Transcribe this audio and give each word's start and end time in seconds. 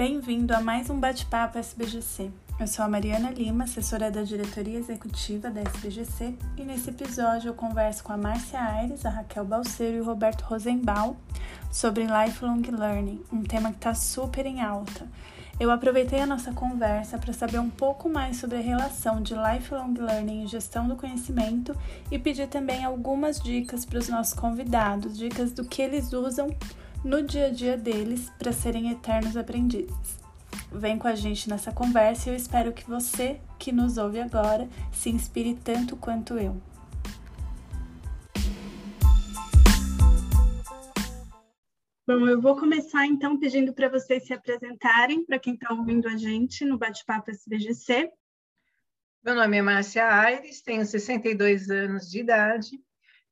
Bem-vindo 0.00 0.54
a 0.54 0.62
mais 0.62 0.88
um 0.88 0.98
bate-papo 0.98 1.58
SBGC. 1.58 2.30
Eu 2.58 2.66
sou 2.66 2.82
a 2.82 2.88
Mariana 2.88 3.30
Lima, 3.30 3.64
assessora 3.64 4.10
da 4.10 4.22
diretoria 4.22 4.78
executiva 4.78 5.50
da 5.50 5.60
SBGC, 5.60 6.34
e 6.56 6.64
nesse 6.64 6.88
episódio 6.88 7.50
eu 7.50 7.54
converso 7.54 8.02
com 8.02 8.10
a 8.10 8.16
Márcia 8.16 8.58
Aires, 8.58 9.04
a 9.04 9.10
Raquel 9.10 9.44
Balseiro 9.44 9.98
e 9.98 10.00
o 10.00 10.04
Roberto 10.04 10.40
Rosenbaum 10.40 11.16
sobre 11.70 12.06
lifelong 12.06 12.62
learning, 12.62 13.22
um 13.30 13.42
tema 13.42 13.72
que 13.72 13.76
está 13.76 13.92
super 13.92 14.46
em 14.46 14.62
alta. 14.62 15.06
Eu 15.60 15.70
aproveitei 15.70 16.20
a 16.20 16.26
nossa 16.26 16.50
conversa 16.50 17.18
para 17.18 17.34
saber 17.34 17.58
um 17.58 17.68
pouco 17.68 18.08
mais 18.08 18.38
sobre 18.38 18.56
a 18.56 18.62
relação 18.62 19.20
de 19.20 19.34
lifelong 19.34 19.92
learning 19.98 20.44
e 20.44 20.46
gestão 20.46 20.88
do 20.88 20.96
conhecimento 20.96 21.76
e 22.10 22.18
pedir 22.18 22.48
também 22.48 22.86
algumas 22.86 23.38
dicas 23.38 23.84
para 23.84 23.98
os 23.98 24.08
nossos 24.08 24.32
convidados, 24.32 25.18
dicas 25.18 25.52
do 25.52 25.62
que 25.62 25.82
eles 25.82 26.10
usam 26.14 26.48
no 27.04 27.22
dia 27.22 27.46
a 27.46 27.50
dia 27.50 27.76
deles 27.76 28.30
para 28.38 28.52
serem 28.52 28.90
eternos 28.90 29.36
aprendizes. 29.36 30.20
Vem 30.72 30.98
com 30.98 31.08
a 31.08 31.14
gente 31.14 31.48
nessa 31.48 31.72
conversa 31.72 32.28
e 32.28 32.32
eu 32.32 32.36
espero 32.36 32.72
que 32.72 32.88
você, 32.88 33.40
que 33.58 33.72
nos 33.72 33.96
ouve 33.96 34.20
agora, 34.20 34.68
se 34.92 35.10
inspire 35.10 35.54
tanto 35.54 35.96
quanto 35.96 36.38
eu. 36.38 36.60
Bom, 42.06 42.26
eu 42.26 42.40
vou 42.40 42.56
começar 42.56 43.06
então 43.06 43.38
pedindo 43.38 43.72
para 43.72 43.88
vocês 43.88 44.26
se 44.26 44.34
apresentarem, 44.34 45.24
para 45.24 45.38
quem 45.38 45.54
está 45.54 45.72
ouvindo 45.72 46.08
a 46.08 46.16
gente 46.16 46.64
no 46.64 46.76
Bate-Papo 46.76 47.30
SBGC. 47.30 48.10
Meu 49.24 49.34
nome 49.34 49.58
é 49.58 49.62
Márcia 49.62 50.06
Aires, 50.06 50.60
tenho 50.60 50.84
62 50.84 51.70
anos 51.70 52.10
de 52.10 52.20
idade. 52.20 52.80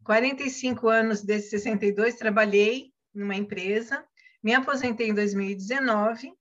45 0.05 0.89
anos 0.89 1.23
desses 1.23 1.51
62 1.51 2.15
trabalhei 2.15 2.93
numa 3.19 3.35
empresa, 3.35 4.05
me 4.43 4.55
aposentei 4.55 5.11
em 5.11 5.15
2019 5.15 6.33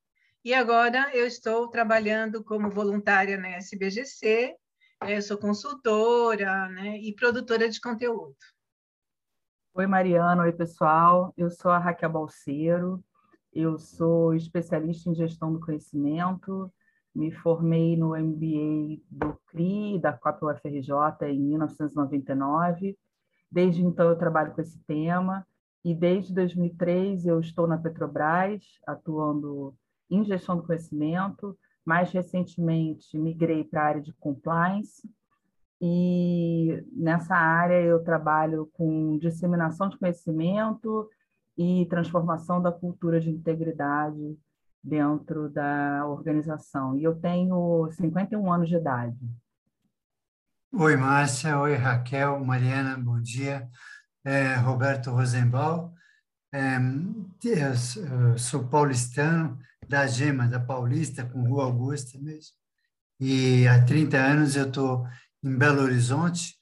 e 0.46 0.54
agora 0.54 1.10
eu 1.14 1.26
estou 1.26 1.68
trabalhando 1.68 2.44
como 2.44 2.70
voluntária 2.70 3.38
na 3.38 3.50
SBGC, 3.50 4.56
eu 5.08 5.22
sou 5.22 5.38
consultora 5.38 6.70
né, 6.70 6.98
e 7.00 7.14
produtora 7.14 7.68
de 7.68 7.82
conteúdo. 7.82 8.36
Oi, 9.74 9.86
Mariana. 9.86 10.44
Oi, 10.44 10.52
pessoal. 10.52 11.34
Eu 11.36 11.50
sou 11.52 11.70
a 11.70 11.78
Raquel 11.78 12.10
Balseiro, 12.10 13.04
eu 13.54 13.78
sou 13.78 14.34
especialista 14.34 15.10
em 15.10 15.16
gestão 15.16 15.52
do 15.54 15.60
conhecimento, 15.60 16.72
me 17.14 17.32
formei 17.32 17.96
no 17.96 18.16
MBA 18.18 19.02
do 19.10 19.38
CRI, 19.48 20.00
da 20.00 20.14
COP 20.14 20.46
UFRJ, 20.46 20.92
em 21.30 21.40
1999. 21.40 22.98
Desde 23.52 23.84
então, 23.84 24.10
eu 24.10 24.18
trabalho 24.18 24.54
com 24.54 24.62
esse 24.62 24.80
tema 24.86 25.46
e 25.88 25.96
desde 25.96 26.34
2003 26.34 27.26
eu 27.26 27.40
estou 27.40 27.66
na 27.66 27.78
Petrobras, 27.78 28.62
atuando 28.86 29.74
em 30.10 30.22
gestão 30.26 30.58
do 30.58 30.64
conhecimento. 30.64 31.58
Mais 31.86 32.12
recentemente, 32.12 33.18
migrei 33.18 33.64
para 33.64 33.82
a 33.84 33.86
área 33.86 34.02
de 34.02 34.12
compliance 34.16 35.10
e 35.80 36.84
nessa 36.92 37.36
área 37.36 37.82
eu 37.82 38.04
trabalho 38.04 38.70
com 38.74 39.18
disseminação 39.18 39.88
de 39.88 39.98
conhecimento 39.98 41.10
e 41.58 41.86
transformação 41.86 42.62
da 42.62 42.70
cultura 42.70 43.22
de 43.22 43.30
integridade 43.30 44.38
dentro 44.84 45.48
da 45.48 46.06
organização. 46.06 46.98
E 46.98 47.04
eu 47.06 47.16
tenho 47.16 47.90
51 47.94 48.52
anos 48.52 48.68
de 48.68 48.76
idade. 48.76 49.18
Oi, 50.74 50.98
Márcia. 50.98 51.58
Oi, 51.62 51.76
Raquel. 51.76 52.44
Mariana, 52.44 52.98
bom 52.98 53.22
dia 53.22 53.70
é, 54.28 54.56
Roberto 54.56 55.10
Rosenbaum. 55.12 55.94
É, 56.54 56.78
eu 57.44 58.38
sou 58.38 58.68
paulistano, 58.68 59.58
da 59.88 60.06
Gema, 60.06 60.48
da 60.48 60.60
Paulista, 60.60 61.24
com 61.24 61.48
Rua 61.48 61.64
Augusta 61.64 62.20
mesmo. 62.20 62.54
E 63.20 63.66
há 63.68 63.84
30 63.86 64.18
anos 64.18 64.56
eu 64.58 64.68
estou 64.68 65.08
em 65.42 65.58
Belo 65.58 65.82
Horizonte. 65.82 66.58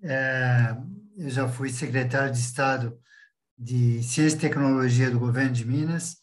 É, 0.00 0.76
eu 1.16 1.28
já 1.28 1.48
fui 1.48 1.70
secretário 1.70 2.32
de 2.32 2.38
Estado 2.38 2.96
de 3.58 4.02
Ciência 4.02 4.36
e 4.36 4.40
Tecnologia 4.40 5.10
do 5.10 5.18
governo 5.18 5.52
de 5.52 5.64
Minas 5.64 6.18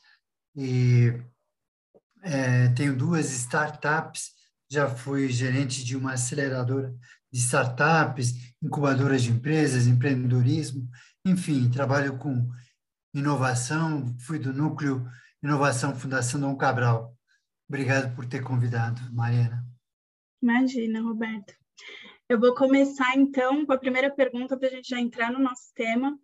e 0.56 1.14
é, 2.24 2.70
tenho 2.70 2.96
duas 2.96 3.30
startups. 3.32 4.32
Já 4.72 4.90
fui 4.90 5.30
gerente 5.30 5.84
de 5.84 5.98
uma 5.98 6.14
aceleradora 6.14 6.94
de 7.32 7.40
startups, 7.40 8.49
incubadoras 8.62 9.24
de 9.24 9.32
empresas, 9.32 9.88
empreendedorismo, 9.88 10.88
enfim, 11.26 11.70
trabalho 11.70 12.18
com 12.18 12.50
inovação, 13.14 14.16
fui 14.20 14.40
do 14.40 14.54
núcleo 14.54 15.06
Inovação 15.42 15.96
Fundação 15.96 16.40
Dom 16.40 16.56
Cabral. 16.58 17.16
Obrigado 17.68 18.14
por 18.16 18.26
ter 18.26 18.42
convidado, 18.44 19.00
Mariana. 19.14 19.66
Imagina, 20.42 21.02
Roberto. 21.02 21.54
Eu 22.28 22.40
vou 22.40 22.54
começar 22.54 23.16
então 23.16 23.66
com 23.66 23.72
a 23.72 23.78
primeira 23.78 24.14
pergunta 24.14 24.58
para 24.58 24.68
a 24.68 24.72
gente 24.72 24.90
já 24.90 25.00
entrar 25.00 25.32
no 25.32 25.40
nosso 25.40 25.74
tema. 25.74 26.18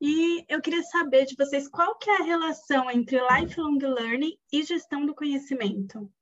E 0.00 0.44
eu 0.48 0.60
queria 0.60 0.82
saber 0.82 1.24
de 1.26 1.36
vocês 1.36 1.68
qual 1.68 1.96
que 1.96 2.10
é 2.10 2.20
a 2.20 2.24
relação 2.24 2.90
entre 2.90 3.18
lifelong 3.18 3.78
learning 3.78 4.36
e 4.52 4.62
gestão 4.64 5.06
do 5.06 5.14
conhecimento. 5.14 6.12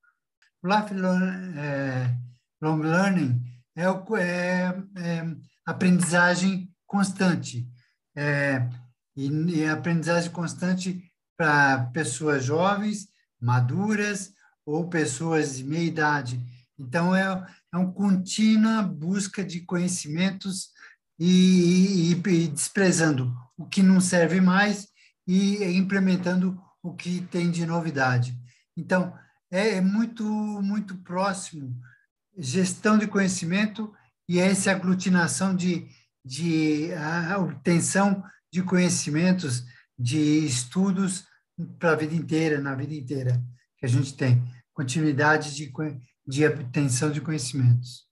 Lifelong 0.63 1.59
é, 1.59 2.15
learning 2.63 3.41
é, 3.81 3.89
é, 4.19 5.01
é 5.03 5.37
aprendizagem 5.65 6.71
constante. 6.87 7.67
É, 8.15 8.69
e, 9.17 9.29
e 9.29 9.67
aprendizagem 9.67 10.31
constante 10.31 11.11
para 11.37 11.85
pessoas 11.87 12.45
jovens, 12.45 13.09
maduras 13.41 14.33
ou 14.65 14.89
pessoas 14.89 15.57
de 15.57 15.65
meia 15.65 15.85
idade. 15.85 16.41
Então, 16.79 17.15
é, 17.15 17.23
é 17.73 17.77
uma 17.77 17.93
contínua 17.93 18.83
busca 18.83 19.45
de 19.45 19.61
conhecimentos 19.61 20.71
e, 21.19 22.13
e, 22.13 22.13
e 22.13 22.49
desprezando 22.49 23.35
o 23.57 23.67
que 23.67 23.83
não 23.83 24.01
serve 24.01 24.41
mais 24.41 24.89
e 25.27 25.63
implementando 25.77 26.61
o 26.83 26.95
que 26.95 27.21
tem 27.31 27.51
de 27.51 27.67
novidade. 27.67 28.37
Então, 28.77 29.15
é, 29.51 29.77
é 29.77 29.81
muito, 29.81 30.25
muito 30.25 30.97
próximo 30.99 31.79
gestão 32.41 32.97
de 32.97 33.07
conhecimento 33.07 33.93
e 34.29 34.39
essa 34.39 34.71
aglutinação 34.71 35.55
de, 35.55 35.87
de 36.25 36.91
a 36.95 37.39
obtenção 37.39 38.23
de 38.51 38.63
conhecimentos, 38.63 39.65
de 39.99 40.47
estudos 40.47 41.27
para 41.79 41.93
a 41.93 41.97
vida 41.97 42.15
inteira, 42.15 42.61
na 42.61 42.75
vida 42.75 42.95
inteira 42.95 43.41
que 43.77 43.85
a 43.85 43.89
gente 43.89 44.15
tem, 44.15 44.43
continuidade 44.73 45.55
de, 45.55 45.73
de 46.27 46.47
obtenção 46.47 47.11
de 47.11 47.21
conhecimentos. 47.21 48.07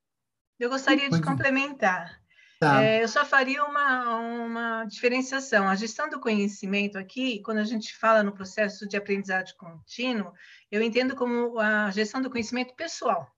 Eu 0.58 0.68
gostaria 0.68 1.08
de 1.08 1.22
complementar. 1.22 2.18
Tá. 2.58 2.82
É, 2.82 3.02
eu 3.02 3.08
só 3.08 3.24
faria 3.24 3.64
uma, 3.64 4.16
uma 4.16 4.84
diferenciação. 4.84 5.68
A 5.68 5.76
gestão 5.76 6.10
do 6.10 6.18
conhecimento 6.18 6.98
aqui, 6.98 7.40
quando 7.42 7.58
a 7.58 7.64
gente 7.64 7.96
fala 7.96 8.22
no 8.22 8.32
processo 8.32 8.88
de 8.88 8.96
aprendizagem 8.96 9.54
contínuo, 9.56 10.32
eu 10.70 10.82
entendo 10.82 11.14
como 11.14 11.58
a 11.60 11.90
gestão 11.92 12.20
do 12.20 12.30
conhecimento 12.30 12.74
pessoal. 12.74 13.32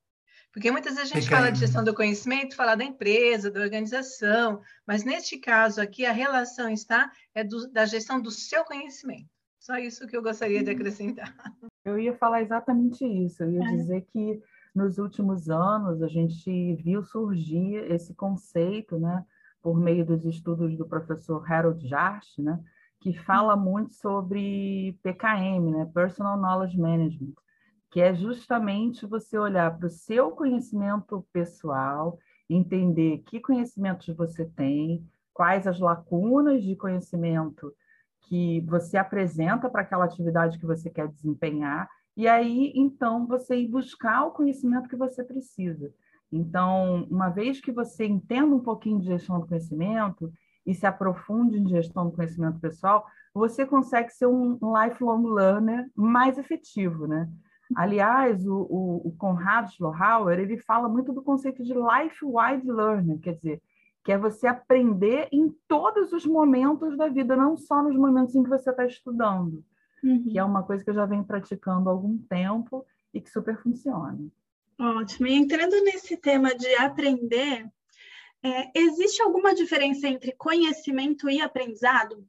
Porque 0.53 0.71
muitas 0.71 0.95
vezes 0.95 1.13
a 1.13 1.15
gente 1.15 1.25
Fica 1.25 1.37
fala 1.37 1.47
aí. 1.49 1.53
de 1.53 1.61
gestão 1.61 1.85
do 1.85 1.95
conhecimento, 1.95 2.57
fala 2.57 2.75
da 2.75 2.85
empresa, 2.85 3.51
da 3.51 3.61
organização, 3.61 4.61
mas 4.87 5.05
neste 5.05 5.39
caso 5.39 5.81
aqui 5.81 6.05
a 6.05 6.13
relação 6.13 6.69
está 6.69 7.11
é 7.35 7.45
do, 7.45 7.71
da 7.71 7.85
gestão 7.85 8.21
do 8.21 8.31
seu 8.31 8.65
conhecimento. 8.65 9.29
Só 9.61 9.77
isso 9.77 10.07
que 10.07 10.17
eu 10.17 10.23
gostaria 10.23 10.65
de 10.65 10.71
acrescentar. 10.71 11.33
Eu 11.85 11.99
ia 11.99 12.15
falar 12.15 12.43
exatamente 12.43 13.05
isso. 13.05 13.43
Eu 13.43 13.53
ia 13.53 13.65
é. 13.65 13.77
dizer 13.77 14.07
que 14.13 14.43
nos 14.75 14.99
últimos 14.99 15.49
anos 15.49 16.03
a 16.03 16.09
gente 16.09 16.75
viu 16.77 17.03
surgir 17.03 17.77
esse 17.91 18.15
conceito, 18.15 18.99
né, 18.99 19.25
por 19.63 19.79
meio 19.79 20.05
dos 20.05 20.25
estudos 20.25 20.77
do 20.77 20.87
professor 20.87 21.45
Harold 21.51 21.87
Jarst, 21.89 22.39
né, 22.39 22.61
que 23.01 23.13
fala 23.13 23.57
muito 23.57 23.95
sobre 23.95 24.99
PKM, 25.03 25.71
né, 25.71 25.91
Personal 25.93 26.37
Knowledge 26.37 26.79
Management, 26.79 27.33
que 27.91 28.01
é 28.01 28.15
justamente 28.15 29.05
você 29.05 29.37
olhar 29.37 29.77
para 29.77 29.87
o 29.87 29.91
seu 29.91 30.31
conhecimento 30.31 31.27
pessoal, 31.33 32.19
entender 32.49 33.19
que 33.27 33.41
conhecimentos 33.41 34.07
você 34.15 34.45
tem, 34.45 35.05
quais 35.33 35.67
as 35.67 35.81
lacunas 35.81 36.63
de 36.63 36.77
conhecimento 36.77 37.73
que 38.23 38.61
você 38.63 38.97
apresenta 38.97 39.69
para 39.69 39.83
aquela 39.83 40.05
atividade 40.05 40.59
que 40.59 40.67
você 40.67 40.89
quer 40.89 41.09
desempenhar, 41.09 41.89
e 42.17 42.29
aí 42.29 42.73
então 42.77 43.27
você 43.27 43.57
ir 43.57 43.69
buscar 43.69 44.25
o 44.25 44.33
conhecimento 44.33 44.89
que 44.89 44.97
você 44.97 45.25
precisa. 45.25 45.93
Então, 46.31 47.09
uma 47.11 47.29
vez 47.29 47.61
que 47.61 47.73
você 47.73 48.07
entenda 48.07 48.55
um 48.55 48.61
pouquinho 48.61 49.01
de 49.01 49.07
gestão 49.07 49.41
do 49.41 49.49
conhecimento 49.49 50.33
e 50.65 50.73
se 50.75 50.87
aprofunde 50.87 51.59
em 51.59 51.69
gestão 51.69 52.07
do 52.07 52.13
conhecimento 52.13 52.61
pessoal, 52.61 53.05
você 53.35 53.67
consegue 53.67 54.11
ser 54.11 54.27
um 54.27 54.59
lifelong 54.81 55.27
learner 55.35 55.91
mais 55.97 56.39
efetivo, 56.39 57.09
né? 57.09 57.29
Aliás, 57.75 58.47
o, 58.47 58.67
o, 58.69 59.09
o 59.09 59.17
Conrad 59.17 59.69
Schlohauer, 59.71 60.39
ele 60.39 60.59
fala 60.59 60.89
muito 60.89 61.13
do 61.13 61.23
conceito 61.23 61.63
de 61.63 61.73
life-wide 61.73 62.71
learning, 62.71 63.19
quer 63.19 63.35
dizer, 63.35 63.63
que 64.05 64.13
é 64.13 64.19
você 64.19 64.47
aprender 64.47 65.29
em 65.31 65.55
todos 65.69 66.13
os 66.13 66.25
momentos 66.27 66.97
da 66.97 67.09
vida, 67.09 67.37
não 67.37 67.57
só 67.57 67.83
nos 67.83 67.97
momentos 67.97 68.35
em 68.35 68.43
que 68.43 68.49
você 68.49 68.71
está 68.71 68.85
estudando. 68.85 69.65
uhum. 70.03 70.25
que 70.25 70.39
é 70.39 70.45
uma 70.45 70.63
coisa 70.63 70.83
que 70.83 70.91
eu 70.91 70.95
já 70.95 71.07
venho 71.07 71.25
praticando 71.25 71.89
há 71.89 71.93
algum 71.93 72.19
tempo 72.19 72.85
e 73.13 73.21
que 73.21 73.31
super 73.31 73.57
funciona. 73.63 74.19
Ótimo. 74.79 75.27
E 75.27 75.35
entrando 75.35 75.79
nesse 75.85 76.17
tema 76.17 76.55
de 76.55 76.75
aprender, 76.77 77.71
é, 78.43 78.71
existe 78.75 79.21
alguma 79.23 79.55
diferença 79.55 80.09
entre 80.09 80.33
conhecimento 80.33 81.29
e 81.29 81.41
aprendizado? 81.41 82.27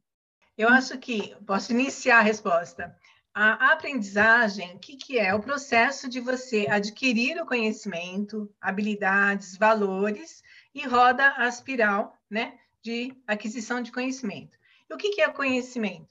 Eu 0.56 0.68
acho 0.68 0.98
que 0.98 1.34
posso 1.46 1.72
iniciar 1.72 2.18
a 2.18 2.22
resposta. 2.22 2.94
A 3.34 3.72
aprendizagem, 3.72 4.74
o 4.74 4.78
que, 4.78 4.94
que 4.94 5.18
é? 5.18 5.34
O 5.34 5.40
processo 5.40 6.06
de 6.06 6.20
você 6.20 6.66
adquirir 6.68 7.40
o 7.40 7.46
conhecimento, 7.46 8.54
habilidades, 8.60 9.56
valores 9.56 10.42
e 10.74 10.86
roda 10.86 11.32
a 11.38 11.48
espiral 11.48 12.14
né, 12.28 12.58
de 12.82 13.16
aquisição 13.26 13.80
de 13.80 13.90
conhecimento. 13.90 14.58
E 14.88 14.92
o 14.92 14.98
que, 14.98 15.10
que 15.10 15.22
é 15.22 15.30
conhecimento? 15.30 16.06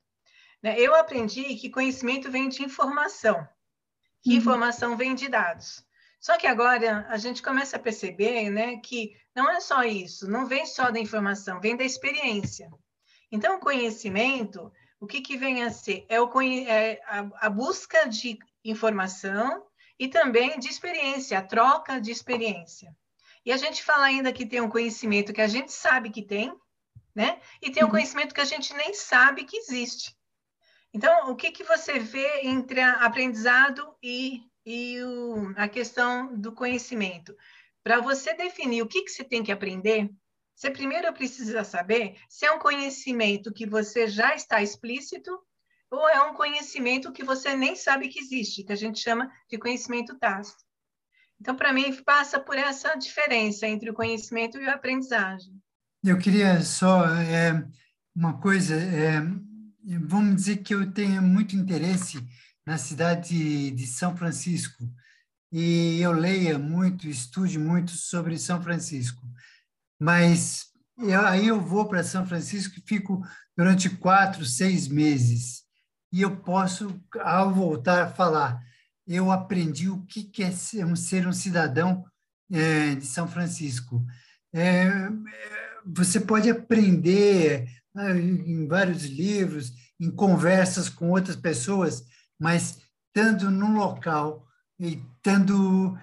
Né, 0.63 0.79
eu 0.79 0.95
aprendi 0.95 1.55
que 1.55 1.69
conhecimento 1.69 2.31
vem 2.31 2.49
de 2.49 2.63
informação, 2.63 3.47
que 4.23 4.31
uhum. 4.31 4.37
informação 4.37 4.97
vem 4.97 5.13
de 5.13 5.27
dados. 5.27 5.85
Só 6.19 6.37
que 6.37 6.47
agora 6.47 7.05
a 7.07 7.17
gente 7.17 7.43
começa 7.43 7.75
a 7.75 7.79
perceber 7.79 8.49
né, 8.49 8.77
que 8.77 9.15
não 9.35 9.47
é 9.47 9.59
só 9.59 9.83
isso, 9.83 10.27
não 10.27 10.47
vem 10.47 10.65
só 10.65 10.89
da 10.89 10.99
informação, 10.99 11.61
vem 11.61 11.77
da 11.77 11.83
experiência. 11.83 12.67
Então, 13.31 13.57
o 13.57 13.59
conhecimento 13.59 14.71
o 15.01 15.07
que, 15.07 15.19
que 15.19 15.35
vem 15.35 15.63
a 15.63 15.71
ser? 15.71 16.05
É, 16.07 16.21
o, 16.21 16.41
é 16.41 17.01
a, 17.05 17.47
a 17.47 17.49
busca 17.49 18.07
de 18.07 18.37
informação 18.63 19.65
e 19.99 20.07
também 20.07 20.59
de 20.59 20.69
experiência, 20.69 21.39
a 21.39 21.41
troca 21.41 21.99
de 21.99 22.11
experiência. 22.11 22.95
E 23.43 23.51
a 23.51 23.57
gente 23.57 23.83
fala 23.83 24.05
ainda 24.05 24.31
que 24.31 24.45
tem 24.45 24.61
um 24.61 24.69
conhecimento 24.69 25.33
que 25.33 25.41
a 25.41 25.47
gente 25.47 25.71
sabe 25.71 26.11
que 26.11 26.21
tem, 26.21 26.55
né? 27.15 27.41
E 27.59 27.71
tem 27.71 27.81
um 27.81 27.87
uhum. 27.87 27.93
conhecimento 27.93 28.33
que 28.35 28.41
a 28.41 28.45
gente 28.45 28.75
nem 28.75 28.93
sabe 28.93 29.43
que 29.43 29.57
existe. 29.57 30.15
Então, 30.93 31.31
o 31.31 31.35
que, 31.35 31.51
que 31.51 31.63
você 31.63 31.97
vê 31.97 32.41
entre 32.43 32.79
aprendizado 32.81 33.95
e, 34.03 34.43
e 34.63 35.01
o, 35.01 35.51
a 35.57 35.67
questão 35.67 36.37
do 36.37 36.51
conhecimento? 36.51 37.35
Para 37.83 37.99
você 37.99 38.35
definir 38.35 38.83
o 38.83 38.87
que, 38.87 39.01
que 39.01 39.09
você 39.09 39.23
tem 39.23 39.43
que 39.43 39.51
aprender, 39.51 40.11
você 40.61 40.69
primeiro 40.69 41.11
precisa 41.11 41.63
saber 41.63 42.17
se 42.29 42.45
é 42.45 42.51
um 42.51 42.59
conhecimento 42.59 43.51
que 43.51 43.65
você 43.65 44.07
já 44.07 44.35
está 44.35 44.61
explícito 44.61 45.31
ou 45.89 46.07
é 46.07 46.21
um 46.21 46.35
conhecimento 46.35 47.11
que 47.11 47.23
você 47.23 47.55
nem 47.55 47.75
sabe 47.75 48.09
que 48.09 48.19
existe, 48.19 48.63
que 48.63 48.71
a 48.71 48.75
gente 48.75 48.99
chama 48.99 49.27
de 49.49 49.57
conhecimento 49.57 50.19
tácito. 50.19 50.63
Então, 51.39 51.55
para 51.55 51.73
mim, 51.73 51.91
passa 52.03 52.39
por 52.39 52.55
essa 52.55 52.93
diferença 52.93 53.65
entre 53.65 53.89
o 53.89 53.93
conhecimento 53.95 54.59
e 54.59 54.69
a 54.69 54.75
aprendizagem. 54.75 55.51
Eu 56.03 56.19
queria 56.19 56.61
só 56.61 57.07
é, 57.07 57.67
uma 58.15 58.39
coisa, 58.39 58.75
é, 58.75 59.19
vamos 59.99 60.35
dizer 60.35 60.57
que 60.57 60.75
eu 60.75 60.93
tenho 60.93 61.23
muito 61.23 61.55
interesse 61.55 62.23
na 62.63 62.77
cidade 62.77 63.71
de 63.71 63.87
São 63.87 64.15
Francisco 64.15 64.83
e 65.51 65.99
eu 65.99 66.11
leia 66.11 66.59
muito, 66.59 67.07
estude 67.07 67.57
muito 67.57 67.93
sobre 67.93 68.37
São 68.37 68.61
Francisco 68.61 69.25
mas 70.01 70.65
eu, 70.97 71.21
aí 71.27 71.47
eu 71.47 71.61
vou 71.61 71.87
para 71.87 72.03
São 72.03 72.25
Francisco 72.25 72.79
e 72.79 72.83
fico 72.87 73.21
durante 73.55 73.87
quatro, 73.87 74.43
seis 74.43 74.87
meses. 74.87 75.61
E 76.11 76.23
eu 76.23 76.37
posso, 76.37 76.99
ao 77.19 77.53
voltar, 77.53 78.15
falar: 78.15 78.59
eu 79.07 79.31
aprendi 79.31 79.89
o 79.89 80.03
que 80.07 80.41
é 80.41 80.49
ser 80.49 80.85
um, 80.85 80.95
ser 80.95 81.27
um 81.27 81.31
cidadão 81.31 82.03
é, 82.51 82.95
de 82.95 83.05
São 83.05 83.27
Francisco. 83.27 84.03
É, 84.51 84.89
você 85.85 86.19
pode 86.19 86.49
aprender 86.49 87.69
né, 87.93 88.19
em 88.19 88.67
vários 88.67 89.03
livros, 89.03 89.71
em 89.99 90.09
conversas 90.09 90.89
com 90.89 91.11
outras 91.11 91.35
pessoas, 91.35 92.03
mas 92.39 92.79
estando 93.05 93.51
num 93.51 93.75
local 93.75 94.47
e 94.79 94.99
tendo, 95.21 95.95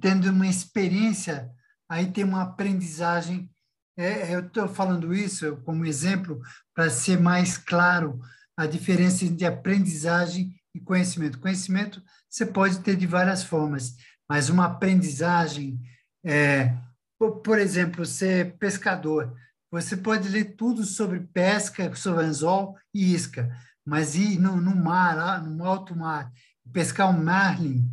tendo 0.00 0.30
uma 0.30 0.46
experiência 0.46 1.52
aí 1.88 2.10
tem 2.10 2.24
uma 2.24 2.42
aprendizagem. 2.42 3.50
É, 3.96 4.34
eu 4.34 4.40
estou 4.40 4.68
falando 4.68 5.14
isso 5.14 5.56
como 5.64 5.86
exemplo 5.86 6.40
para 6.74 6.90
ser 6.90 7.18
mais 7.18 7.56
claro 7.58 8.20
a 8.56 8.66
diferença 8.66 9.24
entre 9.24 9.46
aprendizagem 9.46 10.54
e 10.74 10.80
conhecimento. 10.80 11.40
Conhecimento 11.40 12.02
você 12.28 12.44
pode 12.44 12.80
ter 12.80 12.96
de 12.96 13.06
várias 13.06 13.42
formas, 13.42 13.96
mas 14.28 14.50
uma 14.50 14.66
aprendizagem, 14.66 15.80
é, 16.24 16.76
por, 17.18 17.40
por 17.40 17.58
exemplo, 17.58 18.04
ser 18.04 18.56
pescador, 18.58 19.34
você 19.70 19.96
pode 19.96 20.28
ler 20.28 20.56
tudo 20.56 20.84
sobre 20.84 21.20
pesca, 21.20 21.94
sobre 21.94 22.24
anzol 22.24 22.76
e 22.94 23.14
isca, 23.14 23.50
mas 23.84 24.14
ir 24.14 24.38
no, 24.38 24.56
no 24.60 24.74
mar, 24.74 25.42
no 25.42 25.64
alto 25.64 25.96
mar, 25.96 26.32
pescar 26.72 27.10
um 27.10 27.24
marlin, 27.24 27.90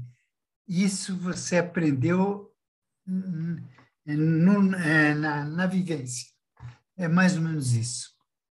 isso 0.68 1.15
você 1.18 1.57
aprendeu 1.57 2.51
no, 4.05 4.75
é, 4.75 5.13
na, 5.13 5.45
na 5.45 5.67
vivência. 5.67 6.27
É 6.97 7.07
mais 7.07 7.35
ou 7.35 7.41
menos 7.41 7.73
isso. 7.73 8.09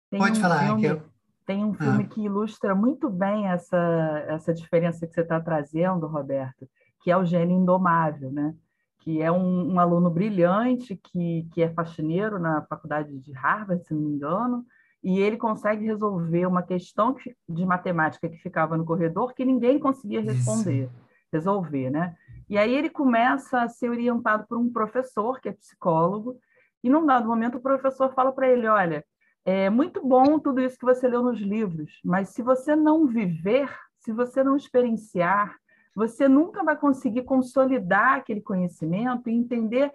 Tem 0.09 0.19
Pode 0.19 0.39
um 0.39 0.41
falar, 0.41 0.65
filme, 0.65 0.87
Raquel. 0.87 1.09
Tem 1.45 1.65
um 1.65 1.73
filme 1.73 2.03
ah. 2.03 2.07
que 2.07 2.21
ilustra 2.21 2.75
muito 2.75 3.09
bem 3.09 3.47
essa, 3.47 4.25
essa 4.27 4.53
diferença 4.53 5.07
que 5.07 5.13
você 5.13 5.21
está 5.21 5.39
trazendo, 5.39 6.07
Roberto, 6.07 6.69
que 7.01 7.09
é 7.09 7.17
o 7.17 7.25
Gênio 7.25 7.57
Indomável, 7.57 8.31
né? 8.31 8.53
que 8.99 9.21
é 9.21 9.31
um, 9.31 9.73
um, 9.73 9.79
aluno 9.79 10.09
brilhante 10.09 10.95
que, 10.95 11.47
que 11.53 11.61
é 11.61 11.69
faxineiro 11.69 12.37
na 12.37 12.61
faculdade 12.63 13.17
de 13.17 13.31
Harvard, 13.31 13.83
se 13.85 13.93
não 13.93 14.01
me 14.01 14.11
engano, 14.11 14.65
e 15.03 15.19
ele 15.19 15.37
consegue 15.37 15.85
resolver 15.85 16.45
uma 16.45 16.61
questão 16.61 17.15
de 17.47 17.65
matemática 17.65 18.27
que 18.27 18.37
ficava 18.37 18.77
no 18.77 18.85
corredor 18.85 19.33
que 19.33 19.45
ninguém 19.45 19.79
conseguia 19.79 20.21
responder, 20.21 20.83
Isso. 20.83 20.93
resolver, 21.31 21.89
né? 21.89 22.15
E 22.49 22.57
aí 22.57 22.73
ele 22.73 22.89
começa 22.89 23.61
a 23.61 23.69
ser 23.69 23.89
orientado 23.89 24.45
por 24.47 24.57
um 24.57 24.71
professor, 24.71 25.39
que 25.39 25.49
é 25.49 25.53
psicólogo, 25.53 26.39
e 26.83 26.89
num 26.89 27.05
dado 27.05 27.27
momento 27.27 27.59
o 27.59 27.61
professor 27.61 28.11
fala 28.13 28.31
para 28.31 28.49
ele: 28.49 28.67
olha, 28.67 29.05
é 29.45 29.69
muito 29.69 30.05
bom 30.05 30.39
tudo 30.39 30.59
isso 30.59 30.77
que 30.77 30.85
você 30.85 31.07
leu 31.07 31.21
nos 31.21 31.39
livros, 31.39 31.99
mas 32.03 32.29
se 32.29 32.41
você 32.41 32.75
não 32.75 33.05
viver, 33.05 33.69
se 33.99 34.11
você 34.11 34.43
não 34.43 34.55
experienciar, 34.55 35.55
você 35.95 36.27
nunca 36.27 36.63
vai 36.63 36.75
conseguir 36.75 37.23
consolidar 37.23 38.17
aquele 38.17 38.41
conhecimento 38.41 39.29
e 39.29 39.33
entender 39.33 39.93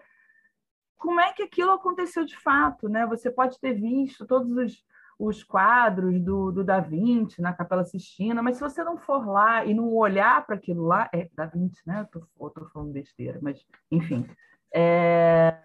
como 0.96 1.20
é 1.20 1.32
que 1.32 1.42
aquilo 1.42 1.72
aconteceu 1.72 2.24
de 2.24 2.38
fato, 2.38 2.88
né? 2.88 3.06
Você 3.06 3.30
pode 3.30 3.58
ter 3.58 3.74
visto 3.74 4.26
todos 4.26 4.56
os 4.56 4.84
os 5.18 5.42
quadros 5.42 6.20
do, 6.20 6.50
do 6.50 6.64
Da 6.64 6.80
Vinci 6.80 7.40
na 7.40 7.52
Capela 7.52 7.84
Sistina, 7.84 8.42
mas 8.42 8.56
se 8.56 8.62
você 8.62 8.82
não 8.82 8.96
for 8.96 9.26
lá 9.26 9.64
e 9.64 9.74
não 9.74 9.92
olhar 9.94 10.44
para 10.44 10.56
aquilo 10.56 10.84
lá, 10.84 11.08
é 11.12 11.28
Da 11.34 11.46
Vinci, 11.46 11.80
né? 11.86 12.02
Estou 12.02 12.68
falando 12.72 12.92
besteira, 12.92 13.38
mas 13.40 13.64
enfim. 13.90 14.26
É, 14.74 15.56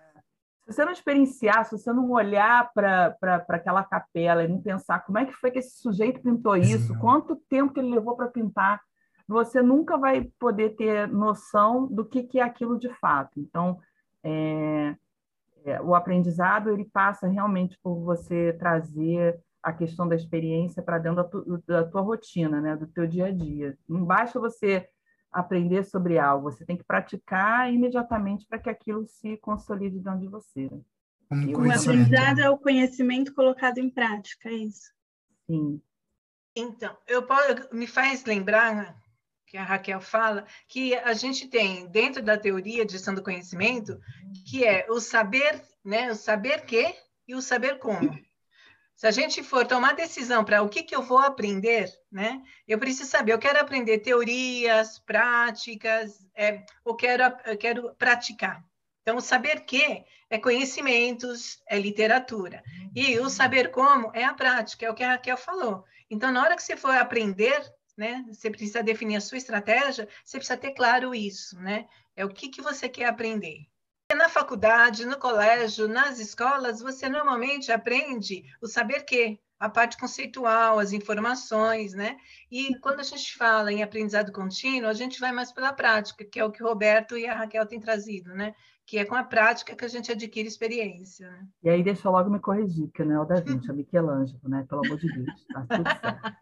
se 0.69 0.75
você 0.75 0.85
não 0.85 0.91
experienciar, 0.91 1.65
se 1.65 1.77
você 1.77 1.91
não 1.91 2.11
olhar 2.11 2.71
para 2.73 3.45
aquela 3.49 3.83
capela 3.83 4.43
e 4.43 4.47
não 4.47 4.61
pensar 4.61 4.99
como 4.99 5.17
é 5.17 5.25
que 5.25 5.33
foi 5.33 5.49
que 5.49 5.59
esse 5.59 5.81
sujeito 5.81 6.21
pintou 6.21 6.55
isso, 6.55 6.93
Sim. 6.93 6.99
quanto 6.99 7.35
tempo 7.35 7.73
que 7.73 7.79
ele 7.79 7.95
levou 7.95 8.15
para 8.15 8.27
pintar, 8.27 8.79
você 9.27 9.61
nunca 9.61 9.97
vai 9.97 10.23
poder 10.39 10.75
ter 10.75 11.07
noção 11.07 11.87
do 11.87 12.05
que, 12.05 12.23
que 12.23 12.39
é 12.39 12.43
aquilo 12.43 12.77
de 12.77 12.89
fato. 12.95 13.39
Então, 13.39 13.79
é, 14.23 14.31
é, 14.31 14.95
o 15.81 15.95
aprendizado 15.95 16.69
ele 16.69 16.85
passa 16.85 17.27
realmente 17.27 17.77
por 17.81 17.99
você 18.01 18.53
trazer 18.53 19.39
a 19.61 19.73
questão 19.73 20.07
da 20.07 20.15
experiência 20.15 20.81
para 20.81 20.97
dentro 20.97 21.17
da, 21.17 21.23
tu, 21.23 21.63
da 21.67 21.83
tua 21.83 22.01
rotina, 22.01 22.61
né, 22.61 22.75
do 22.75 22.87
teu 22.87 23.05
dia 23.05 23.25
a 23.25 23.31
dia. 23.31 23.77
Não 23.87 24.05
basta 24.05 24.39
você 24.39 24.87
aprender 25.31 25.83
sobre 25.83 26.17
algo, 26.17 26.51
você 26.51 26.65
tem 26.65 26.77
que 26.77 26.83
praticar 26.83 27.71
imediatamente 27.71 28.47
para 28.47 28.57
que 28.57 28.69
aquilo 28.69 29.05
se 29.05 29.37
consolide 29.37 29.99
dentro 29.99 30.19
de 30.19 30.27
você. 30.27 30.69
Um 31.31 31.51
o 31.51 31.71
aprendizado 31.71 32.39
é 32.39 32.49
o 32.49 32.57
conhecimento 32.57 33.33
colocado 33.35 33.77
em 33.77 33.89
prática, 33.89 34.49
é 34.49 34.53
isso? 34.53 34.91
Sim. 35.45 35.79
Então, 36.55 36.97
eu 37.07 37.21
posso, 37.23 37.69
me 37.71 37.85
faz 37.85 38.25
lembrar 38.25 38.98
que 39.49 39.57
a 39.57 39.63
Raquel 39.63 39.99
fala, 39.99 40.45
que 40.67 40.93
a 40.93 41.13
gente 41.13 41.47
tem 41.47 41.87
dentro 41.87 42.21
da 42.21 42.37
teoria 42.37 42.85
de 42.85 42.91
gestão 42.93 43.15
do 43.15 43.23
conhecimento, 43.23 43.99
que 44.47 44.63
é 44.63 44.85
o 44.87 44.99
saber, 44.99 45.59
né, 45.83 46.11
o 46.11 46.15
saber 46.15 46.65
que 46.65 46.95
e 47.27 47.33
o 47.33 47.41
saber 47.41 47.79
como. 47.79 48.17
Se 48.95 49.07
a 49.07 49.11
gente 49.11 49.41
for 49.41 49.65
tomar 49.65 49.95
decisão 49.95 50.45
para 50.45 50.61
o 50.61 50.69
que, 50.69 50.83
que 50.83 50.95
eu 50.95 51.01
vou 51.01 51.17
aprender, 51.17 51.91
né, 52.11 52.43
eu 52.67 52.77
preciso 52.77 53.09
saber, 53.09 53.33
eu 53.33 53.39
quero 53.39 53.59
aprender 53.59 53.99
teorias, 53.99 54.99
práticas, 54.99 56.23
é, 56.35 56.63
eu, 56.85 56.93
quero, 56.95 57.23
eu 57.45 57.57
quero 57.57 57.95
praticar. 57.95 58.63
Então, 59.01 59.17
o 59.17 59.21
saber 59.21 59.61
que 59.61 60.05
é 60.29 60.37
conhecimentos, 60.37 61.59
é 61.67 61.79
literatura. 61.79 62.61
E 62.95 63.17
o 63.17 63.29
saber 63.29 63.71
como 63.71 64.11
é 64.13 64.23
a 64.23 64.33
prática, 64.35 64.85
é 64.85 64.91
o 64.91 64.93
que 64.93 65.03
a 65.03 65.13
Raquel 65.13 65.37
falou. 65.37 65.83
Então, 66.11 66.31
na 66.31 66.43
hora 66.43 66.55
que 66.55 66.61
você 66.61 66.77
for 66.77 66.95
aprender, 66.95 67.59
né? 67.99 68.25
Você 68.29 68.49
precisa 68.49 68.81
definir 68.81 69.17
a 69.17 69.21
sua 69.21 69.37
estratégia, 69.37 70.07
você 70.23 70.37
precisa 70.37 70.57
ter 70.57 70.71
claro 70.71 71.13
isso, 71.13 71.59
né? 71.59 71.85
É 72.15 72.23
o 72.23 72.29
que, 72.29 72.47
que 72.47 72.61
você 72.61 72.87
quer 72.87 73.05
aprender. 73.05 73.67
Na 74.15 74.29
faculdade, 74.29 75.05
no 75.05 75.19
colégio, 75.19 75.87
nas 75.87 76.17
escolas, 76.17 76.79
você 76.79 77.09
normalmente 77.09 77.71
aprende 77.71 78.43
o 78.61 78.67
saber 78.67 79.03
quê, 79.03 79.37
a 79.59 79.69
parte 79.69 79.97
conceitual, 79.97 80.79
as 80.79 80.93
informações, 80.93 81.93
né? 81.93 82.17
E 82.49 82.73
quando 82.79 83.01
a 83.01 83.03
gente 83.03 83.37
fala 83.37 83.71
em 83.71 83.83
aprendizado 83.83 84.31
contínuo, 84.31 84.89
a 84.89 84.93
gente 84.93 85.19
vai 85.19 85.33
mais 85.33 85.51
pela 85.51 85.73
prática, 85.73 86.23
que 86.23 86.39
é 86.39 86.45
o 86.45 86.51
que 86.51 86.63
o 86.63 86.67
Roberto 86.67 87.17
e 87.17 87.27
a 87.27 87.35
Raquel 87.35 87.65
têm 87.65 87.81
trazido, 87.81 88.33
né? 88.33 88.55
Que 88.89 88.97
é 88.97 89.05
com 89.05 89.13
a 89.13 89.23
prática 89.23 89.75
que 89.75 89.85
a 89.85 89.87
gente 89.87 90.11
adquire 90.11 90.47
experiência. 90.47 91.29
Né? 91.29 91.47
E 91.61 91.69
aí 91.69 91.83
deixa 91.83 92.07
eu 92.07 92.11
logo 92.11 92.27
me 92.27 92.39
corrigir, 92.39 92.89
que 92.89 93.03
não 93.03 93.17
é 93.17 93.19
o 93.19 93.25
Da 93.25 93.39
Vinci, 93.39 93.69
é 93.69 93.73
Michelangelo, 93.73 94.39
né? 94.45 94.65
Pelo 94.67 94.83
amor 94.83 94.97
de 94.97 95.13
Deus, 95.13 95.45
tá 95.45 95.63
tudo 95.69 95.87
certo. 96.01 96.33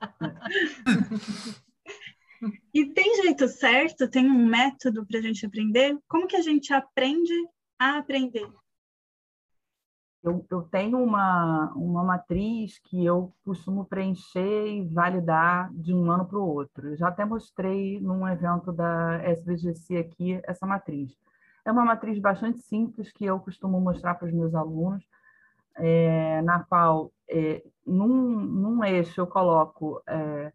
E 2.74 2.86
tem 2.94 3.22
jeito 3.24 3.50
certo? 3.50 4.08
Tem 4.08 4.26
um 4.26 4.46
método 4.46 5.06
para 5.06 5.20
a 5.20 5.22
gente 5.22 5.46
aprender? 5.46 6.00
Como 6.08 6.26
que 6.26 6.38
a 6.38 6.42
gente 6.42 6.72
aprende 6.72 7.34
a 7.78 7.98
aprender? 7.98 8.50
Eu, 10.24 10.46
eu, 10.50 10.62
tenho 10.62 11.00
uma, 11.00 11.74
uma 11.76 12.02
matriz 12.04 12.80
que 12.80 13.04
eu 13.04 13.36
costumo 13.44 13.84
preencher 13.86 14.68
e 14.68 14.86
validar 14.86 15.70
de 15.74 15.94
um 15.94 16.10
ano 16.10 16.26
para 16.26 16.38
o 16.38 16.48
outro. 16.48 16.92
Eu 16.92 16.96
já 16.96 17.10
até 17.10 17.26
mostrei 17.26 18.00
num 18.00 18.26
evento 18.26 18.72
da 18.72 19.22
SBGC 19.24 19.98
aqui 19.98 20.40
essa 20.46 20.66
matriz. 20.66 21.27
É 21.68 21.72
uma 21.72 21.84
matriz 21.84 22.18
bastante 22.18 22.62
simples 22.62 23.12
que 23.12 23.26
eu 23.26 23.38
costumo 23.42 23.82
mostrar 23.82 24.16
para 24.16 24.26
os 24.26 24.34
meus 24.34 24.56
alunos, 24.56 25.04
é, 25.76 26.42
na 26.44 26.64
qual, 26.64 27.12
é, 27.30 27.62
num, 27.86 28.40
num 28.40 28.84
eixo, 28.86 29.20
eu 29.20 29.28
coloco 29.28 30.02
é, 30.08 30.54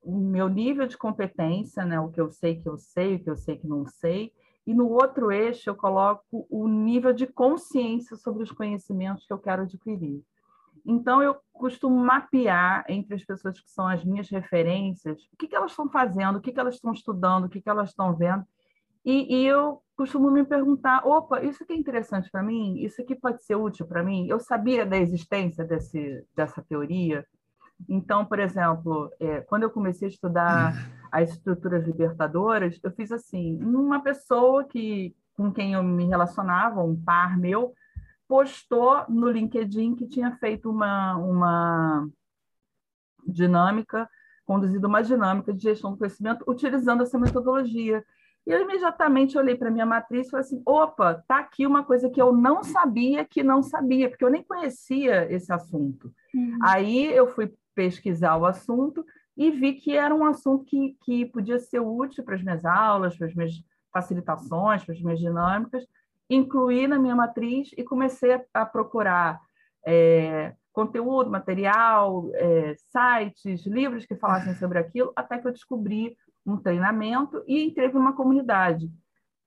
o 0.00 0.16
meu 0.16 0.48
nível 0.48 0.86
de 0.86 0.96
competência, 0.96 1.84
né, 1.84 1.98
o 1.98 2.08
que 2.08 2.20
eu 2.20 2.30
sei 2.30 2.54
que 2.54 2.68
eu 2.68 2.78
sei, 2.78 3.16
o 3.16 3.24
que 3.24 3.28
eu 3.28 3.36
sei 3.36 3.56
que 3.56 3.66
não 3.66 3.84
sei, 3.84 4.32
e 4.64 4.72
no 4.72 4.88
outro 4.88 5.32
eixo 5.32 5.68
eu 5.68 5.74
coloco 5.74 6.46
o 6.48 6.68
nível 6.68 7.12
de 7.12 7.26
consciência 7.26 8.16
sobre 8.16 8.44
os 8.44 8.52
conhecimentos 8.52 9.26
que 9.26 9.32
eu 9.32 9.38
quero 9.40 9.62
adquirir. 9.62 10.22
Então, 10.86 11.20
eu 11.20 11.36
costumo 11.52 11.96
mapear 11.96 12.84
entre 12.88 13.16
as 13.16 13.24
pessoas 13.24 13.58
que 13.58 13.70
são 13.72 13.88
as 13.88 14.04
minhas 14.04 14.30
referências, 14.30 15.20
o 15.32 15.36
que, 15.36 15.48
que 15.48 15.56
elas 15.56 15.72
estão 15.72 15.88
fazendo, 15.88 16.36
o 16.36 16.40
que, 16.40 16.52
que 16.52 16.60
elas 16.60 16.76
estão 16.76 16.92
estudando, 16.92 17.46
o 17.46 17.48
que, 17.48 17.60
que 17.60 17.68
elas 17.68 17.88
estão 17.88 18.14
vendo, 18.14 18.46
e, 19.04 19.40
e 19.40 19.46
eu 19.46 19.82
costumo 19.96 20.30
me 20.30 20.44
perguntar: 20.44 21.06
opa, 21.06 21.42
isso 21.42 21.62
aqui 21.62 21.72
é 21.72 21.76
interessante 21.76 22.30
para 22.30 22.42
mim, 22.42 22.78
isso 22.78 23.00
aqui 23.00 23.14
pode 23.14 23.42
ser 23.44 23.56
útil 23.56 23.86
para 23.86 24.02
mim. 24.02 24.26
Eu 24.28 24.40
sabia 24.40 24.84
da 24.84 24.96
existência 24.96 25.64
desse, 25.64 26.24
dessa 26.34 26.62
teoria, 26.62 27.24
então, 27.88 28.24
por 28.24 28.38
exemplo, 28.38 29.10
é, 29.20 29.40
quando 29.42 29.64
eu 29.64 29.70
comecei 29.70 30.08
a 30.08 30.10
estudar 30.10 30.72
as 31.10 31.30
estruturas 31.30 31.84
libertadoras, 31.86 32.78
eu 32.82 32.90
fiz 32.92 33.10
assim: 33.12 33.62
uma 33.62 34.02
pessoa 34.02 34.64
que 34.64 35.14
com 35.36 35.52
quem 35.52 35.74
eu 35.74 35.82
me 35.82 36.06
relacionava, 36.06 36.82
um 36.82 36.96
par 36.96 37.36
meu, 37.36 37.74
postou 38.28 39.04
no 39.08 39.28
LinkedIn 39.28 39.96
que 39.96 40.06
tinha 40.06 40.30
feito 40.36 40.70
uma, 40.70 41.16
uma 41.16 42.08
dinâmica, 43.26 44.08
conduzido 44.46 44.86
uma 44.86 45.02
dinâmica 45.02 45.52
de 45.52 45.62
gestão 45.62 45.90
do 45.90 45.98
conhecimento 45.98 46.44
utilizando 46.46 47.02
essa 47.02 47.18
metodologia. 47.18 48.04
E 48.46 48.50
eu 48.50 48.60
imediatamente 48.60 49.38
olhei 49.38 49.54
para 49.54 49.68
a 49.68 49.72
minha 49.72 49.86
matriz 49.86 50.26
e 50.26 50.30
falei 50.30 50.44
assim: 50.44 50.62
opa, 50.66 51.12
está 51.12 51.38
aqui 51.38 51.66
uma 51.66 51.84
coisa 51.84 52.10
que 52.10 52.20
eu 52.20 52.32
não 52.32 52.62
sabia 52.62 53.24
que 53.24 53.42
não 53.42 53.62
sabia, 53.62 54.08
porque 54.08 54.24
eu 54.24 54.30
nem 54.30 54.42
conhecia 54.42 55.30
esse 55.32 55.52
assunto. 55.52 56.12
Uhum. 56.34 56.58
Aí 56.62 57.06
eu 57.06 57.26
fui 57.28 57.52
pesquisar 57.74 58.36
o 58.36 58.44
assunto 58.44 59.04
e 59.36 59.50
vi 59.50 59.74
que 59.74 59.96
era 59.96 60.14
um 60.14 60.24
assunto 60.24 60.64
que, 60.64 60.96
que 61.04 61.26
podia 61.26 61.58
ser 61.58 61.80
útil 61.80 62.22
para 62.22 62.36
as 62.36 62.42
minhas 62.42 62.64
aulas, 62.64 63.16
para 63.16 63.26
as 63.26 63.34
minhas 63.34 63.52
facilitações, 63.92 64.84
para 64.84 64.94
as 64.94 65.00
minhas 65.00 65.18
dinâmicas, 65.18 65.84
incluí 66.28 66.86
na 66.86 66.98
minha 66.98 67.16
matriz 67.16 67.70
e 67.76 67.82
comecei 67.82 68.34
a, 68.34 68.44
a 68.52 68.66
procurar 68.66 69.40
é, 69.86 70.54
conteúdo, 70.72 71.30
material, 71.30 72.28
é, 72.34 72.74
sites, 72.74 73.64
livros 73.66 74.04
que 74.04 74.16
falassem 74.16 74.54
sobre 74.54 74.78
aquilo, 74.78 75.12
até 75.14 75.38
que 75.38 75.46
eu 75.46 75.52
descobri 75.52 76.16
um 76.44 76.56
treinamento 76.56 77.42
e 77.46 77.64
entrei 77.64 77.88
para 77.88 78.00
uma 78.00 78.14
comunidade. 78.14 78.90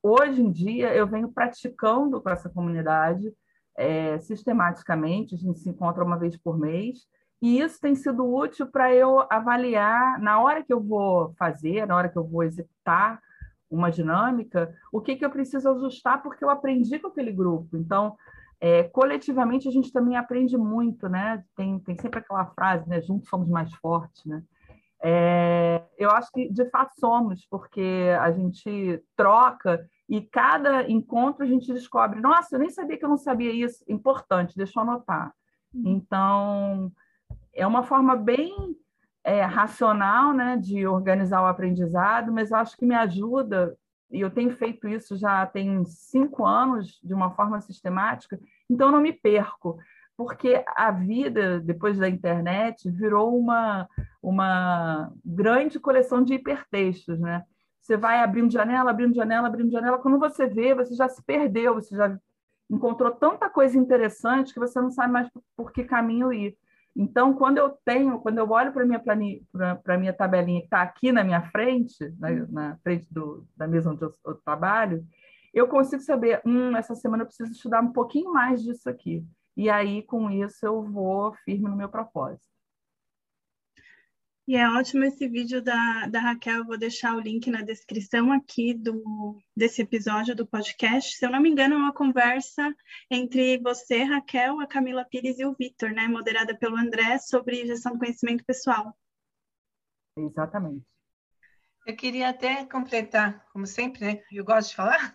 Hoje 0.01 0.41
em 0.41 0.51
dia, 0.51 0.93
eu 0.93 1.07
venho 1.07 1.31
praticando 1.31 2.21
com 2.21 2.29
essa 2.29 2.49
comunidade 2.49 3.33
é, 3.77 4.17
sistematicamente, 4.19 5.35
a 5.35 5.37
gente 5.37 5.59
se 5.59 5.69
encontra 5.69 6.03
uma 6.03 6.17
vez 6.17 6.35
por 6.37 6.57
mês, 6.57 7.07
e 7.41 7.59
isso 7.59 7.79
tem 7.79 7.93
sido 7.93 8.25
útil 8.25 8.67
para 8.67 8.93
eu 8.93 9.25
avaliar, 9.29 10.19
na 10.19 10.41
hora 10.41 10.63
que 10.63 10.73
eu 10.73 10.81
vou 10.81 11.33
fazer, 11.37 11.85
na 11.85 11.95
hora 11.95 12.09
que 12.09 12.17
eu 12.17 12.23
vou 12.23 12.43
executar 12.43 13.21
uma 13.69 13.91
dinâmica, 13.91 14.73
o 14.91 15.01
que, 15.01 15.15
que 15.15 15.25
eu 15.25 15.29
preciso 15.29 15.69
ajustar, 15.69 16.23
porque 16.23 16.43
eu 16.43 16.49
aprendi 16.49 16.97
com 16.97 17.07
aquele 17.07 17.31
grupo. 17.31 17.77
Então, 17.77 18.15
é, 18.59 18.83
coletivamente, 18.83 19.67
a 19.67 19.71
gente 19.71 19.91
também 19.91 20.15
aprende 20.15 20.57
muito, 20.57 21.07
né? 21.07 21.43
Tem, 21.55 21.77
tem 21.79 21.95
sempre 21.97 22.19
aquela 22.19 22.45
frase, 22.47 22.89
né? 22.89 23.01
Juntos 23.01 23.29
somos 23.29 23.47
mais 23.47 23.71
fortes, 23.75 24.25
né? 24.25 24.41
É, 25.03 25.83
eu 25.97 26.09
acho 26.11 26.31
que, 26.31 26.49
de 26.49 26.69
fato, 26.69 26.93
somos, 26.99 27.45
porque 27.49 28.09
a 28.19 28.31
gente 28.31 29.03
troca 29.15 29.87
e 30.09 30.21
cada 30.21 30.89
encontro 30.89 31.43
a 31.43 31.47
gente 31.47 31.71
descobre, 31.73 32.19
nossa, 32.21 32.55
eu 32.55 32.59
nem 32.59 32.69
sabia 32.69 32.97
que 32.97 33.05
eu 33.05 33.09
não 33.09 33.17
sabia 33.17 33.51
isso. 33.51 33.83
Importante, 33.87 34.55
deixa 34.55 34.79
eu 34.79 34.83
anotar. 34.83 35.33
Uhum. 35.73 35.83
Então, 35.85 36.91
é 37.53 37.65
uma 37.65 37.83
forma 37.83 38.15
bem 38.15 38.75
é, 39.23 39.41
racional 39.41 40.33
né, 40.33 40.55
de 40.55 40.87
organizar 40.87 41.41
o 41.41 41.47
aprendizado, 41.47 42.31
mas 42.31 42.53
acho 42.53 42.77
que 42.77 42.85
me 42.85 42.95
ajuda, 42.95 43.75
e 44.09 44.21
eu 44.21 44.31
tenho 44.31 44.55
feito 44.55 44.87
isso 44.87 45.17
já 45.17 45.45
tem 45.45 45.83
cinco 45.83 46.45
anos 46.45 46.97
de 47.03 47.13
uma 47.13 47.31
forma 47.31 47.59
sistemática, 47.59 48.39
então 48.69 48.89
não 48.89 49.01
me 49.01 49.11
perco, 49.11 49.77
porque 50.15 50.63
a 50.75 50.91
vida, 50.91 51.59
depois 51.59 51.97
da 51.97 52.07
internet, 52.07 52.89
virou 52.89 53.37
uma, 53.37 53.87
uma 54.27 55.09
grande 55.23 55.79
coleção 55.79 56.21
de 56.21 56.33
hipertextos, 56.33 57.17
né? 57.17 57.43
Você 57.81 57.95
vai 57.95 58.21
abrindo 58.21 58.51
janela, 58.51 58.89
abrindo 58.89 59.15
janela, 59.15 59.47
abrindo 59.47 59.71
janela, 59.71 59.99
quando 59.99 60.19
você 60.19 60.45
vê, 60.45 60.75
você 60.75 60.93
já 60.95 61.07
se 61.07 61.23
perdeu, 61.23 61.75
você 61.75 61.95
já 61.95 62.19
encontrou 62.69 63.11
tanta 63.11 63.49
coisa 63.49 63.77
interessante 63.77 64.53
que 64.53 64.59
você 64.59 64.81
não 64.81 64.91
sabe 64.91 65.13
mais 65.13 65.29
por 65.55 65.71
que 65.71 65.85
caminho 65.85 66.33
ir. 66.33 66.57
Então, 66.93 67.33
quando 67.33 67.57
eu 67.57 67.69
tenho, 67.85 68.19
quando 68.19 68.39
eu 68.39 68.49
olho 68.49 68.73
para 68.73 68.85
minha, 68.85 68.99
para 68.99 69.97
minha 69.97 70.11
tabelinha 70.11 70.59
que 70.59 70.65
está 70.65 70.81
aqui 70.81 71.13
na 71.13 71.23
minha 71.23 71.49
frente, 71.49 72.13
na, 72.19 72.29
na 72.49 72.77
frente 72.83 73.07
do, 73.09 73.47
da 73.55 73.65
mesa 73.65 73.91
onde 73.91 74.03
eu, 74.03 74.13
eu, 74.25 74.35
trabalho, 74.43 75.07
eu 75.53 75.69
consigo 75.69 76.01
saber, 76.01 76.41
hum, 76.45 76.75
essa 76.75 76.95
semana 76.95 77.23
eu 77.23 77.27
preciso 77.27 77.53
estudar 77.53 77.81
um 77.81 77.93
pouquinho 77.93 78.33
mais 78.33 78.61
disso 78.61 78.89
aqui. 78.89 79.25
E 79.55 79.69
aí, 79.69 80.03
com 80.03 80.29
isso, 80.29 80.65
eu 80.65 80.83
vou 80.83 81.33
firme 81.45 81.69
no 81.69 81.77
meu 81.77 81.87
propósito. 81.87 82.56
E 84.47 84.55
é 84.55 84.65
ótimo 84.69 85.03
esse 85.03 85.27
vídeo 85.27 85.61
da, 85.61 86.07
da 86.07 86.21
Raquel, 86.21 86.63
vou 86.63 86.77
deixar 86.77 87.13
o 87.13 87.19
link 87.19 87.51
na 87.51 87.61
descrição 87.61 88.31
aqui 88.31 88.73
do, 88.73 89.37
desse 89.53 89.81
episódio 89.81 90.33
do 90.33 90.47
podcast. 90.47 91.17
Se 91.17 91.25
eu 91.25 91.29
não 91.29 91.41
me 91.41 91.49
engano, 91.49 91.75
é 91.75 91.77
uma 91.77 91.93
conversa 91.93 92.73
entre 93.11 93.57
você, 93.57 94.03
Raquel, 94.03 94.61
a 94.61 94.65
Camila 94.65 95.03
Pires 95.03 95.37
e 95.37 95.45
o 95.45 95.53
Vitor, 95.53 95.91
né? 95.91 96.07
Moderada 96.07 96.57
pelo 96.57 96.77
André, 96.77 97.19
sobre 97.19 97.67
gestão 97.67 97.91
do 97.91 97.99
conhecimento 97.99 98.45
pessoal. 98.45 98.97
Exatamente. 100.15 100.85
Eu 101.85 101.95
queria 101.97 102.29
até 102.29 102.63
completar, 102.65 103.45
como 103.51 103.67
sempre, 103.67 103.99
né? 103.99 104.21
Eu 104.31 104.45
gosto 104.45 104.69
de 104.69 104.75
falar. 104.75 105.13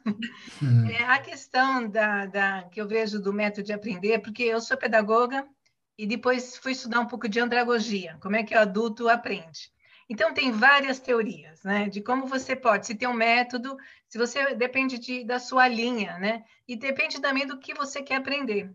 Hum. 0.62 0.90
É 0.90 1.04
a 1.04 1.18
questão 1.18 1.88
da, 1.88 2.26
da, 2.26 2.68
que 2.70 2.80
eu 2.80 2.86
vejo 2.86 3.18
do 3.18 3.32
método 3.32 3.64
de 3.66 3.72
aprender, 3.72 4.20
porque 4.20 4.42
eu 4.42 4.60
sou 4.60 4.76
pedagoga, 4.76 5.48
e 6.02 6.06
depois 6.06 6.56
fui 6.56 6.72
estudar 6.72 6.98
um 6.98 7.06
pouco 7.06 7.28
de 7.28 7.38
andragogia, 7.38 8.18
como 8.20 8.34
é 8.34 8.42
que 8.42 8.56
o 8.56 8.58
adulto 8.58 9.08
aprende. 9.08 9.70
Então, 10.10 10.34
tem 10.34 10.50
várias 10.50 10.98
teorias, 10.98 11.62
né, 11.62 11.88
de 11.88 12.00
como 12.00 12.26
você 12.26 12.56
pode, 12.56 12.88
se 12.88 12.96
tem 12.96 13.06
um 13.06 13.12
método, 13.12 13.76
se 14.08 14.18
você 14.18 14.52
depende 14.56 14.98
de, 14.98 15.22
da 15.22 15.38
sua 15.38 15.68
linha, 15.68 16.18
né, 16.18 16.42
e 16.66 16.74
depende 16.74 17.20
também 17.20 17.46
do 17.46 17.56
que 17.56 17.72
você 17.72 18.02
quer 18.02 18.16
aprender. 18.16 18.68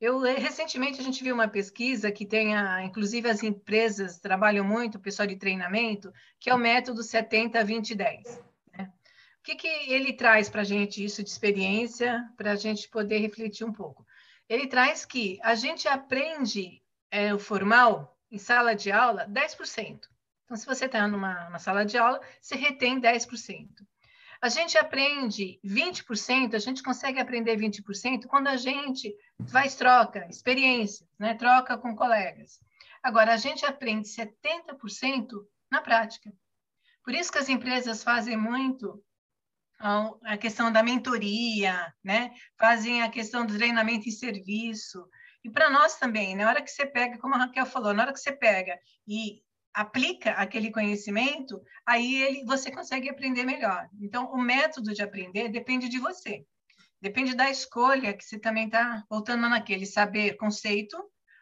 Eu, 0.00 0.26
eh, 0.26 0.34
recentemente, 0.34 1.00
a 1.00 1.04
gente 1.04 1.22
viu 1.22 1.32
uma 1.32 1.46
pesquisa 1.46 2.10
que 2.10 2.26
tem, 2.26 2.56
a, 2.56 2.82
inclusive, 2.82 3.30
as 3.30 3.44
empresas 3.44 4.18
trabalham 4.18 4.64
muito, 4.64 4.96
o 4.96 5.00
pessoal 5.00 5.28
de 5.28 5.36
treinamento, 5.36 6.12
que 6.40 6.50
é 6.50 6.54
o 6.54 6.58
método 6.58 7.02
70-20-10. 7.02 8.42
Né? 8.76 8.92
O 9.38 9.42
que, 9.44 9.54
que 9.54 9.68
ele 9.68 10.12
traz 10.12 10.48
para 10.48 10.62
a 10.62 10.64
gente 10.64 11.04
isso 11.04 11.22
de 11.22 11.30
experiência, 11.30 12.28
para 12.36 12.50
a 12.50 12.56
gente 12.56 12.88
poder 12.88 13.18
refletir 13.18 13.64
um 13.64 13.72
pouco? 13.72 14.04
Ele 14.48 14.66
traz 14.66 15.04
que 15.04 15.38
a 15.42 15.54
gente 15.54 15.88
aprende 15.88 16.82
é, 17.10 17.34
o 17.34 17.38
formal 17.38 18.18
em 18.30 18.38
sala 18.38 18.74
de 18.74 18.90
aula 18.90 19.26
10%. 19.28 20.00
Então, 20.44 20.56
se 20.56 20.66
você 20.66 20.84
está 20.86 21.08
numa, 21.08 21.58
sala 21.58 21.84
de 21.84 21.96
aula, 21.96 22.20
você 22.40 22.54
retém 22.54 23.00
10%. 23.00 23.68
A 24.40 24.48
gente 24.48 24.76
aprende 24.76 25.58
20%, 25.64 26.54
a 26.54 26.58
gente 26.58 26.82
consegue 26.82 27.18
aprender 27.18 27.56
20% 27.56 28.26
quando 28.26 28.48
a 28.48 28.56
gente 28.56 29.16
faz 29.46 29.74
troca, 29.74 30.26
experiência, 30.28 31.08
né? 31.18 31.34
troca 31.34 31.78
com 31.78 31.96
colegas. 31.96 32.60
Agora, 33.02 33.32
a 33.32 33.36
gente 33.38 33.64
aprende 33.64 34.06
70% 34.08 35.28
na 35.70 35.80
prática. 35.80 36.30
Por 37.02 37.14
isso 37.14 37.32
que 37.32 37.38
as 37.38 37.48
empresas 37.48 38.02
fazem 38.02 38.36
muito 38.36 39.02
a 39.78 40.36
questão 40.36 40.72
da 40.72 40.82
mentoria, 40.82 41.92
né? 42.02 42.30
fazem 42.58 43.02
a 43.02 43.10
questão 43.10 43.44
do 43.44 43.56
treinamento 43.56 44.08
em 44.08 44.12
serviço. 44.12 45.06
E 45.44 45.50
para 45.50 45.68
nós 45.68 45.98
também, 45.98 46.34
na 46.34 46.48
hora 46.48 46.62
que 46.62 46.70
você 46.70 46.86
pega, 46.86 47.18
como 47.18 47.34
a 47.34 47.38
Raquel 47.38 47.66
falou, 47.66 47.92
na 47.92 48.04
hora 48.04 48.12
que 48.12 48.20
você 48.20 48.32
pega 48.32 48.78
e 49.06 49.42
aplica 49.74 50.30
aquele 50.32 50.70
conhecimento, 50.70 51.60
aí 51.84 52.22
ele, 52.22 52.44
você 52.44 52.70
consegue 52.70 53.10
aprender 53.10 53.44
melhor. 53.44 53.88
Então, 54.00 54.32
o 54.32 54.40
método 54.40 54.94
de 54.94 55.02
aprender 55.02 55.48
depende 55.48 55.88
de 55.88 55.98
você. 55.98 56.46
Depende 57.00 57.34
da 57.34 57.50
escolha 57.50 58.14
que 58.14 58.24
você 58.24 58.38
também 58.38 58.66
está 58.66 59.04
voltando 59.10 59.48
naquele 59.48 59.84
saber 59.84 60.36
conceito 60.36 60.96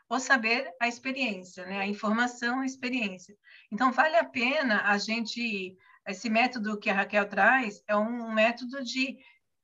ou 0.08 0.18
saber 0.18 0.68
a 0.80 0.88
experiência, 0.88 1.64
né? 1.66 1.78
A 1.78 1.86
informação, 1.86 2.60
a 2.60 2.66
experiência. 2.66 3.36
Então, 3.70 3.92
vale 3.92 4.16
a 4.16 4.24
pena 4.24 4.82
a 4.82 4.98
gente 4.98 5.76
esse 6.06 6.28
método 6.28 6.78
que 6.78 6.90
a 6.90 6.94
Raquel 6.94 7.28
traz 7.28 7.82
é 7.86 7.96
um 7.96 8.32
método 8.32 8.82
de, 8.82 9.18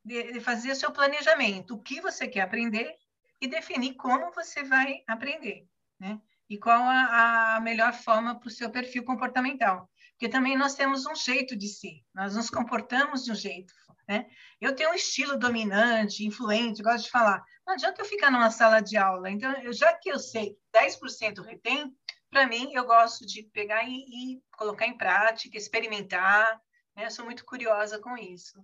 de 0.04 0.40
fazer 0.40 0.73
o 0.73 0.76
seu 0.76 0.92
planejamento, 0.92 1.75
o 1.75 1.83
que 1.83 2.00
você 2.00 2.28
quer 2.28 2.42
aprender 2.42 2.95
e 3.40 3.49
definir 3.49 3.95
como 3.95 4.33
você 4.33 4.62
vai 4.62 5.02
aprender, 5.07 5.66
né? 5.99 6.21
E 6.49 6.59
qual 6.59 6.83
a, 6.83 7.57
a 7.57 7.61
melhor 7.61 7.92
forma 7.92 8.38
para 8.38 8.49
o 8.49 8.50
seu 8.50 8.71
perfil 8.71 9.04
comportamental. 9.04 9.88
Porque 10.12 10.28
também 10.28 10.57
nós 10.57 10.75
temos 10.75 11.07
um 11.07 11.14
jeito 11.14 11.57
de 11.57 11.68
ser, 11.68 12.02
nós 12.14 12.35
nos 12.35 12.50
comportamos 12.50 13.25
de 13.25 13.33
um 13.33 13.35
jeito, 13.35 13.73
né? 14.09 14.26
Eu 14.61 14.75
tenho 14.75 14.90
um 14.90 14.95
estilo 14.95 15.38
dominante, 15.38 16.26
influente, 16.26 16.83
gosto 16.83 17.04
de 17.04 17.11
falar. 17.11 17.45
Não 17.66 17.75
adianta 17.75 18.00
eu 18.00 18.07
ficar 18.07 18.30
numa 18.30 18.50
sala 18.50 18.80
de 18.80 18.97
aula. 18.97 19.30
Então, 19.30 19.52
eu, 19.62 19.73
já 19.73 19.92
que 19.95 20.11
eu 20.11 20.18
sei 20.18 20.54
que 20.54 20.78
10% 20.78 21.45
retém, 21.45 21.95
para 22.30 22.47
mim, 22.47 22.73
eu 22.73 22.85
gosto 22.85 23.26
de 23.26 23.42
pegar 23.42 23.85
e, 23.85 23.97
e, 23.97 24.42
colocar 24.56 24.87
em 24.87 24.97
prática, 24.97 25.56
experimentar. 25.56 26.61
Né? 26.97 27.08
Sou 27.11 27.25
muito 27.25 27.44
curiosa 27.44 27.99
com 27.99 28.16
isso. 28.16 28.62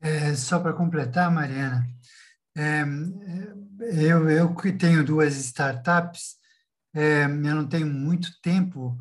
É, 0.00 0.34
só 0.34 0.58
para 0.58 0.72
completar, 0.72 1.30
Mariana, 1.30 1.86
é, 2.56 2.82
eu, 4.04 4.28
eu 4.28 4.54
que 4.54 4.72
tenho 4.72 5.04
duas 5.04 5.36
startups, 5.36 6.36
é, 6.94 7.24
eu 7.24 7.28
não 7.28 7.68
tenho 7.68 7.86
muito 7.86 8.28
tempo 8.40 8.98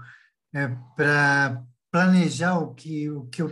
é, 0.53 0.67
para 0.95 1.63
planejar 1.91 2.57
o 2.59 2.73
que, 2.73 3.09
o 3.09 3.25
que 3.27 3.41
eu 3.41 3.51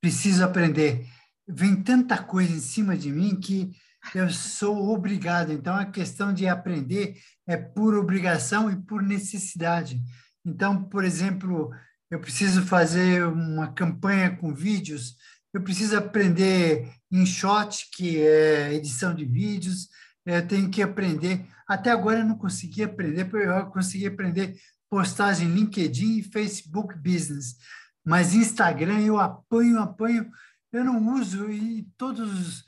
preciso 0.00 0.44
aprender. 0.44 1.06
Vem 1.48 1.82
tanta 1.82 2.22
coisa 2.22 2.52
em 2.52 2.60
cima 2.60 2.96
de 2.96 3.10
mim 3.10 3.40
que 3.40 3.72
eu 4.14 4.28
sou 4.30 4.90
obrigado. 4.90 5.52
Então, 5.52 5.74
a 5.74 5.86
questão 5.86 6.32
de 6.32 6.46
aprender 6.46 7.16
é 7.46 7.56
por 7.56 7.94
obrigação 7.94 8.70
e 8.70 8.76
por 8.76 9.02
necessidade. 9.02 10.00
Então, 10.44 10.84
por 10.84 11.04
exemplo, 11.04 11.70
eu 12.10 12.20
preciso 12.20 12.62
fazer 12.62 13.24
uma 13.26 13.72
campanha 13.72 14.36
com 14.36 14.54
vídeos, 14.54 15.16
eu 15.54 15.62
preciso 15.62 15.96
aprender 15.96 16.90
InShot, 17.10 17.88
que 17.94 18.20
é 18.20 18.74
edição 18.74 19.14
de 19.14 19.24
vídeos, 19.24 19.88
eu 20.24 20.46
tenho 20.46 20.70
que 20.70 20.82
aprender. 20.82 21.46
Até 21.66 21.90
agora 21.90 22.20
eu 22.20 22.26
não 22.26 22.36
consegui 22.36 22.82
aprender, 22.82 23.28
eu 23.32 23.66
consegui 23.66 24.06
aprender 24.06 24.56
postagem 24.90 25.48
LinkedIn 25.48 26.18
e 26.18 26.22
Facebook 26.22 26.94
Business, 26.96 27.56
mas 28.04 28.34
Instagram 28.34 29.00
eu 29.00 29.18
apanho, 29.18 29.78
apanho, 29.78 30.30
eu 30.72 30.84
não 30.84 31.14
uso 31.14 31.50
e 31.50 31.88
todos 31.96 32.64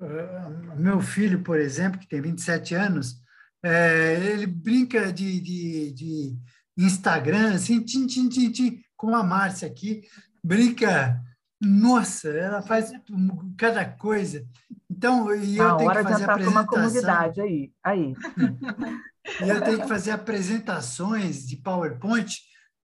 Uh, 0.00 0.76
meu 0.76 1.00
filho, 1.00 1.42
por 1.42 1.58
exemplo, 1.58 1.98
que 1.98 2.08
tem 2.08 2.20
27 2.20 2.74
anos, 2.74 3.22
é, 3.62 4.14
ele 4.14 4.46
brinca 4.46 5.12
de, 5.12 5.40
de, 5.40 5.92
de, 5.92 6.38
Instagram, 6.76 7.54
assim, 7.54 7.80
tim, 7.80 8.06
tim, 8.06 8.28
tim, 8.28 8.50
tim, 8.50 8.82
com 8.96 9.14
a 9.14 9.22
Márcia 9.22 9.66
aqui, 9.66 10.02
brinca, 10.42 11.18
nossa, 11.60 12.28
ela 12.28 12.60
faz 12.60 12.92
cada 13.56 13.84
coisa. 13.84 14.44
Então, 14.90 15.34
e 15.34 15.56
eu 15.56 15.68
a 15.70 15.76
tenho 15.76 15.90
que 15.90 16.02
fazer 16.02 16.16
de 16.16 16.22
entrar 16.22 16.48
uma 16.48 16.66
comunidade 16.66 17.40
aí, 17.40 17.72
aí. 17.82 18.14
e 19.40 19.48
eu 19.48 19.62
tenho 19.62 19.80
que 19.80 19.88
fazer 19.88 20.10
apresentações 20.10 21.46
de 21.46 21.56
PowerPoint. 21.56 22.42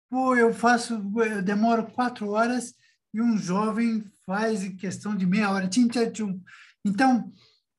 Pô, 0.09 0.37
eu 0.37 0.53
faço, 0.55 1.03
eu 1.17 1.43
demoro 1.43 1.87
quatro 1.87 2.31
horas 2.31 2.75
e 3.13 3.21
um 3.21 3.37
jovem 3.37 4.05
faz 4.25 4.63
em 4.63 4.77
questão 4.77 5.17
de 5.17 5.27
meia 5.27 5.51
hora. 5.51 5.67
Tim, 5.67 5.89
tim, 5.89 6.11
tim. 6.11 6.43
Então, 6.85 7.31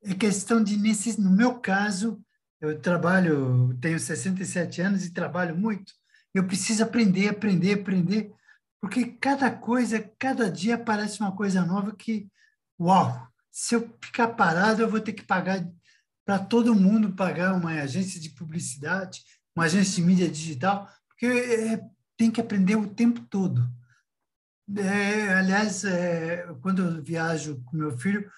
é 0.03 0.13
questão 0.13 0.63
de, 0.63 0.77
nesse, 0.77 1.19
no 1.19 1.29
meu 1.29 1.59
caso, 1.59 2.23
eu 2.59 2.79
trabalho, 2.79 3.77
tenho 3.81 3.99
67 3.99 4.81
anos 4.81 5.05
e 5.05 5.13
trabalho 5.13 5.55
muito, 5.55 5.93
eu 6.33 6.45
preciso 6.45 6.83
aprender, 6.83 7.29
aprender, 7.29 7.73
aprender, 7.73 8.33
porque 8.79 9.05
cada 9.05 9.51
coisa, 9.51 9.99
cada 10.17 10.49
dia 10.49 10.75
aparece 10.75 11.19
uma 11.19 11.35
coisa 11.35 11.63
nova 11.65 11.95
que, 11.95 12.27
uau, 12.79 13.27
se 13.51 13.75
eu 13.75 13.93
ficar 14.03 14.29
parado, 14.29 14.81
eu 14.81 14.89
vou 14.89 14.99
ter 14.99 15.13
que 15.13 15.23
pagar 15.23 15.63
para 16.25 16.39
todo 16.39 16.75
mundo 16.75 17.13
pagar 17.13 17.53
uma 17.53 17.71
agência 17.71 18.19
de 18.19 18.29
publicidade, 18.29 19.21
uma 19.55 19.65
agência 19.65 19.95
de 19.95 20.01
mídia 20.03 20.29
digital, 20.29 20.89
porque 21.09 21.25
é, 21.25 21.81
tem 22.15 22.31
que 22.31 22.39
aprender 22.39 22.75
o 22.75 22.87
tempo 22.87 23.21
todo. 23.21 23.67
É, 24.77 25.33
aliás, 25.33 25.83
é, 25.83 26.47
quando 26.61 26.83
eu 26.83 27.03
viajo 27.03 27.61
com 27.65 27.75
meu 27.75 27.97
filho, 27.97 28.31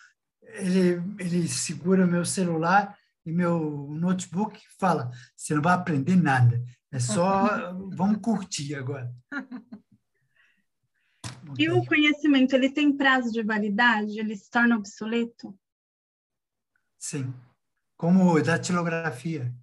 ele, 0.48 1.02
ele 1.20 1.48
segura 1.48 2.06
meu 2.06 2.26
celular 2.26 2.98
e 3.26 3.32
meu 3.32 3.88
notebook 3.90 4.58
e 4.58 4.80
fala: 4.80 5.12
você 5.36 5.56
não 5.56 5.62
vai 5.62 5.74
aprender 5.74 6.16
nada, 6.16 6.64
é 6.92 7.00
só 7.00 7.74
vamos 7.94 8.20
curtir 8.22 8.76
agora. 8.76 9.12
E 11.58 11.70
o 11.70 11.86
conhecimento, 11.86 12.56
ele 12.56 12.70
tem 12.70 12.96
prazo 12.96 13.32
de 13.32 13.44
validade? 13.44 14.18
Ele 14.18 14.36
se 14.36 14.50
torna 14.50 14.78
obsoleto? 14.78 15.58
Sim, 16.98 17.34
como 17.98 18.42
datilografia. 18.42 19.54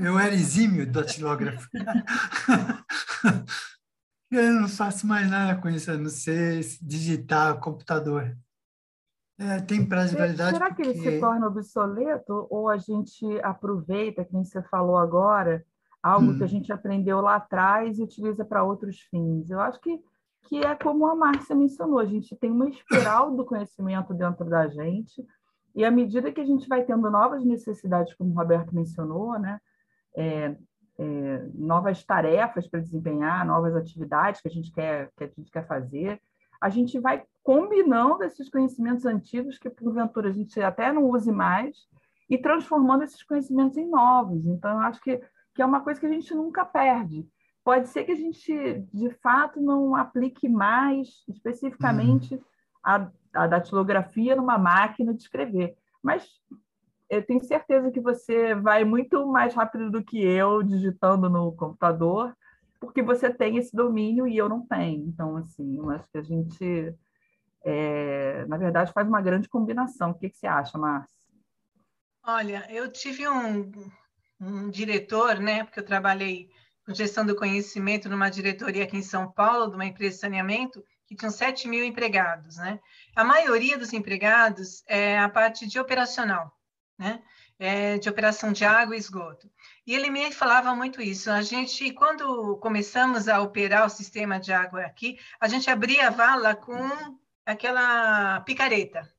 Eu 0.00 0.18
era 0.18 0.34
exímio 0.34 0.90
datilógrafo. 0.90 1.68
Eu 4.30 4.60
não 4.60 4.68
faço 4.68 5.06
mais 5.06 5.28
nada 5.28 5.60
com 5.60 5.68
isso, 5.68 5.90
a 5.90 5.96
não 5.96 6.08
ser 6.08 6.60
digitar 6.80 7.58
computador. 7.58 8.38
É, 9.40 9.58
tem 9.58 9.86
prazo 9.86 10.10
de 10.10 10.18
validade. 10.18 10.50
Será 10.50 10.74
que 10.74 10.82
ele 10.82 10.94
se 10.94 11.18
torna 11.18 11.46
obsoleto 11.46 12.46
ou 12.50 12.68
a 12.68 12.76
gente 12.76 13.24
aproveita, 13.42 14.22
como 14.22 14.44
você 14.44 14.62
falou 14.64 14.98
agora, 14.98 15.64
algo 16.02 16.32
hum. 16.32 16.36
que 16.36 16.42
a 16.42 16.46
hum. 16.46 16.48
gente 16.48 16.70
aprendeu 16.70 17.22
lá 17.22 17.36
atrás 17.36 17.98
e 17.98 18.02
utiliza 18.02 18.44
para 18.44 18.62
outros 18.62 19.00
fins? 19.10 19.48
Eu 19.48 19.58
acho 19.60 19.80
que, 19.80 19.98
que 20.42 20.58
é 20.58 20.74
como 20.74 21.06
a 21.06 21.16
Márcia 21.16 21.56
mencionou, 21.56 21.98
a 21.98 22.04
gente 22.04 22.36
tem 22.36 22.50
uma 22.50 22.68
espiral 22.68 23.34
do 23.34 23.46
conhecimento 23.46 24.12
dentro 24.12 24.44
da 24.44 24.68
gente 24.68 25.26
e 25.74 25.86
à 25.86 25.90
medida 25.90 26.30
que 26.30 26.40
a 26.40 26.46
gente 26.46 26.68
vai 26.68 26.84
tendo 26.84 27.10
novas 27.10 27.42
necessidades, 27.42 28.12
como 28.14 28.32
o 28.32 28.36
Roberto 28.36 28.74
mencionou, 28.74 29.38
né? 29.38 29.58
É, 30.14 30.54
é, 30.98 31.48
novas 31.54 32.04
tarefas 32.04 32.68
para 32.68 32.80
desempenhar, 32.80 33.46
novas 33.46 33.74
atividades 33.74 34.42
que 34.42 34.48
a 34.48 34.50
gente 34.50 34.70
quer 34.70 35.10
que 35.16 35.24
a 35.24 35.28
gente 35.28 35.50
quer 35.50 35.66
fazer, 35.66 36.20
a 36.60 36.68
gente 36.68 36.98
vai 36.98 37.24
combinando 37.42 38.24
esses 38.24 38.48
conhecimentos 38.48 39.06
antigos 39.06 39.58
que 39.58 39.70
porventura 39.70 40.28
a 40.28 40.32
gente 40.32 40.60
até 40.60 40.92
não 40.92 41.04
use 41.04 41.32
mais 41.32 41.88
e 42.28 42.38
transformando 42.38 43.04
esses 43.04 43.22
conhecimentos 43.22 43.76
em 43.76 43.88
novos. 43.88 44.46
Então, 44.46 44.70
eu 44.72 44.78
acho 44.78 45.00
que, 45.00 45.20
que 45.54 45.62
é 45.62 45.66
uma 45.66 45.80
coisa 45.80 45.98
que 45.98 46.06
a 46.06 46.12
gente 46.12 46.34
nunca 46.34 46.64
perde. 46.64 47.26
Pode 47.64 47.88
ser 47.88 48.04
que 48.04 48.12
a 48.12 48.16
gente, 48.16 48.84
de 48.92 49.10
fato, 49.22 49.60
não 49.60 49.94
aplique 49.94 50.48
mais 50.48 51.24
especificamente 51.28 52.34
uhum. 52.34 52.40
a, 52.82 53.10
a 53.34 53.46
datilografia 53.46 54.36
numa 54.36 54.58
máquina 54.58 55.12
de 55.12 55.22
escrever, 55.22 55.76
mas 56.02 56.28
eu 57.10 57.24
tenho 57.26 57.42
certeza 57.42 57.90
que 57.90 58.00
você 58.00 58.54
vai 58.54 58.84
muito 58.84 59.26
mais 59.26 59.52
rápido 59.52 59.90
do 59.90 60.02
que 60.02 60.22
eu 60.22 60.62
digitando 60.62 61.28
no 61.28 61.52
computador, 61.52 62.34
porque 62.78 63.02
você 63.02 63.28
tem 63.28 63.56
esse 63.56 63.74
domínio 63.74 64.26
e 64.26 64.36
eu 64.36 64.48
não 64.48 64.64
tenho. 64.64 65.08
Então, 65.08 65.36
assim, 65.36 65.76
eu 65.76 65.90
acho 65.90 66.08
que 66.10 66.18
a 66.18 66.22
gente 66.22 66.94
é, 67.62 68.44
na 68.46 68.56
verdade, 68.56 68.92
faz 68.92 69.06
uma 69.06 69.20
grande 69.20 69.48
combinação. 69.48 70.10
O 70.10 70.14
que, 70.14 70.30
que 70.30 70.36
você 70.36 70.46
acha, 70.46 70.78
Márcia? 70.78 71.20
Olha, 72.22 72.66
eu 72.70 72.90
tive 72.90 73.28
um, 73.28 73.70
um 74.40 74.70
diretor, 74.70 75.38
né, 75.38 75.64
porque 75.64 75.80
eu 75.80 75.84
trabalhei 75.84 76.50
com 76.84 76.94
gestão 76.94 77.24
do 77.24 77.36
conhecimento 77.36 78.08
numa 78.08 78.30
diretoria 78.30 78.84
aqui 78.84 78.96
em 78.96 79.02
São 79.02 79.30
Paulo, 79.30 79.68
de 79.68 79.74
uma 79.74 79.86
empresa 79.86 80.14
de 80.14 80.20
saneamento, 80.20 80.84
que 81.06 81.16
tinha 81.16 81.30
7 81.30 81.66
mil 81.68 81.84
empregados, 81.84 82.56
né? 82.56 82.78
A 83.16 83.24
maioria 83.24 83.76
dos 83.76 83.92
empregados 83.92 84.84
é 84.86 85.18
a 85.18 85.28
parte 85.28 85.66
de 85.66 85.78
operacional, 85.78 86.56
né? 86.98 87.22
É 87.58 87.98
de 87.98 88.08
operação 88.08 88.52
de 88.52 88.64
água 88.64 88.94
e 88.94 88.98
esgoto. 88.98 89.50
E 89.86 89.94
ele 89.94 90.08
me 90.08 90.32
falava 90.32 90.74
muito 90.74 91.02
isso. 91.02 91.30
A 91.30 91.42
gente, 91.42 91.92
quando 91.92 92.56
começamos 92.58 93.28
a 93.28 93.40
operar 93.40 93.84
o 93.84 93.90
sistema 93.90 94.38
de 94.38 94.52
água 94.52 94.82
aqui, 94.82 95.18
a 95.38 95.48
gente 95.48 95.68
abria 95.68 96.06
a 96.06 96.10
vala 96.10 96.54
com 96.54 97.18
aquela 97.44 98.40
picareta. 98.40 99.10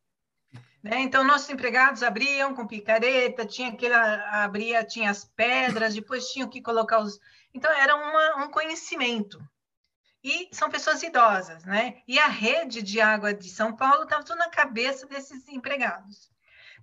Né? 0.83 0.99
Então, 1.01 1.23
nossos 1.23 1.49
empregados 1.49 2.01
abriam 2.01 2.55
com 2.55 2.65
picareta, 2.65 3.45
tinha 3.45 3.69
aquela, 3.69 4.43
abria, 4.43 4.83
tinha 4.83 5.11
as 5.11 5.23
pedras, 5.25 5.93
depois 5.93 6.31
tinham 6.31 6.49
que 6.49 6.61
colocar 6.61 6.99
os. 6.99 7.19
Então, 7.53 7.71
era 7.71 7.95
uma, 7.95 8.45
um 8.45 8.49
conhecimento. 8.49 9.39
E 10.23 10.49
são 10.51 10.69
pessoas 10.69 11.01
idosas, 11.03 11.63
né? 11.65 12.01
E 12.07 12.19
a 12.19 12.27
rede 12.27 12.81
de 12.81 13.01
água 13.01 13.33
de 13.33 13.49
São 13.49 13.75
Paulo 13.75 14.03
estava 14.03 14.23
tudo 14.23 14.37
na 14.37 14.49
cabeça 14.49 15.07
desses 15.07 15.47
empregados. 15.47 16.31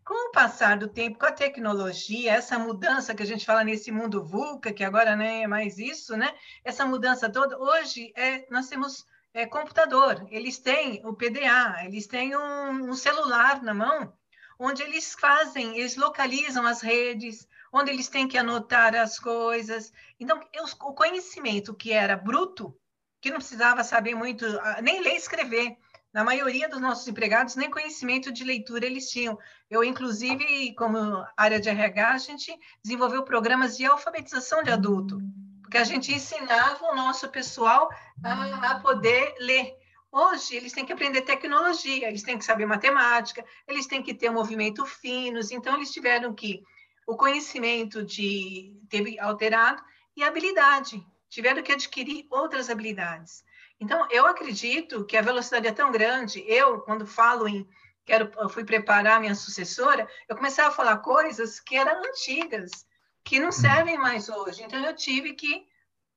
com 0.05 0.31
o 0.31 0.33
passar 0.33 0.79
do 0.79 0.88
tempo, 0.88 1.18
com 1.18 1.27
a 1.27 1.33
tecnologia, 1.33 2.33
essa 2.33 2.59
mudança 2.59 3.14
que 3.14 3.22
a 3.22 3.27
gente 3.27 3.44
fala 3.44 3.62
nesse 3.62 3.92
mundo 3.92 4.24
VUCA, 4.24 4.72
que 4.72 4.83
agora 4.83 5.14
nem 5.14 5.44
é 5.44 5.46
mais 5.46 5.79
isso, 5.79 6.16
né? 6.16 6.35
Essa 6.64 6.87
mudança 6.87 7.31
toda, 7.31 7.59
hoje 7.59 8.12
é, 8.16 8.46
nós 8.51 8.68
temos 8.68 9.05
é, 9.35 9.47
computador, 9.47 10.27
eles 10.31 10.59
têm 10.59 11.01
o 11.05 11.14
PDA, 11.14 11.85
eles 11.85 12.07
têm 12.07 12.37
um, 12.37 12.91
um 12.91 12.95
celular 12.95 13.62
na 13.62 13.75
mão, 13.75 14.12
onde 14.59 14.83
eles 14.83 15.14
fazem, 15.14 15.79
eles 15.79 15.97
localizam 15.97 16.67
as 16.67 16.81
redes, 16.81 17.47
onde 17.73 17.91
eles 17.91 18.09
têm 18.09 18.27
que 18.27 18.38
anotar 18.38 18.95
as 18.95 19.19
coisas. 19.19 19.93
Então, 20.19 20.41
eu, 20.53 20.64
o 20.64 20.95
conhecimento 20.95 21.75
que 21.75 21.93
era 21.93 22.17
bruto, 22.17 22.77
que 23.21 23.31
não 23.31 23.38
precisava 23.38 23.85
saber 23.85 24.14
muito, 24.14 24.45
nem 24.83 25.01
ler 25.01 25.14
e 25.14 25.17
escrever, 25.17 25.77
na 26.12 26.25
maioria 26.25 26.69
dos 26.69 26.81
nossos 26.81 27.07
empregados, 27.07 27.55
nem 27.55 27.71
conhecimento 27.71 28.33
de 28.33 28.43
leitura 28.43 28.87
eles 28.87 29.11
tinham. 29.11 29.38
Eu, 29.71 29.85
inclusive, 29.85 30.75
como 30.75 31.25
área 31.37 31.61
de 31.61 31.69
RH, 31.69 32.11
a 32.11 32.19
gente 32.19 32.59
desenvolveu 32.83 33.23
programas 33.25 33.77
de 33.77 33.85
alfabetização 33.85 34.62
de 34.62 34.71
adulto, 34.71 35.21
porque 35.68 35.76
a 35.76 35.85
gente 35.85 36.14
ensinava 36.14 36.83
o 36.87 36.96
nosso 36.96 37.28
pessoal 37.28 37.90
a, 38.24 38.70
a 38.70 38.81
poder 38.81 39.35
ler. 39.38 39.76
Hoje, 40.11 40.57
eles 40.57 40.72
têm 40.72 40.87
que 40.87 40.94
aprender 40.94 41.20
tecnologia, 41.20 42.09
eles 42.09 42.22
têm 42.22 42.38
que 42.38 42.44
saber 42.44 42.64
matemática, 42.64 43.44
eles 43.66 43.87
têm 43.87 44.02
que 44.02 44.14
ter 44.14 44.31
movimento 44.31 44.87
finos, 44.87 45.50
então, 45.50 45.76
eles 45.76 45.92
tiveram 45.92 46.35
que 46.35 46.62
o 47.07 47.14
conhecimento 47.14 48.02
de 48.02 48.81
teve 48.88 49.20
alterado 49.20 49.83
e 50.16 50.24
habilidade, 50.24 51.07
tiveram 51.28 51.62
que 51.62 51.72
adquirir 51.72 52.26
outras 52.31 52.70
habilidades. 52.70 53.44
Então, 53.78 54.09
eu 54.11 54.26
acredito 54.26 55.04
que 55.04 55.18
a 55.18 55.22
velocidade 55.22 55.66
é 55.66 55.72
tão 55.72 55.92
grande. 55.92 56.42
Eu, 56.48 56.81
quando 56.81 57.07
falo 57.07 57.46
em 57.46 57.68
quero, 58.07 58.33
eu 58.38 58.48
fui 58.48 58.64
preparar 58.64 59.20
minha 59.20 59.35
sucessora, 59.35 60.09
eu 60.26 60.35
comecei 60.35 60.64
a 60.64 60.70
falar 60.70 60.96
coisas 60.98 61.61
que 61.61 61.76
eram 61.76 62.02
antigas, 62.02 62.88
que 63.29 63.38
não 63.38 63.53
servem 63.53 63.99
mais 63.99 64.31
hoje. 64.31 64.62
Então, 64.62 64.83
eu 64.83 64.97
tive 64.97 65.35
que 65.35 65.69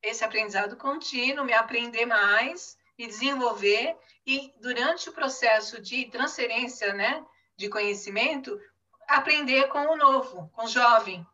esse 0.02 0.24
aprendizado 0.24 0.78
contínuo, 0.78 1.44
me 1.44 1.54
aprender 1.54 2.06
mais 2.06 2.78
e 2.98 3.06
desenvolver 3.06 3.98
e 4.26 4.54
durante 4.62 5.10
o 5.10 5.12
processo 5.12 5.82
de 5.82 6.06
transferência, 6.06 6.94
né, 6.94 7.22
de 7.58 7.68
conhecimento, 7.68 8.58
aprender 9.10 9.68
com 9.68 9.80
o 9.80 9.98
novo, 9.98 10.50
com 10.54 10.64
o 10.64 10.70
jovem, 10.70 11.28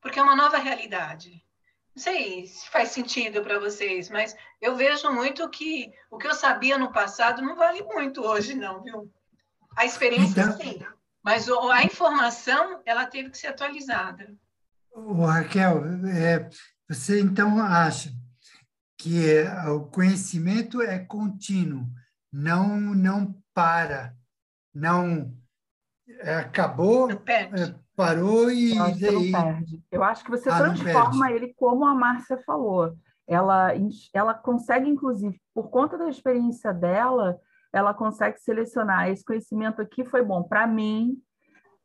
porque 0.00 0.18
é 0.18 0.22
uma 0.22 0.34
nova 0.34 0.56
realidade. 0.56 1.44
Não 1.94 2.02
sei 2.02 2.46
se 2.46 2.66
faz 2.70 2.88
sentido 2.88 3.42
para 3.42 3.58
vocês, 3.58 4.08
mas 4.08 4.34
eu 4.62 4.76
vejo 4.76 5.10
muito 5.10 5.46
que 5.50 5.92
o 6.10 6.16
que 6.16 6.26
eu 6.26 6.34
sabia 6.34 6.78
no 6.78 6.90
passado 6.90 7.42
não 7.42 7.54
vale 7.54 7.82
muito 7.82 8.24
hoje, 8.24 8.54
não, 8.54 8.82
viu? 8.82 9.12
A 9.76 9.84
experiência, 9.84 10.40
então, 10.40 10.56
sim, 10.56 10.86
mas 11.22 11.46
a 11.50 11.82
informação, 11.82 12.80
ela 12.86 13.04
teve 13.04 13.28
que 13.28 13.36
ser 13.36 13.48
atualizada. 13.48 14.34
O 15.06 15.24
Raquel, 15.24 15.84
é, 16.06 16.48
você 16.88 17.20
então 17.20 17.60
acha 17.60 18.10
que 18.98 19.44
o 19.68 19.86
conhecimento 19.86 20.82
é 20.82 20.98
contínuo, 20.98 21.86
não, 22.32 22.78
não 22.78 23.34
para, 23.54 24.14
não 24.74 25.32
é, 26.20 26.36
acabou, 26.36 27.10
é, 27.10 27.74
parou 27.94 28.50
e. 28.50 28.76
Eu 28.76 28.82
acho, 28.84 29.00
daí... 29.00 29.32
perde. 29.32 29.84
Eu 29.90 30.02
acho 30.02 30.24
que 30.24 30.30
você 30.30 30.48
ah, 30.48 30.58
transforma 30.58 31.30
ele 31.30 31.54
como 31.54 31.86
a 31.86 31.94
Márcia 31.94 32.38
falou. 32.44 32.96
Ela, 33.26 33.72
ela 34.14 34.34
consegue, 34.34 34.88
inclusive, 34.88 35.38
por 35.54 35.68
conta 35.68 35.98
da 35.98 36.08
experiência 36.08 36.72
dela, 36.72 37.38
ela 37.72 37.92
consegue 37.92 38.38
selecionar. 38.40 39.08
Esse 39.08 39.24
conhecimento 39.24 39.82
aqui 39.82 40.04
foi 40.04 40.24
bom 40.24 40.42
para 40.42 40.66
mim, 40.66 41.20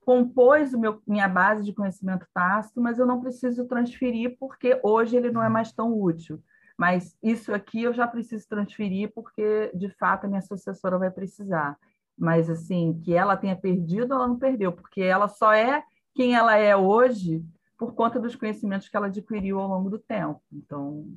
compôs 0.04 0.74
o 0.74 0.80
meu, 0.80 1.02
minha 1.08 1.28
base 1.28 1.64
de 1.64 1.74
conhecimento 1.74 2.28
tácito, 2.34 2.82
mas 2.82 3.00
eu 3.00 3.06
não 3.06 3.22
preciso 3.22 3.66
transferir 3.66 4.36
porque 4.40 4.80
hoje 4.84 5.16
ele 5.16 5.32
não 5.32 5.44
é 5.44 5.50
mais 5.50 5.72
tão 5.72 5.94
útil. 6.00 6.42
Mas 6.78 7.16
isso 7.22 7.54
aqui 7.54 7.84
eu 7.84 7.94
já 7.94 8.08
preciso 8.08 8.48
transferir 8.48 9.12
porque, 9.14 9.72
de 9.74 9.90
fato, 9.90 10.26
a 10.26 10.28
minha 10.28 10.42
sucessora 10.42 10.98
vai 10.98 11.12
precisar 11.12 11.78
mas 12.18 12.50
assim, 12.50 13.00
que 13.04 13.14
ela 13.14 13.36
tenha 13.36 13.56
perdido, 13.56 14.14
ela 14.14 14.28
não 14.28 14.38
perdeu, 14.38 14.72
porque 14.72 15.02
ela 15.02 15.28
só 15.28 15.54
é 15.54 15.84
quem 16.14 16.36
ela 16.36 16.56
é 16.56 16.76
hoje 16.76 17.44
por 17.78 17.94
conta 17.96 18.20
dos 18.20 18.36
conhecimentos 18.36 18.88
que 18.88 18.96
ela 18.96 19.08
adquiriu 19.08 19.60
ao 19.60 19.68
longo 19.68 19.90
do 19.90 20.00
tempo. 20.00 20.42
Então, 20.52 21.08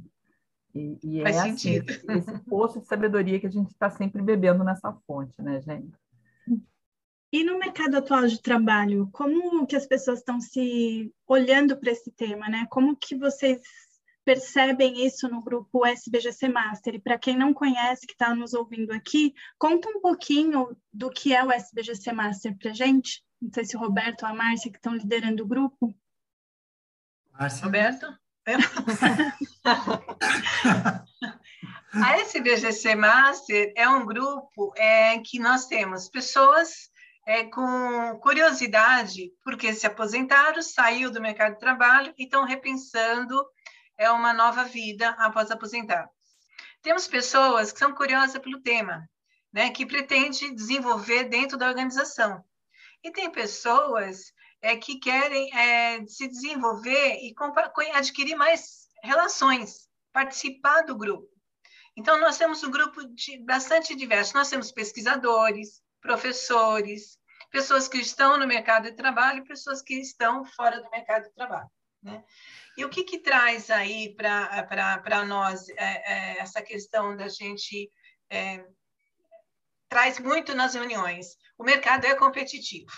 e, 0.74 0.98
e 1.02 1.20
é 1.20 1.28
assim, 1.28 1.82
esse 2.08 2.38
poço 2.48 2.80
de 2.80 2.86
sabedoria 2.86 3.38
que 3.38 3.46
a 3.46 3.50
gente 3.50 3.70
está 3.70 3.90
sempre 3.90 4.22
bebendo 4.22 4.64
nessa 4.64 4.92
fonte, 5.06 5.40
né, 5.40 5.60
gente? 5.60 5.92
E 7.36 7.44
no 7.44 7.58
mercado 7.58 7.98
atual 7.98 8.26
de 8.26 8.40
trabalho, 8.40 9.10
como 9.12 9.66
que 9.66 9.76
as 9.76 9.86
pessoas 9.86 10.20
estão 10.20 10.40
se 10.40 11.12
olhando 11.26 11.76
para 11.76 11.92
esse 11.92 12.10
tema, 12.10 12.48
né? 12.48 12.66
Como 12.70 12.96
que 12.96 13.14
vocês 13.14 13.60
percebem 14.24 15.06
isso 15.06 15.28
no 15.28 15.42
grupo 15.42 15.84
SBGC 15.84 16.48
Master. 16.48 16.94
E 16.94 16.98
para 16.98 17.18
quem 17.18 17.36
não 17.36 17.52
conhece, 17.52 18.06
que 18.06 18.14
está 18.14 18.34
nos 18.34 18.54
ouvindo 18.54 18.90
aqui, 18.90 19.34
conta 19.58 19.86
um 19.90 20.00
pouquinho 20.00 20.74
do 20.90 21.10
que 21.10 21.34
é 21.34 21.44
o 21.44 21.52
SBGC 21.52 22.10
Master 22.10 22.56
para 22.56 22.72
gente. 22.72 23.22
Não 23.38 23.52
sei 23.52 23.66
se 23.66 23.76
o 23.76 23.80
Roberto 23.80 24.22
ou 24.22 24.30
a 24.30 24.34
Márcia 24.34 24.70
que 24.70 24.78
estão 24.78 24.94
liderando 24.94 25.42
o 25.42 25.46
grupo. 25.46 25.94
Márcia. 27.32 27.66
Roberto? 27.66 28.06
a 31.92 32.18
SBGC 32.20 32.94
Master 32.94 33.74
é 33.76 33.86
um 33.86 34.06
grupo 34.06 34.72
é, 34.74 35.18
que 35.18 35.38
nós 35.38 35.66
temos 35.66 36.08
pessoas 36.08 36.95
é, 37.26 37.44
com 37.44 38.18
curiosidade, 38.20 39.32
porque 39.42 39.74
se 39.74 39.86
aposentaram, 39.86 40.62
saiu 40.62 41.10
do 41.10 41.20
mercado 41.20 41.54
de 41.54 41.60
trabalho 41.60 42.14
e 42.16 42.24
estão 42.24 42.44
repensando 42.44 43.44
é 43.98 44.10
uma 44.10 44.32
nova 44.32 44.64
vida 44.64 45.10
após 45.18 45.50
aposentar. 45.50 46.08
Temos 46.82 47.08
pessoas 47.08 47.72
que 47.72 47.78
são 47.78 47.92
curiosas 47.92 48.40
pelo 48.40 48.60
tema, 48.60 49.08
né, 49.52 49.70
que 49.70 49.86
pretende 49.86 50.54
desenvolver 50.54 51.24
dentro 51.24 51.56
da 51.56 51.66
organização. 51.66 52.44
E 53.02 53.10
tem 53.10 53.30
pessoas 53.30 54.32
é, 54.60 54.76
que 54.76 54.98
querem 54.98 55.52
é, 55.56 56.06
se 56.06 56.28
desenvolver 56.28 57.18
e 57.22 57.34
adquirir 57.94 58.36
mais 58.36 58.88
relações, 59.02 59.88
participar 60.12 60.82
do 60.82 60.96
grupo. 60.96 61.28
Então, 61.96 62.20
nós 62.20 62.36
temos 62.36 62.62
um 62.62 62.70
grupo 62.70 63.02
de, 63.14 63.38
bastante 63.44 63.94
diverso. 63.94 64.34
Nós 64.34 64.50
temos 64.50 64.70
pesquisadores, 64.70 65.80
professores, 66.06 67.18
pessoas 67.50 67.88
que 67.88 67.98
estão 67.98 68.38
no 68.38 68.46
mercado 68.46 68.84
de 68.84 68.96
trabalho 68.96 69.40
e 69.40 69.48
pessoas 69.48 69.82
que 69.82 69.94
estão 69.94 70.44
fora 70.44 70.80
do 70.80 70.90
mercado 70.90 71.24
de 71.24 71.34
trabalho. 71.34 71.68
Né? 72.00 72.24
E 72.78 72.84
o 72.84 72.88
que, 72.88 73.02
que 73.02 73.18
traz 73.18 73.70
aí 73.70 74.14
para 74.14 75.24
nós 75.26 75.68
é, 75.70 75.74
é, 75.76 76.38
essa 76.38 76.62
questão 76.62 77.16
da 77.16 77.28
gente. 77.28 77.90
É, 78.30 78.64
traz 79.88 80.18
muito 80.18 80.54
nas 80.54 80.74
reuniões. 80.74 81.36
O 81.58 81.64
mercado 81.64 82.06
é 82.06 82.14
competitivo. 82.14 82.90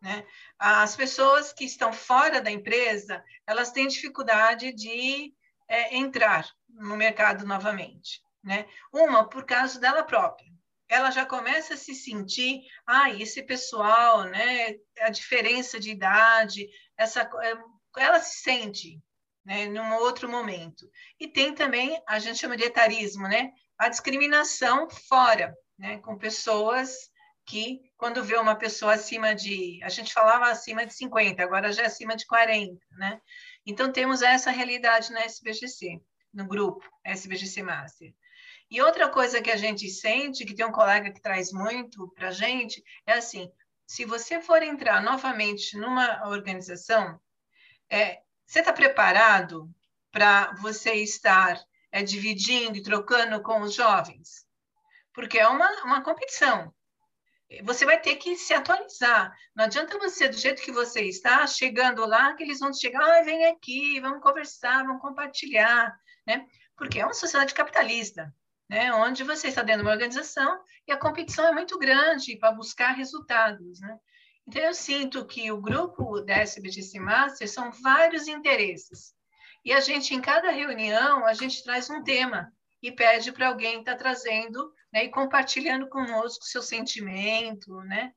Né? 0.00 0.24
As 0.58 0.94
pessoas 0.96 1.52
que 1.52 1.64
estão 1.64 1.92
fora 1.92 2.40
da 2.40 2.50
empresa, 2.50 3.22
elas 3.46 3.72
têm 3.72 3.88
dificuldade 3.88 4.72
de 4.72 5.34
é, 5.68 5.96
entrar 5.96 6.48
no 6.68 6.96
mercado 6.96 7.44
novamente. 7.44 8.22
Né? 8.42 8.66
Uma, 8.92 9.28
por 9.28 9.44
causa 9.44 9.80
dela 9.80 10.04
própria. 10.04 10.57
Ela 10.88 11.10
já 11.10 11.26
começa 11.26 11.74
a 11.74 11.76
se 11.76 11.94
sentir, 11.94 12.62
ah, 12.86 13.10
esse 13.10 13.42
pessoal, 13.42 14.24
né? 14.24 14.74
a 15.00 15.10
diferença 15.10 15.78
de 15.78 15.90
idade, 15.90 16.66
essa, 16.96 17.28
é, 17.42 17.54
ela 17.96 18.20
se 18.20 18.42
sente 18.42 19.00
né, 19.44 19.66
num 19.66 19.94
outro 19.94 20.28
momento. 20.28 20.88
E 21.18 21.26
tem 21.26 21.54
também, 21.54 22.00
a 22.06 22.18
gente 22.18 22.38
chama 22.38 22.56
de 22.56 22.64
etarismo, 22.64 23.26
né, 23.26 23.50
a 23.78 23.88
discriminação 23.88 24.88
fora, 24.90 25.54
né, 25.78 25.98
com 25.98 26.18
pessoas 26.18 26.90
que, 27.46 27.80
quando 27.96 28.22
vê 28.22 28.36
uma 28.36 28.54
pessoa 28.54 28.92
acima 28.92 29.34
de, 29.34 29.80
a 29.82 29.88
gente 29.88 30.12
falava 30.12 30.50
acima 30.50 30.84
de 30.84 30.92
50, 30.92 31.42
agora 31.42 31.72
já 31.72 31.84
é 31.84 31.86
acima 31.86 32.14
de 32.14 32.26
40, 32.26 32.78
né? 32.98 33.20
Então, 33.64 33.90
temos 33.90 34.20
essa 34.20 34.50
realidade 34.50 35.10
na 35.12 35.20
SBGC, 35.20 35.98
no 36.32 36.46
grupo 36.46 36.86
SBGC 37.02 37.62
Master. 37.62 38.12
E 38.70 38.82
outra 38.82 39.08
coisa 39.08 39.40
que 39.40 39.50
a 39.50 39.56
gente 39.56 39.88
sente, 39.88 40.44
que 40.44 40.54
tem 40.54 40.66
um 40.66 40.72
colega 40.72 41.10
que 41.10 41.22
traz 41.22 41.52
muito 41.52 42.08
para 42.10 42.28
a 42.28 42.32
gente, 42.32 42.84
é 43.06 43.14
assim: 43.14 43.50
se 43.86 44.04
você 44.04 44.40
for 44.40 44.62
entrar 44.62 45.02
novamente 45.02 45.76
numa 45.76 46.28
organização, 46.28 47.18
é, 47.90 48.20
você 48.46 48.60
está 48.60 48.72
preparado 48.72 49.70
para 50.10 50.52
você 50.56 50.94
estar 50.94 51.58
é, 51.90 52.02
dividindo 52.02 52.76
e 52.76 52.82
trocando 52.82 53.42
com 53.42 53.62
os 53.62 53.74
jovens? 53.74 54.46
Porque 55.14 55.38
é 55.38 55.48
uma, 55.48 55.70
uma 55.84 56.02
competição. 56.02 56.72
Você 57.62 57.86
vai 57.86 57.98
ter 57.98 58.16
que 58.16 58.36
se 58.36 58.52
atualizar. 58.52 59.34
Não 59.54 59.64
adianta 59.64 59.98
você, 59.98 60.28
do 60.28 60.36
jeito 60.36 60.60
que 60.60 60.70
você 60.70 61.04
está, 61.04 61.46
chegando 61.46 62.04
lá, 62.04 62.34
que 62.34 62.42
eles 62.42 62.60
vão 62.60 62.74
chegar, 62.74 63.02
ah, 63.02 63.22
vem 63.22 63.46
aqui, 63.46 63.98
vamos 64.00 64.22
conversar, 64.22 64.84
vamos 64.84 65.00
compartilhar, 65.00 65.98
né? 66.26 66.46
Porque 66.76 67.00
é 67.00 67.04
uma 67.06 67.14
sociedade 67.14 67.54
capitalista, 67.54 68.32
né? 68.68 68.92
Onde 68.92 69.24
você 69.24 69.48
está 69.48 69.62
dentro 69.62 69.82
de 69.82 69.86
uma 69.86 69.92
organização 69.92 70.60
e 70.86 70.92
a 70.92 70.98
competição 70.98 71.46
é 71.46 71.52
muito 71.52 71.78
grande 71.78 72.36
para 72.36 72.52
buscar 72.52 72.92
resultados, 72.92 73.80
né? 73.80 73.98
Então, 74.46 74.62
eu 74.62 74.72
sinto 74.72 75.26
que 75.26 75.52
o 75.52 75.60
grupo 75.60 76.20
da 76.22 76.36
SBGC 76.36 76.98
Master 76.98 77.48
são 77.48 77.70
vários 77.82 78.26
interesses. 78.26 79.12
E 79.62 79.72
a 79.72 79.80
gente, 79.80 80.14
em 80.14 80.20
cada 80.22 80.50
reunião, 80.50 81.26
a 81.26 81.34
gente 81.34 81.62
traz 81.62 81.90
um 81.90 82.02
tema 82.02 82.50
e 82.82 82.90
pede 82.90 83.30
para 83.30 83.48
alguém 83.48 83.80
estar 83.80 83.92
tá 83.92 83.98
trazendo 83.98 84.72
né, 84.92 85.04
e 85.04 85.10
compartilhando 85.10 85.88
conosco 85.88 86.44
seu 86.44 86.62
sentimento, 86.62 87.74
né? 87.82 88.12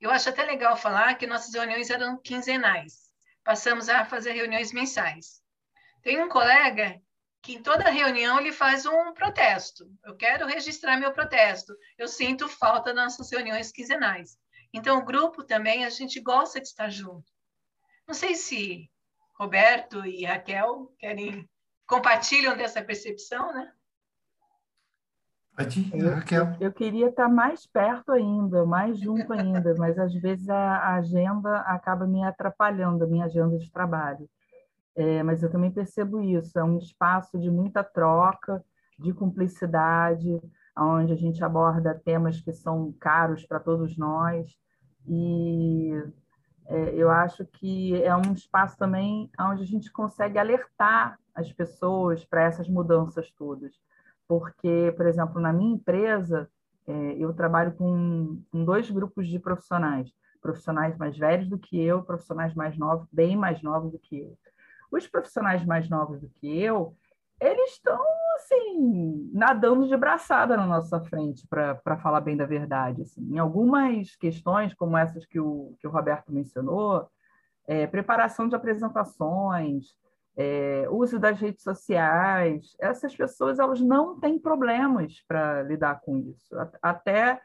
Eu 0.00 0.10
acho 0.10 0.28
até 0.28 0.42
legal 0.44 0.76
falar 0.76 1.14
que 1.14 1.26
nossas 1.26 1.54
reuniões 1.54 1.90
eram 1.90 2.20
quinzenais. 2.20 3.10
Passamos 3.44 3.88
a 3.88 4.04
fazer 4.04 4.32
reuniões 4.32 4.72
mensais. 4.72 5.40
Tem 6.02 6.20
um 6.20 6.28
colega 6.28 7.00
que 7.42 7.54
em 7.54 7.62
toda 7.62 7.90
reunião 7.90 8.38
ele 8.38 8.52
faz 8.52 8.84
um 8.86 9.12
protesto. 9.12 9.90
Eu 10.04 10.14
quero 10.16 10.46
registrar 10.46 10.98
meu 10.98 11.12
protesto. 11.12 11.74
Eu 11.96 12.06
sinto 12.06 12.48
falta 12.48 12.92
das 12.92 13.04
nossas 13.04 13.30
reuniões 13.30 13.72
quinzenais. 13.72 14.38
Então, 14.72 14.98
o 14.98 15.04
grupo 15.04 15.42
também, 15.42 15.84
a 15.84 15.90
gente 15.90 16.20
gosta 16.20 16.60
de 16.60 16.68
estar 16.68 16.90
junto. 16.90 17.32
Não 18.06 18.14
sei 18.14 18.34
se 18.34 18.90
Roberto 19.38 20.04
e 20.04 20.24
Raquel 20.24 20.92
querem 20.98 21.48
compartilham 21.86 22.56
dessa 22.56 22.82
percepção, 22.82 23.52
né? 23.52 23.72
Pode 25.56 25.80
ir, 25.80 26.08
Raquel. 26.08 26.46
Eu, 26.60 26.68
eu 26.68 26.72
queria 26.72 27.08
estar 27.08 27.28
mais 27.28 27.66
perto 27.66 28.12
ainda, 28.12 28.64
mais 28.64 28.98
junto 28.98 29.32
ainda, 29.32 29.74
mas 29.76 29.98
às 29.98 30.14
vezes 30.14 30.48
a, 30.48 30.76
a 30.76 30.94
agenda 30.96 31.60
acaba 31.62 32.06
me 32.06 32.22
atrapalhando, 32.22 33.02
a 33.02 33.06
minha 33.08 33.24
agenda 33.24 33.58
de 33.58 33.70
trabalho. 33.72 34.28
É, 35.00 35.22
mas 35.22 35.42
eu 35.42 35.50
também 35.50 35.70
percebo 35.70 36.20
isso, 36.20 36.58
é 36.58 36.62
um 36.62 36.76
espaço 36.76 37.38
de 37.38 37.50
muita 37.50 37.82
troca, 37.82 38.62
de 38.98 39.14
cumplicidade, 39.14 40.38
onde 40.76 41.14
a 41.14 41.16
gente 41.16 41.42
aborda 41.42 41.98
temas 42.04 42.38
que 42.38 42.52
são 42.52 42.92
caros 43.00 43.46
para 43.46 43.58
todos 43.58 43.96
nós, 43.96 44.54
e 45.08 45.90
é, 46.66 46.94
eu 46.94 47.08
acho 47.08 47.46
que 47.46 47.94
é 48.02 48.14
um 48.14 48.34
espaço 48.34 48.76
também 48.76 49.30
onde 49.40 49.62
a 49.62 49.66
gente 49.66 49.90
consegue 49.90 50.38
alertar 50.38 51.18
as 51.34 51.50
pessoas 51.50 52.22
para 52.22 52.42
essas 52.42 52.68
mudanças 52.68 53.30
todas. 53.30 53.72
Porque, 54.28 54.92
por 54.98 55.06
exemplo, 55.06 55.40
na 55.40 55.50
minha 55.50 55.76
empresa, 55.76 56.46
é, 56.86 56.92
eu 57.14 57.32
trabalho 57.32 57.72
com, 57.72 58.42
com 58.52 58.64
dois 58.66 58.90
grupos 58.90 59.26
de 59.26 59.38
profissionais, 59.38 60.12
profissionais 60.42 60.94
mais 60.98 61.16
velhos 61.16 61.48
do 61.48 61.58
que 61.58 61.82
eu, 61.82 62.02
profissionais 62.02 62.54
mais 62.54 62.76
novos, 62.76 63.08
bem 63.10 63.34
mais 63.34 63.62
novos 63.62 63.92
do 63.92 63.98
que 63.98 64.18
eu. 64.20 64.36
Os 64.90 65.06
profissionais 65.06 65.64
mais 65.64 65.88
novos 65.88 66.20
do 66.20 66.28
que 66.28 66.62
eu, 66.62 66.96
eles 67.40 67.70
estão 67.70 68.00
assim 68.36 69.30
nadando 69.32 69.88
de 69.88 69.96
braçada 69.96 70.56
na 70.56 70.66
nossa 70.66 71.00
frente 71.00 71.46
para 71.48 71.96
falar 72.02 72.20
bem 72.20 72.36
da 72.36 72.44
verdade 72.44 73.02
assim. 73.02 73.22
em 73.22 73.38
algumas 73.38 74.14
questões 74.16 74.74
como 74.74 74.96
essas 74.96 75.24
que 75.24 75.40
o 75.40 75.74
que 75.80 75.86
o 75.86 75.90
Roberto 75.90 76.32
mencionou 76.32 77.08
é, 77.66 77.86
preparação 77.86 78.46
de 78.46 78.54
apresentações 78.54 79.86
é, 80.36 80.86
uso 80.90 81.18
das 81.18 81.40
redes 81.40 81.62
sociais 81.62 82.76
essas 82.78 83.16
pessoas 83.16 83.58
elas 83.58 83.80
não 83.80 84.20
têm 84.20 84.38
problemas 84.38 85.22
para 85.26 85.62
lidar 85.62 86.00
com 86.00 86.18
isso 86.18 86.54
até 86.82 87.40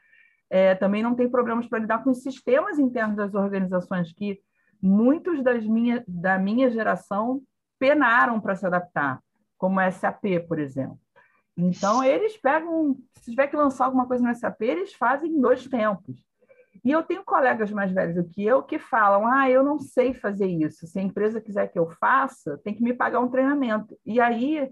é, 0.50 0.76
também 0.76 1.02
não 1.02 1.16
tem 1.16 1.30
problemas 1.30 1.68
para 1.68 1.80
lidar 1.80 2.04
com 2.04 2.12
os 2.12 2.22
sistemas 2.22 2.78
internos 2.78 3.16
das 3.16 3.34
organizações 3.34 4.14
que 4.14 4.42
muitos 4.82 5.44
das 5.44 5.66
minha, 5.66 6.04
da 6.08 6.38
minha 6.38 6.70
geração 6.70 7.42
penaram 7.80 8.40
para 8.40 8.56
se 8.56 8.66
adaptar, 8.66 9.20
como 9.58 9.80
a 9.80 9.92
SAP, 9.92 10.24
por 10.48 10.60
exemplo. 10.60 11.00
Então, 11.58 12.04
eles 12.04 12.38
pegam, 12.38 12.98
se 13.18 13.32
tiver 13.32 13.48
que 13.48 13.56
lançar 13.56 13.86
alguma 13.86 14.06
coisa 14.06 14.26
no 14.26 14.36
SAP, 14.36 14.62
eles 14.62 14.94
fazem 14.94 15.32
em 15.32 15.40
dois 15.40 15.68
tempos. 15.68 16.26
E 16.84 16.92
eu 16.92 17.02
tenho 17.02 17.24
colegas 17.24 17.72
mais 17.72 17.92
velhos 17.92 18.16
do 18.16 18.30
que 18.30 18.46
eu 18.46 18.62
que 18.62 18.78
falam: 18.78 19.26
ah, 19.26 19.50
eu 19.50 19.64
não 19.64 19.80
sei 19.80 20.14
fazer 20.14 20.46
isso. 20.46 20.86
Se 20.86 21.00
a 21.00 21.02
empresa 21.02 21.42
quiser 21.42 21.68
que 21.68 21.80
eu 21.80 21.90
faça, 22.00 22.60
tem 22.64 22.76
que 22.76 22.84
me 22.84 22.94
pagar 22.94 23.20
um 23.20 23.30
treinamento. 23.30 23.98
E 24.06 24.20
aí, 24.20 24.72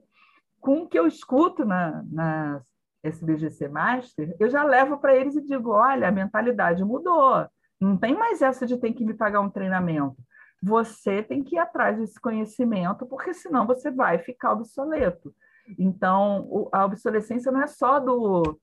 com 0.60 0.82
o 0.84 0.88
que 0.88 1.00
eu 1.00 1.08
escuto 1.08 1.66
na, 1.66 2.04
na 2.12 2.62
SBGC 3.02 3.68
Master, 3.68 4.36
eu 4.40 4.48
já 4.48 4.64
levo 4.64 4.98
para 5.00 5.16
eles 5.16 5.36
e 5.36 5.42
digo: 5.42 5.72
olha, 5.72 6.08
a 6.08 6.12
mentalidade 6.12 6.84
mudou. 6.84 7.48
Não 7.80 7.98
tem 7.98 8.16
mais 8.16 8.42
essa 8.42 8.66
de 8.66 8.78
ter 8.78 8.94
que 8.94 9.06
me 9.06 9.14
pagar 9.14 9.42
um 9.42 9.50
treinamento. 9.50 10.18
Você 10.62 11.22
tem 11.22 11.44
que 11.44 11.56
ir 11.56 11.60
atrás 11.60 11.98
desse 11.98 12.20
conhecimento, 12.20 13.06
porque 13.06 13.34
senão 13.34 13.68
você 13.68 13.92
vai 13.92 14.20
ficar 14.20 14.54
obsoleto. 14.54 15.36
Então, 15.78 16.70
a 16.72 16.86
obsolescência 16.86 17.52
não 17.52 17.62
é 17.62 17.68
só 17.68 18.00
do, 18.00 18.60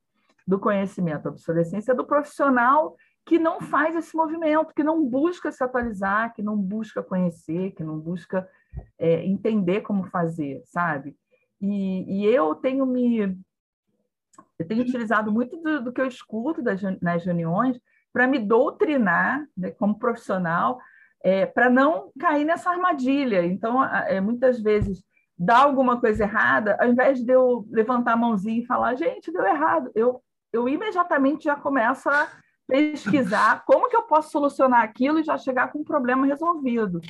do 0.46 0.58
conhecimento, 0.58 1.26
a 1.26 1.30
obsolescência 1.30 1.92
é 1.92 1.94
do 1.94 2.06
profissional 2.06 2.96
que 3.24 3.38
não 3.38 3.60
faz 3.60 3.94
esse 3.94 4.16
movimento, 4.16 4.74
que 4.74 4.82
não 4.82 5.04
busca 5.04 5.52
se 5.52 5.62
atualizar, 5.62 6.34
que 6.34 6.42
não 6.42 6.56
busca 6.56 7.02
conhecer, 7.02 7.72
que 7.72 7.84
não 7.84 7.98
busca 7.98 8.48
é, 8.98 9.24
entender 9.24 9.82
como 9.82 10.04
fazer, 10.04 10.62
sabe? 10.64 11.16
E, 11.60 12.22
e, 12.22 12.26
eu 12.26 12.54
tenho 12.54 12.86
me 12.86 13.38
eu 14.58 14.66
tenho 14.66 14.82
utilizado 14.82 15.30
muito 15.30 15.56
do, 15.58 15.84
do 15.84 15.92
que 15.92 16.00
eu 16.00 16.06
escuto 16.06 16.62
das, 16.62 16.80
nas 17.00 17.24
reuniões 17.24 17.80
para 18.12 18.26
me 18.26 18.38
doutrinar 18.38 19.44
né, 19.56 19.70
como 19.70 19.98
profissional, 19.98 20.78
é, 21.22 21.46
para 21.46 21.70
não 21.70 22.10
cair 22.18 22.44
nessa 22.44 22.70
armadilha. 22.70 23.44
Então, 23.44 23.84
é, 23.84 24.20
muitas 24.20 24.60
vezes 24.60 25.02
dá 25.38 25.58
alguma 25.58 25.98
coisa 25.98 26.24
errada, 26.24 26.76
ao 26.78 26.88
invés 26.88 27.24
de 27.24 27.32
eu 27.32 27.66
levantar 27.70 28.12
a 28.12 28.16
mãozinha 28.16 28.60
e 28.60 28.66
falar, 28.66 28.94
gente, 28.94 29.32
deu 29.32 29.46
errado, 29.46 29.90
eu, 29.94 30.22
eu 30.52 30.68
imediatamente 30.68 31.44
já 31.44 31.56
começo 31.56 32.10
a 32.10 32.28
pesquisar 32.66 33.64
como 33.66 33.88
que 33.88 33.96
eu 33.96 34.02
posso 34.02 34.30
solucionar 34.30 34.82
aquilo 34.82 35.18
e 35.18 35.24
já 35.24 35.38
chegar 35.38 35.72
com 35.72 35.80
o 35.80 35.84
problema 35.84 36.26
resolvido. 36.26 37.00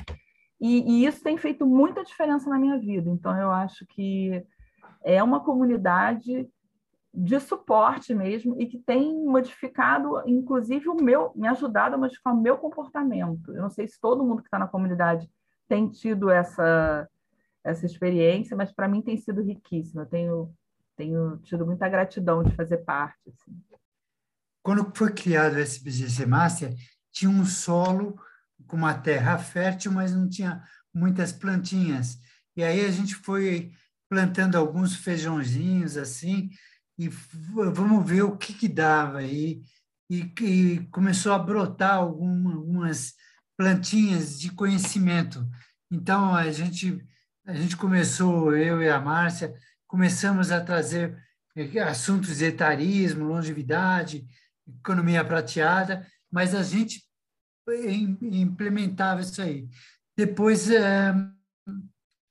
E, 0.61 1.03
e, 1.03 1.05
isso 1.05 1.21
tem 1.23 1.37
feito 1.37 1.65
muita 1.65 2.03
diferença 2.03 2.49
na 2.49 2.57
minha 2.57 2.77
vida. 2.77 3.09
Então, 3.09 3.35
eu 3.37 3.51
acho 3.51 3.85
que 3.87 4.41
é 5.03 5.21
uma 5.21 5.39
comunidade 5.39 6.47
de 7.13 7.39
suporte 7.39 8.13
mesmo 8.13 8.59
e 8.59 8.65
que 8.65 8.79
tem 8.79 9.13
modificado, 9.25 10.21
inclusive, 10.25 10.87
o 10.87 10.95
meu, 10.95 11.31
me 11.35 11.47
ajudado 11.47 11.95
a 11.95 11.97
modificar 11.97 12.33
o 12.33 12.41
meu 12.41 12.57
comportamento. 12.57 13.53
Eu 13.53 13.61
não 13.61 13.69
sei 13.69 13.87
se 13.87 13.99
todo 13.99 14.23
mundo 14.23 14.41
que 14.41 14.47
está 14.47 14.57
na 14.57 14.67
comunidade 14.67 15.29
tem 15.67 15.89
tido 15.89 16.29
essa, 16.29 17.07
essa 17.63 17.85
experiência, 17.85 18.55
mas 18.55 18.71
para 18.71 18.87
mim 18.87 19.01
tem 19.01 19.17
sido 19.17 19.41
riquíssima. 19.41 20.03
Eu 20.03 20.05
tenho, 20.05 20.53
tenho 20.95 21.37
tido 21.39 21.65
muita 21.65 21.89
gratidão 21.89 22.43
de 22.43 22.55
fazer 22.55 22.77
parte. 22.79 23.19
Assim. 23.27 23.61
Quando 24.63 24.91
foi 24.95 25.11
criado 25.11 25.55
o 25.55 25.59
SBGC 25.59 26.25
Master, 26.25 26.73
tinha 27.11 27.29
um 27.29 27.45
solo 27.45 28.15
com 28.67 28.77
uma 28.77 28.93
terra 28.93 29.37
fértil, 29.37 29.91
mas 29.91 30.15
não 30.15 30.29
tinha 30.29 30.63
muitas 30.93 31.33
plantinhas. 31.33 32.17
E 32.55 32.63
aí 32.63 32.85
a 32.85 32.91
gente 32.91 33.15
foi 33.15 33.71
plantando 34.09 34.57
alguns 34.57 34.95
feijãozinhos 34.95 35.97
assim, 35.97 36.49
e 36.97 37.07
vamos 37.07 38.07
ver 38.07 38.23
o 38.23 38.37
que, 38.37 38.53
que 38.53 38.67
dava 38.67 39.19
aí. 39.19 39.61
E, 40.09 40.31
e 40.41 40.87
começou 40.91 41.31
a 41.31 41.39
brotar 41.39 41.95
alguma, 41.95 42.53
algumas 42.53 43.13
plantinhas 43.57 44.39
de 44.39 44.51
conhecimento. 44.51 45.47
Então, 45.89 46.35
a 46.35 46.51
gente, 46.51 47.05
a 47.45 47.53
gente 47.53 47.77
começou, 47.77 48.55
eu 48.55 48.81
e 48.81 48.89
a 48.89 48.99
Márcia, 48.99 49.53
começamos 49.87 50.51
a 50.51 50.59
trazer 50.59 51.17
eh, 51.55 51.79
assuntos 51.79 52.37
de 52.37 52.45
etarismo, 52.45 53.25
longevidade, 53.25 54.25
economia 54.79 55.23
prateada, 55.23 56.05
mas 56.31 56.55
a 56.55 56.63
gente 56.63 57.03
implementava 58.21 59.21
isso 59.21 59.41
aí. 59.41 59.69
Depois, 60.17 60.69
é, 60.69 61.13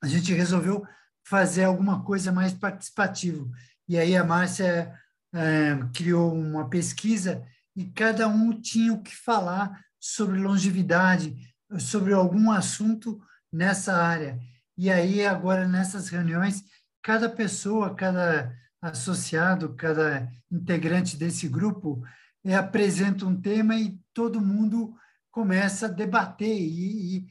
a 0.03 0.07
gente 0.07 0.33
resolveu 0.33 0.85
fazer 1.23 1.63
alguma 1.63 2.03
coisa 2.03 2.31
mais 2.31 2.53
participativa. 2.53 3.47
E 3.91 3.97
aí 3.97 4.15
a 4.15 4.23
Márcia 4.23 4.97
é, 5.33 5.77
criou 5.93 6.33
uma 6.33 6.69
pesquisa 6.69 7.45
e 7.75 7.83
cada 7.83 8.25
um 8.25 8.57
tinha 8.57 8.93
o 8.93 9.01
que 9.01 9.13
falar 9.13 9.83
sobre 9.99 10.39
longevidade, 10.39 11.35
sobre 11.77 12.13
algum 12.13 12.51
assunto 12.51 13.21
nessa 13.51 13.93
área. 13.93 14.39
E 14.77 14.89
aí, 14.89 15.25
agora, 15.25 15.67
nessas 15.67 16.07
reuniões, 16.07 16.63
cada 17.03 17.27
pessoa, 17.27 17.93
cada 17.93 18.55
associado, 18.81 19.75
cada 19.75 20.31
integrante 20.49 21.17
desse 21.17 21.49
grupo 21.49 22.01
é, 22.45 22.55
apresenta 22.55 23.25
um 23.25 23.35
tema 23.35 23.75
e 23.75 23.99
todo 24.13 24.39
mundo 24.39 24.95
começa 25.29 25.87
a 25.87 25.89
debater. 25.89 26.47
E, 26.47 27.17
e 27.17 27.27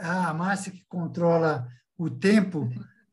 a 0.00 0.34
Márcia, 0.34 0.70
que 0.70 0.84
controla 0.86 1.66
o 1.96 2.10
tempo, 2.10 2.68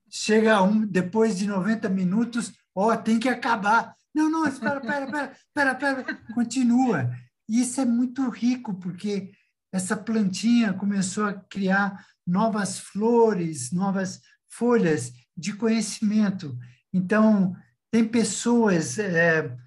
chega 0.10 0.62
um, 0.62 0.86
depois 0.86 1.38
de 1.38 1.48
90 1.48 1.88
minutos, 1.88 2.60
ó, 2.76 2.92
oh, 2.92 2.98
tem 2.98 3.20
que 3.20 3.30
acabar. 3.30 3.96
Não, 4.14 4.30
não, 4.30 4.48
espera, 4.48 4.80
espera, 4.80 5.06
espera, 5.06 5.38
espera, 5.48 5.72
espera, 6.02 6.20
continua. 6.34 7.12
E 7.48 7.62
isso 7.62 7.80
é 7.82 7.86
muito 7.86 8.30
rico, 8.30 8.74
porque 8.76 9.32
essa 9.72 9.96
plantinha 9.96 10.74
começou 10.74 11.26
a 11.26 11.34
criar 11.34 12.06
novas 12.28 12.80
flores, 12.80 13.72
novas 13.72 14.22
folhas 14.50 15.14
de 15.36 15.54
conhecimento. 15.54 16.58
Então, 16.94 17.56
tem 17.90 18.08
pessoas, 18.08 19.00
é, 19.00 19.58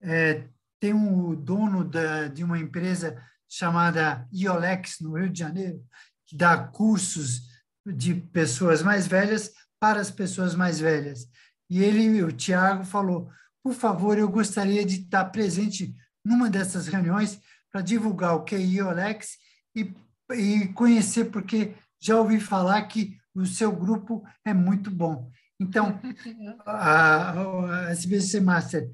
é, 0.00 0.48
tem 0.80 0.94
um 0.94 1.34
dono 1.34 1.84
da, 1.84 2.28
de 2.28 2.44
uma 2.44 2.58
empresa 2.58 3.20
chamada 3.48 4.26
IOLEX, 4.32 4.96
no 5.00 5.16
Rio 5.16 5.30
de 5.30 5.38
Janeiro, 5.38 5.82
que 6.26 6.36
dá 6.36 6.58
cursos 6.58 7.42
de 7.86 8.14
pessoas 8.14 8.82
mais 8.82 9.06
velhas 9.06 9.52
para 9.80 10.00
as 10.00 10.10
pessoas 10.10 10.54
mais 10.54 10.78
velhas. 10.78 11.26
E 11.68 11.82
ele, 11.82 12.22
o 12.22 12.32
Tiago, 12.32 12.84
falou: 12.84 13.30
por 13.62 13.74
favor, 13.74 14.18
eu 14.18 14.28
gostaria 14.28 14.84
de 14.84 15.02
estar 15.02 15.26
presente 15.26 15.94
numa 16.24 16.48
dessas 16.48 16.86
reuniões 16.88 17.40
para 17.70 17.80
divulgar 17.82 18.34
o 18.34 18.44
que 18.44 18.54
é 18.54 18.60
IOLEX 18.60 19.36
e, 19.74 19.92
e 20.32 20.68
conhecer, 20.68 21.26
porque 21.26 21.74
já 22.00 22.18
ouvi 22.18 22.40
falar 22.40 22.82
que 22.86 23.16
o 23.34 23.46
seu 23.46 23.70
grupo 23.70 24.24
é 24.44 24.54
muito 24.54 24.90
bom. 24.90 25.30
Então, 25.60 26.00
a, 26.64 27.32
a 27.32 27.90
SBC 27.90 28.40
Master 28.40 28.90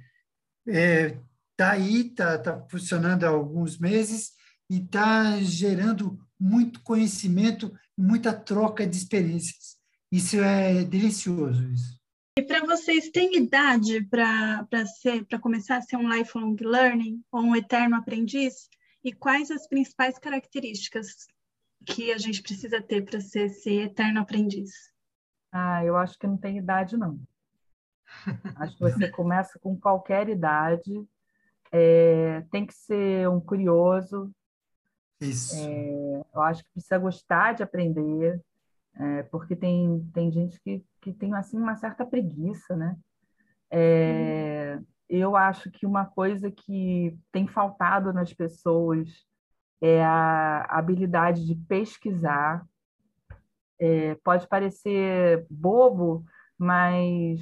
está 0.66 0.78
é, 0.78 1.20
tá 1.56 1.70
aí, 1.72 2.08
está 2.08 2.38
tá 2.38 2.66
funcionando 2.68 3.24
há 3.24 3.28
alguns 3.28 3.78
meses 3.78 4.32
e 4.70 4.78
está 4.78 5.38
gerando 5.40 6.18
muito 6.38 6.80
conhecimento, 6.82 7.72
muita 7.96 8.32
troca 8.32 8.86
de 8.86 8.96
experiências. 8.96 9.76
Isso 10.10 10.36
é 10.38 10.84
delicioso. 10.84 11.68
Isso. 11.68 12.03
E 12.36 12.42
para 12.42 12.66
vocês, 12.66 13.10
tem 13.10 13.36
idade 13.36 14.04
para 14.06 14.66
começar 15.40 15.76
a 15.76 15.82
ser 15.82 15.96
um 15.96 16.12
lifelong 16.12 16.56
learning 16.60 17.22
ou 17.30 17.42
um 17.42 17.54
eterno 17.54 17.94
aprendiz? 17.94 18.68
E 19.04 19.12
quais 19.12 19.52
as 19.52 19.68
principais 19.68 20.18
características 20.18 21.28
que 21.86 22.10
a 22.10 22.18
gente 22.18 22.42
precisa 22.42 22.82
ter 22.82 23.04
para 23.04 23.20
ser 23.20 23.46
esse 23.46 23.70
eterno 23.74 24.20
aprendiz? 24.20 24.72
Ah, 25.52 25.84
eu 25.84 25.96
acho 25.96 26.18
que 26.18 26.26
não 26.26 26.36
tem 26.36 26.58
idade, 26.58 26.96
não. 26.96 27.20
Acho 28.56 28.76
que 28.76 28.82
você 28.82 29.08
começa 29.10 29.58
com 29.58 29.78
qualquer 29.78 30.28
idade, 30.28 30.92
é, 31.72 32.42
tem 32.50 32.66
que 32.66 32.74
ser 32.74 33.28
um 33.28 33.40
curioso. 33.40 34.30
Isso. 35.20 35.56
É, 35.56 36.24
eu 36.34 36.42
acho 36.42 36.62
que 36.64 36.70
precisa 36.70 36.98
gostar 36.98 37.54
de 37.54 37.62
aprender, 37.62 38.40
é, 38.96 39.22
porque 39.24 39.56
tem, 39.56 40.08
tem 40.12 40.30
gente 40.30 40.60
que, 40.60 40.84
que 41.00 41.12
tem 41.12 41.34
assim 41.34 41.58
uma 41.58 41.76
certa 41.76 42.04
preguiça, 42.06 42.76
né? 42.76 42.96
É, 43.70 44.78
hum. 44.78 44.84
Eu 45.08 45.36
acho 45.36 45.70
que 45.70 45.84
uma 45.84 46.06
coisa 46.06 46.50
que 46.50 47.16
tem 47.30 47.46
faltado 47.46 48.12
nas 48.12 48.32
pessoas 48.32 49.08
é 49.80 50.02
a 50.02 50.66
habilidade 50.70 51.44
de 51.44 51.54
pesquisar. 51.54 52.64
É, 53.78 54.14
pode 54.24 54.46
parecer 54.48 55.46
bobo, 55.50 56.24
mas 56.56 57.40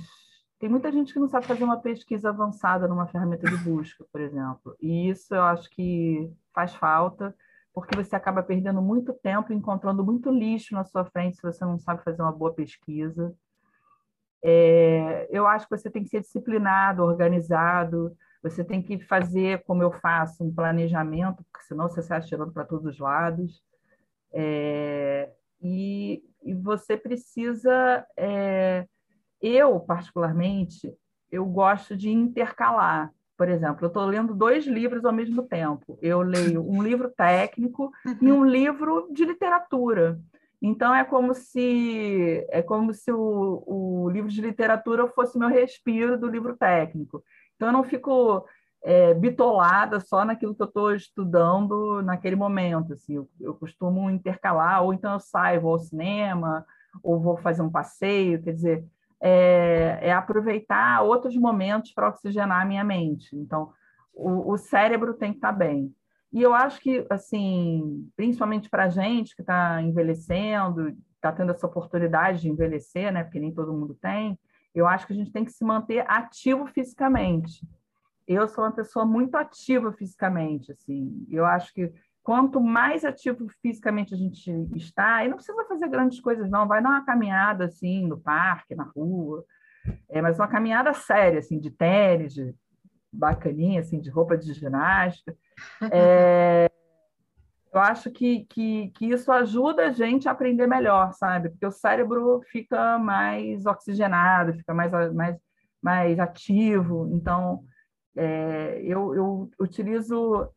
tem 0.59 0.69
muita 0.69 0.91
gente 0.91 1.13
que 1.13 1.19
não 1.19 1.29
sabe 1.29 1.47
fazer 1.47 1.65
uma 1.65 1.81
pesquisa 1.81 2.31
avançada 2.31 2.89
numa 2.89 3.07
ferramenta 3.07 3.49
de 3.49 3.57
busca, 3.59 4.05
por 4.11 4.21
exemplo. 4.21 4.77
E 4.81 5.09
isso 5.09 5.35
eu 5.35 5.43
acho 5.43 5.69
que 5.71 6.33
faz 6.55 6.75
falta, 6.75 7.35
porque 7.73 7.97
você 7.97 8.15
acaba 8.15 8.43
perdendo 8.43 8.83
muito 8.83 9.13
tempo 9.15 9.53
encontrando 9.53 10.05
muito 10.05 10.31
lixo 10.31 10.75
na 10.75 10.85
sua 10.85 11.05
frente 11.05 11.37
se 11.37 11.43
você 11.43 11.65
não 11.65 11.79
sabe 11.79 12.05
fazer 12.05 12.23
uma 12.23 12.33
boa 12.33 12.53
pesquisa. 12.53 13.35
É, 14.45 15.29
eu 15.31 15.47
acho 15.47 15.69
que 15.69 15.77
você 15.77 15.89
tem 15.89 16.03
que 16.03 16.11
ser 16.11 16.21
disciplinado, 16.21 17.03
organizado, 17.03 18.17
você 18.43 18.65
tem 18.65 18.83
que 18.83 18.99
fazer, 18.99 19.63
como 19.65 19.83
eu 19.83 19.93
faço, 19.93 20.43
um 20.43 20.53
planejamento, 20.53 21.45
porque 21.51 21.65
senão 21.67 21.89
você 21.89 22.03
sai 22.03 22.19
atirando 22.19 22.53
para 22.53 22.65
todos 22.65 22.85
os 22.87 22.99
lados. 22.99 23.63
É, 24.33 25.31
e, 25.61 26.23
e, 26.43 26.55
você 26.55 26.97
precisa. 26.97 28.05
É, 28.17 28.87
eu, 29.41 29.79
particularmente, 29.81 30.93
eu 31.31 31.45
gosto 31.47 31.97
de 31.97 32.11
intercalar. 32.11 33.13
Por 33.43 33.49
exemplo, 33.49 33.85
eu 33.85 33.89
estou 33.89 34.05
lendo 34.05 34.37
dois 34.37 34.65
livros 34.69 35.05
ao 35.05 35.13
mesmo 35.13 35.43
tempo. 35.43 35.99
Eu 36.01 36.23
leio 36.23 36.63
um 36.63 36.81
livro 36.81 37.11
técnico 37.11 37.91
e 38.21 38.31
um 38.31 38.45
livro 38.45 39.09
de 39.11 39.25
literatura. 39.25 40.17
Então 40.63 40.95
é 40.95 41.03
como 41.03 41.35
se 41.35 42.47
é 42.51 42.63
como 42.63 42.95
se 42.95 43.11
o, 43.11 43.65
o 43.67 44.09
livro 44.11 44.31
de 44.31 44.41
literatura 44.41 45.09
fosse 45.09 45.37
meu 45.37 45.49
respiro 45.49 46.17
do 46.17 46.29
livro 46.29 46.57
técnico. 46.57 47.25
Então, 47.57 47.67
eu 47.67 47.73
não 47.73 47.83
fico 47.83 48.47
é, 48.85 49.13
bitolada 49.13 49.99
só 49.99 50.25
naquilo 50.25 50.55
que 50.55 50.63
eu 50.63 50.69
estou 50.69 50.95
estudando 50.95 52.01
naquele 52.01 52.37
momento. 52.37 52.93
Assim, 52.93 53.17
eu, 53.17 53.29
eu, 53.41 53.55
costumo 53.55 54.09
intercalar, 54.09 54.85
ou 54.85 54.95
então 54.95 55.15
eu 55.15 55.21
saio, 55.21 55.63
vou 55.63 55.73
ao 55.73 55.81
cinema, 55.81 56.65
ou 57.03 57.19
vou 57.19 57.37
fazer 57.39 57.63
um 57.63 57.71
passeio, 57.73 58.41
quer 58.41 58.53
dizer, 58.53 58.85
é, 59.23 59.99
é 60.03 60.13
aproveitar 60.13 61.03
outros 61.03 61.37
momentos 61.37 61.93
para 61.93 62.09
oxigenar 62.09 62.61
a 62.61 62.65
minha 62.65 62.83
mente. 62.83 63.37
Então, 63.37 63.73
o, 64.13 64.53
o 64.53 64.59
cérebro 64.59 65.15
tem 65.15 65.31
que 65.31 65.39
estar 65.39 65.53
tá 65.53 65.59
bem. 65.59 65.95
E 66.33 66.43
eu 66.43 66.53
acho 66.53 66.81
que, 66.81 67.07
assim, 67.09 68.11
principalmente 68.17 68.69
para 68.69 68.85
a 68.85 68.89
gente 68.89 69.37
que 69.37 69.43
está 69.43 69.81
envelhecendo, 69.81 70.97
está 71.15 71.31
tendo 71.31 71.53
essa 71.53 71.67
oportunidade 71.67 72.41
de 72.41 72.51
envelhecer, 72.51 73.13
né? 73.13 73.23
Porque 73.23 73.39
nem 73.39 73.53
todo 73.53 73.73
mundo 73.73 73.95
tem, 74.01 74.37
eu 74.75 74.87
acho 74.87 75.07
que 75.07 75.13
a 75.13 75.17
gente 75.17 75.31
tem 75.31 75.45
que 75.45 75.53
se 75.53 75.65
manter 75.65 76.05
ativo 76.09 76.67
fisicamente. 76.67 77.67
Eu 78.27 78.49
sou 78.49 78.65
uma 78.65 78.73
pessoa 78.73 79.05
muito 79.05 79.37
ativa 79.37 79.93
fisicamente, 79.93 80.73
assim. 80.73 81.27
Eu 81.31 81.45
acho 81.45 81.73
que 81.75 81.93
quanto 82.23 82.61
mais 82.61 83.05
ativo 83.05 83.49
fisicamente 83.61 84.15
a 84.15 84.17
gente 84.17 84.51
está, 84.77 85.25
e 85.25 85.29
não 85.29 85.37
precisa 85.37 85.65
fazer 85.65 85.89
grandes 85.89 86.21
coisas, 86.21 86.49
não. 86.49 86.69
Vai 86.69 86.83
dar 86.83 86.91
uma 86.91 87.05
caminhada, 87.05 87.65
assim, 87.65 88.07
no 88.07 88.19
parque, 88.19 88.75
na 88.75 88.85
rua. 88.85 89.45
É, 90.09 90.23
mas 90.23 90.39
uma 90.39 90.49
caminhada 90.49 90.93
séria, 90.95 91.41
assim, 91.41 91.59
de 91.59 91.71
tênis, 91.71 92.35
de 92.35 92.55
bacaninha, 93.13 93.81
assim, 93.81 94.01
de 94.01 94.11
roupa 94.11 94.37
de 94.37 94.53
ginástica. 94.53 95.37
É, 95.93 96.69
eu 97.73 97.81
acho 97.81 98.11
que, 98.11 98.45
que, 98.47 98.91
que 98.91 99.07
isso 99.07 99.31
ajuda 99.31 99.87
a 99.87 99.93
gente 99.93 100.29
a 100.29 100.33
aprender 100.33 100.67
melhor, 100.67 101.13
sabe? 101.13 101.51
Porque 101.51 101.67
o 101.67 101.71
cérebro 101.71 102.41
fica 102.51 102.99
mais 102.99 103.65
oxigenado, 103.65 104.55
fica 104.55 104.75
mais, 104.75 104.93
mais, 105.15 105.37
mais 105.81 106.19
ativo. 106.19 107.09
Então, 107.13 107.65
é, 108.17 108.81
eu, 108.83 109.15
eu 109.15 109.51
utilizo 109.59 110.51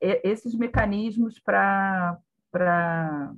esses 0.00 0.54
mecanismos 0.54 1.38
para 1.38 2.18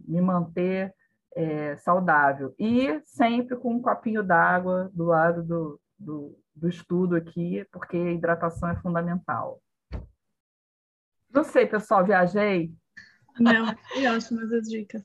me 0.07 0.21
manter 0.21 0.95
é, 1.35 1.77
saudável. 1.79 2.55
E 2.59 3.01
sempre 3.05 3.57
com 3.57 3.75
um 3.75 3.83
copinho 3.83 4.23
d'água 4.23 4.91
do 4.95 5.05
lado 5.05 5.43
do, 5.43 5.81
do, 5.99 6.39
do 6.55 6.69
estudo 6.69 7.17
aqui, 7.17 7.67
porque 7.73 7.97
a 7.97 8.13
hidratação 8.13 8.69
é 8.69 8.77
fundamental. 8.77 9.61
Não 11.31 11.45
sei, 11.45 11.67
pessoal, 11.67 12.05
viajei? 12.05 12.73
Não, 13.41 13.75
e 13.97 14.07
ótimas 14.07 14.53
as 14.53 14.69
dicas. 14.69 15.03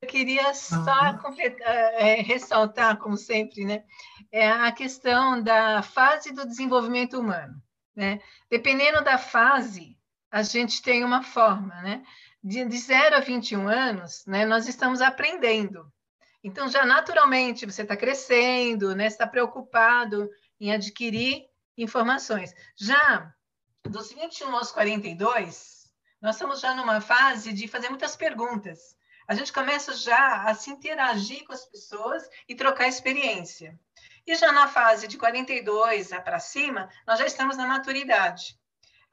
Eu 0.00 0.08
queria 0.08 0.52
só 0.54 1.16
completar, 1.18 1.74
é, 1.94 2.16
ressaltar, 2.16 2.98
como 2.98 3.16
sempre, 3.16 3.64
né, 3.64 3.84
é 4.30 4.50
a 4.50 4.70
questão 4.72 5.42
da 5.42 5.82
fase 5.82 6.32
do 6.32 6.46
desenvolvimento 6.46 7.18
humano. 7.18 7.54
Né? 7.94 8.20
Dependendo 8.50 9.04
da 9.04 9.16
fase, 9.16 9.96
a 10.34 10.42
gente 10.42 10.82
tem 10.82 11.04
uma 11.04 11.22
forma. 11.22 11.80
Né? 11.80 12.02
De, 12.42 12.64
de 12.64 12.76
0 12.76 13.16
a 13.16 13.20
21 13.20 13.68
anos, 13.68 14.24
né, 14.26 14.44
nós 14.44 14.66
estamos 14.66 15.00
aprendendo. 15.00 15.86
Então, 16.42 16.68
já 16.68 16.84
naturalmente, 16.84 17.64
você 17.64 17.82
está 17.82 17.96
crescendo, 17.96 18.96
né, 18.96 19.06
está 19.06 19.28
preocupado 19.28 20.28
em 20.60 20.72
adquirir 20.72 21.46
informações. 21.78 22.52
Já 22.76 23.32
dos 23.84 24.12
21 24.12 24.56
aos 24.56 24.72
42, 24.72 25.88
nós 26.20 26.34
estamos 26.34 26.60
já 26.60 26.74
numa 26.74 27.00
fase 27.00 27.52
de 27.52 27.68
fazer 27.68 27.88
muitas 27.88 28.16
perguntas. 28.16 28.96
A 29.28 29.34
gente 29.34 29.52
começa 29.52 29.94
já 29.94 30.42
a 30.42 30.54
se 30.54 30.68
interagir 30.68 31.44
com 31.44 31.52
as 31.52 31.64
pessoas 31.64 32.28
e 32.48 32.56
trocar 32.56 32.88
experiência. 32.88 33.78
E 34.26 34.34
já 34.34 34.50
na 34.50 34.66
fase 34.66 35.06
de 35.06 35.16
42 35.16 36.08
para 36.24 36.40
cima, 36.40 36.90
nós 37.06 37.20
já 37.20 37.24
estamos 37.24 37.56
na 37.56 37.66
maturidade. 37.66 38.58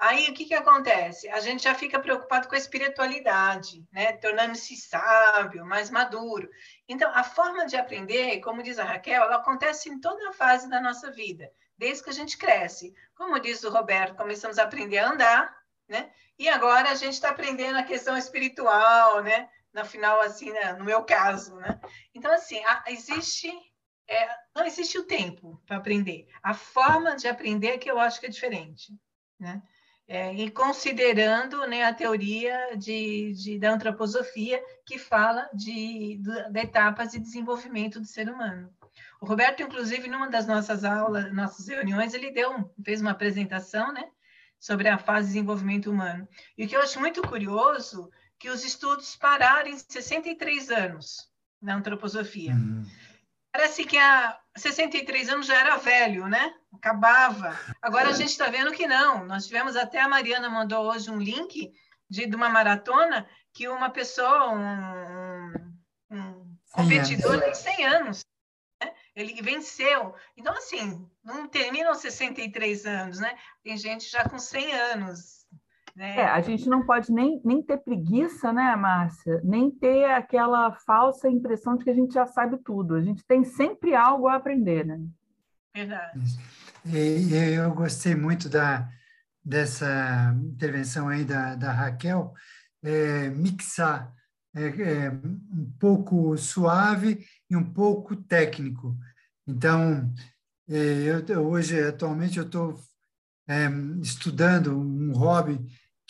Aí 0.01 0.31
o 0.31 0.33
que, 0.33 0.45
que 0.45 0.55
acontece? 0.55 1.29
A 1.29 1.39
gente 1.39 1.61
já 1.61 1.75
fica 1.75 1.99
preocupado 1.99 2.47
com 2.47 2.55
a 2.55 2.57
espiritualidade, 2.57 3.87
né? 3.91 4.13
tornando-se 4.13 4.75
sábio, 4.75 5.63
mais 5.63 5.91
maduro. 5.91 6.49
Então, 6.89 7.11
a 7.13 7.23
forma 7.23 7.67
de 7.67 7.77
aprender, 7.77 8.39
como 8.39 8.63
diz 8.63 8.79
a 8.79 8.83
Raquel, 8.83 9.21
ela 9.21 9.35
acontece 9.35 9.89
em 9.89 10.01
toda 10.01 10.29
a 10.29 10.33
fase 10.33 10.67
da 10.67 10.81
nossa 10.81 11.11
vida, 11.11 11.51
desde 11.77 12.03
que 12.03 12.09
a 12.09 12.13
gente 12.13 12.35
cresce. 12.35 12.95
Como 13.13 13.39
diz 13.39 13.63
o 13.63 13.69
Roberto, 13.69 14.15
começamos 14.15 14.57
a 14.57 14.63
aprender 14.63 14.97
a 14.97 15.11
andar, 15.11 15.55
né? 15.87 16.11
E 16.39 16.49
agora 16.49 16.89
a 16.89 16.95
gente 16.95 17.13
está 17.13 17.29
aprendendo 17.29 17.77
a 17.77 17.83
questão 17.83 18.17
espiritual, 18.17 19.21
né? 19.21 19.47
No 19.71 19.85
final, 19.85 20.19
assim, 20.21 20.49
né? 20.49 20.73
no 20.73 20.83
meu 20.83 21.03
caso, 21.03 21.55
né? 21.57 21.79
Então, 22.15 22.33
assim, 22.33 22.59
existe... 22.87 23.53
É, 24.07 24.35
não 24.55 24.65
existe 24.65 24.97
o 24.97 25.05
tempo 25.05 25.61
para 25.67 25.77
aprender. 25.77 26.27
A 26.41 26.55
forma 26.55 27.15
de 27.15 27.27
aprender 27.27 27.67
é 27.67 27.77
que 27.77 27.89
eu 27.89 27.99
acho 27.99 28.19
que 28.19 28.25
é 28.25 28.29
diferente, 28.29 28.91
né? 29.39 29.61
É, 30.13 30.33
e 30.33 30.51
considerando 30.51 31.65
né, 31.67 31.85
a 31.85 31.93
teoria 31.93 32.75
de, 32.75 33.31
de, 33.31 33.57
da 33.57 33.71
antroposofia 33.71 34.61
que 34.85 34.99
fala 34.99 35.49
de, 35.53 36.17
de, 36.17 36.51
de, 36.51 36.59
etapas 36.59 37.13
de 37.13 37.19
desenvolvimento 37.19 37.97
do 37.97 38.05
ser 38.05 38.27
humano. 38.29 38.69
O 39.21 39.25
Roberto, 39.25 39.63
inclusive, 39.63 40.09
numa 40.09 40.29
das 40.29 40.45
nossas 40.45 40.83
aulas, 40.83 41.33
nossas 41.33 41.65
reuniões, 41.65 42.13
ele 42.13 42.29
deu, 42.29 42.69
fez 42.83 42.99
uma 42.99 43.11
apresentação, 43.11 43.93
né, 43.93 44.03
sobre 44.59 44.89
a 44.89 44.97
fase 44.97 45.27
de 45.27 45.33
desenvolvimento 45.35 45.89
humano. 45.89 46.27
E 46.57 46.65
o 46.65 46.67
que 46.67 46.75
eu 46.75 46.81
acho 46.81 46.99
muito 46.99 47.21
curioso 47.21 48.11
que 48.37 48.49
os 48.49 48.65
estudos 48.65 49.15
pararam 49.15 49.69
em 49.69 49.77
63 49.77 50.71
anos 50.71 51.31
na 51.61 51.75
antroposofia. 51.75 52.51
Uhum. 52.51 52.85
Parece 53.51 53.83
que 53.85 53.97
há 53.97 54.39
63 54.57 55.29
anos 55.29 55.45
já 55.45 55.59
era 55.59 55.77
velho, 55.77 56.27
né? 56.27 56.53
Acabava. 56.73 57.59
Agora 57.81 58.09
a 58.09 58.13
gente 58.13 58.29
está 58.29 58.47
vendo 58.49 58.71
que 58.71 58.87
não. 58.87 59.25
Nós 59.25 59.45
tivemos 59.45 59.75
até 59.75 59.99
a 59.99 60.07
Mariana 60.07 60.49
mandou 60.49 60.85
hoje 60.85 61.11
um 61.11 61.19
link 61.19 61.73
de, 62.09 62.25
de 62.25 62.35
uma 62.35 62.49
maratona 62.49 63.27
que 63.53 63.67
uma 63.67 63.89
pessoa, 63.89 64.51
um, 64.51 65.53
um 66.09 66.57
competidor 66.71 67.39
de 67.41 67.57
100 67.57 67.85
anos, 67.85 68.25
né? 68.81 68.93
ele 69.15 69.41
venceu. 69.41 70.15
Então, 70.37 70.53
assim, 70.53 71.09
não 71.23 71.47
terminam 71.47 71.93
63 71.93 72.85
anos, 72.85 73.19
né? 73.19 73.37
Tem 73.63 73.77
gente 73.77 74.09
já 74.09 74.27
com 74.27 74.39
100 74.39 74.73
anos. 74.73 75.40
Né? 75.95 76.19
É, 76.19 76.25
a 76.25 76.41
gente 76.41 76.69
não 76.69 76.85
pode 76.85 77.11
nem, 77.11 77.41
nem 77.43 77.61
ter 77.61 77.77
preguiça, 77.77 78.51
né, 78.53 78.75
Márcia? 78.75 79.41
Nem 79.43 79.69
ter 79.69 80.05
aquela 80.05 80.71
falsa 80.71 81.29
impressão 81.29 81.75
de 81.75 81.83
que 81.83 81.89
a 81.89 81.93
gente 81.93 82.13
já 82.13 82.25
sabe 82.25 82.57
tudo. 82.63 82.95
A 82.95 83.01
gente 83.01 83.25
tem 83.25 83.43
sempre 83.43 83.95
algo 83.95 84.27
a 84.27 84.35
aprender, 84.35 84.85
né? 84.85 84.99
Verdade. 85.73 86.37
E, 86.85 87.33
eu 87.33 87.73
gostei 87.73 88.15
muito 88.15 88.49
da, 88.49 88.89
dessa 89.43 90.35
intervenção 90.43 91.07
aí 91.07 91.23
da, 91.23 91.55
da 91.55 91.71
Raquel, 91.71 92.33
é, 92.83 93.29
mixar 93.29 94.13
é, 94.53 94.65
é, 94.65 95.11
um 95.11 95.71
pouco 95.79 96.37
suave 96.37 97.25
e 97.49 97.55
um 97.55 97.63
pouco 97.63 98.15
técnico. 98.15 98.97
Então, 99.47 100.11
é, 100.69 101.23
eu, 101.29 101.47
hoje, 101.47 101.79
atualmente, 101.81 102.37
eu 102.37 102.45
estou 102.45 102.79
é, 103.47 103.67
estudando 104.01 104.77
um 104.77 105.13
hobby 105.13 105.59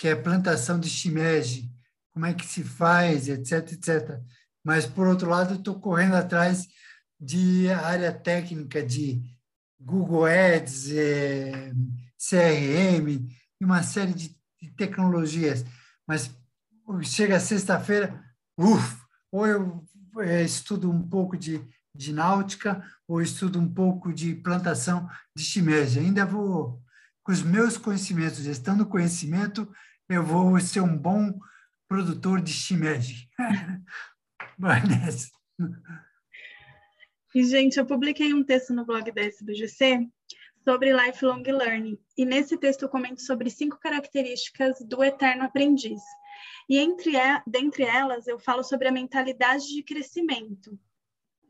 que 0.02 0.08
é 0.08 0.16
plantação 0.16 0.80
de 0.80 0.90
shimeji, 0.90 1.72
como 2.12 2.26
é 2.26 2.34
que 2.34 2.44
se 2.44 2.64
faz, 2.64 3.30
etc, 3.30 3.72
etc. 3.72 4.20
Mas, 4.64 4.84
por 4.84 5.06
outro 5.06 5.30
lado, 5.30 5.54
estou 5.54 5.80
correndo 5.80 6.16
atrás 6.16 6.68
de 7.20 7.70
área 7.70 8.12
técnica 8.12 8.82
de 8.82 9.22
Google 9.80 10.26
Ads, 10.26 10.90
é, 10.90 11.72
CRM 12.18 13.30
e 13.60 13.64
uma 13.64 13.84
série 13.84 14.12
de, 14.12 14.36
de 14.60 14.72
tecnologias. 14.72 15.64
Mas 16.08 16.32
chega 17.04 17.40
sexta-feira, 17.40 18.26
ou 19.32 19.46
eu 19.46 19.86
é, 20.18 20.42
estudo 20.42 20.90
um 20.90 21.08
pouco 21.08 21.38
de, 21.38 21.62
de 21.94 22.12
náutica, 22.12 22.84
ou 23.08 23.22
estudo 23.22 23.60
um 23.60 23.72
pouco 23.72 24.12
de 24.12 24.34
plantação 24.34 25.08
de 25.38 25.44
shimeji. 25.44 26.00
Ainda 26.00 26.26
vou, 26.26 26.82
com 27.22 27.32
os 27.32 27.44
meus 27.44 27.78
conhecimentos, 27.78 28.40
gestão 28.40 28.76
do 28.76 28.88
conhecimento, 28.88 29.72
eu 30.16 30.24
vou 30.24 30.60
ser 30.60 30.82
um 30.82 30.98
bom 30.98 31.40
produtor 31.88 32.42
de 32.42 32.52
shimeji. 32.52 33.30
Vai 34.58 34.82
nessa. 34.86 35.30
E, 37.34 37.44
gente, 37.44 37.78
eu 37.78 37.86
publiquei 37.86 38.34
um 38.34 38.44
texto 38.44 38.74
no 38.74 38.86
blog 38.86 39.12
da 39.12 39.22
SBGC 39.22 40.08
sobre 40.64 40.94
lifelong 40.94 41.44
learning. 41.44 41.98
E 42.18 42.26
nesse 42.26 42.58
texto 42.58 42.84
eu 42.84 42.90
comento 42.90 43.22
sobre 43.22 43.50
cinco 43.50 43.80
características 43.80 44.80
do 44.86 45.04
eterno 45.04 45.44
aprendiz. 45.44 46.02
E 46.70 46.78
entre 46.78 47.14
dentre 47.48 47.84
elas 47.84 48.28
eu 48.28 48.40
falo 48.40 48.64
sobre 48.64 48.88
a 48.88 48.92
mentalidade 48.92 49.68
de 49.68 49.84
crescimento. 49.84 50.80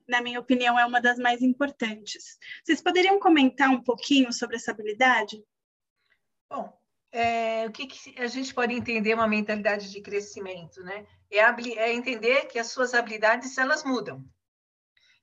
Na 0.07 0.21
minha 0.21 0.39
opinião, 0.39 0.77
é 0.77 0.85
uma 0.85 0.99
das 0.99 1.17
mais 1.17 1.41
importantes. 1.41 2.37
Vocês 2.63 2.81
poderiam 2.81 3.19
comentar 3.19 3.69
um 3.69 3.81
pouquinho 3.81 4.33
sobre 4.33 4.57
essa 4.57 4.71
habilidade? 4.71 5.41
Bom, 6.49 6.80
é, 7.11 7.65
o 7.67 7.71
que, 7.71 7.87
que, 7.87 8.19
a 8.19 8.27
gente 8.27 8.53
pode 8.53 8.73
entender 8.73 9.13
uma 9.13 9.27
mentalidade 9.27 9.91
de 9.91 10.01
crescimento, 10.01 10.81
né? 10.83 11.05
É, 11.29 11.39
é 11.39 11.93
entender 11.93 12.45
que 12.45 12.57
as 12.57 12.67
suas 12.67 12.93
habilidades 12.93 13.57
elas 13.57 13.83
mudam. 13.83 14.23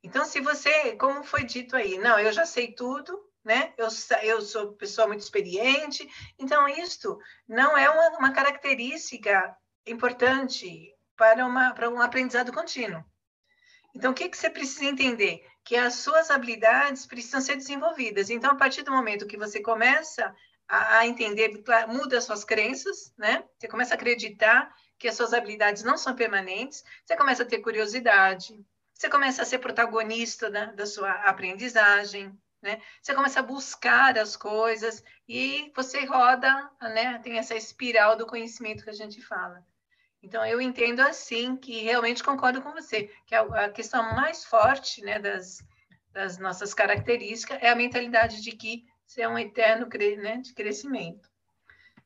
Então, 0.02 0.24
se 0.24 0.40
você, 0.40 0.96
como 0.96 1.24
foi 1.24 1.44
dito 1.44 1.74
aí, 1.74 1.98
não, 1.98 2.18
eu 2.18 2.32
já 2.32 2.46
sei 2.46 2.72
tudo, 2.72 3.18
né? 3.44 3.72
Eu, 3.76 3.88
eu 4.22 4.40
sou 4.42 4.74
pessoa 4.74 5.08
muito 5.08 5.20
experiente, 5.20 6.08
então 6.38 6.68
isto 6.68 7.18
não 7.48 7.76
é 7.76 7.88
uma, 7.88 8.18
uma 8.18 8.32
característica 8.32 9.56
importante 9.86 10.94
para, 11.16 11.44
uma, 11.46 11.72
para 11.72 11.88
um 11.88 12.00
aprendizado 12.00 12.52
contínuo. 12.52 13.02
Então, 13.94 14.12
o 14.12 14.14
que, 14.14 14.28
que 14.28 14.36
você 14.36 14.50
precisa 14.50 14.84
entender? 14.84 15.44
Que 15.64 15.74
as 15.74 15.94
suas 15.94 16.30
habilidades 16.30 17.06
precisam 17.06 17.40
ser 17.40 17.56
desenvolvidas. 17.56 18.30
Então, 18.30 18.50
a 18.50 18.54
partir 18.54 18.82
do 18.82 18.92
momento 18.92 19.26
que 19.26 19.36
você 19.36 19.60
começa 19.60 20.34
a, 20.68 20.98
a 20.98 21.06
entender, 21.06 21.62
muda 21.88 22.18
as 22.18 22.24
suas 22.24 22.44
crenças, 22.44 23.12
né? 23.16 23.44
Você 23.58 23.66
começa 23.66 23.94
a 23.94 23.96
acreditar 23.96 24.74
que 24.98 25.08
as 25.08 25.16
suas 25.16 25.32
habilidades 25.32 25.82
não 25.82 25.96
são 25.96 26.14
permanentes, 26.14 26.84
você 27.04 27.16
começa 27.16 27.42
a 27.42 27.46
ter 27.46 27.58
curiosidade, 27.58 28.64
você 28.92 29.08
começa 29.08 29.42
a 29.42 29.44
ser 29.44 29.58
protagonista 29.58 30.50
da, 30.50 30.66
da 30.66 30.84
sua 30.84 31.10
aprendizagem, 31.10 32.36
né? 32.60 32.80
Você 33.00 33.14
começa 33.14 33.40
a 33.40 33.44
buscar 33.44 34.18
as 34.18 34.36
coisas 34.36 35.02
e 35.28 35.72
você 35.74 36.04
roda, 36.04 36.70
né? 36.80 37.18
Tem 37.20 37.38
essa 37.38 37.54
espiral 37.54 38.16
do 38.16 38.26
conhecimento 38.26 38.84
que 38.84 38.90
a 38.90 38.94
gente 38.94 39.22
fala. 39.22 39.64
Então, 40.20 40.44
eu 40.44 40.60
entendo 40.60 41.00
assim 41.00 41.56
que 41.56 41.80
realmente 41.82 42.24
concordo 42.24 42.60
com 42.60 42.72
você, 42.72 43.08
que 43.24 43.36
a, 43.36 43.42
a 43.42 43.68
questão 43.70 44.02
mais 44.16 44.44
forte 44.44 45.00
né, 45.00 45.20
das, 45.20 45.62
das 46.12 46.38
nossas 46.38 46.74
características 46.74 47.58
é 47.60 47.70
a 47.70 47.76
mentalidade 47.76 48.42
de 48.42 48.50
que 48.50 48.84
você 49.08 49.22
é 49.22 49.28
um 49.28 49.38
eterno 49.38 49.88
né, 50.22 50.36
de 50.36 50.52
crescimento. 50.52 51.28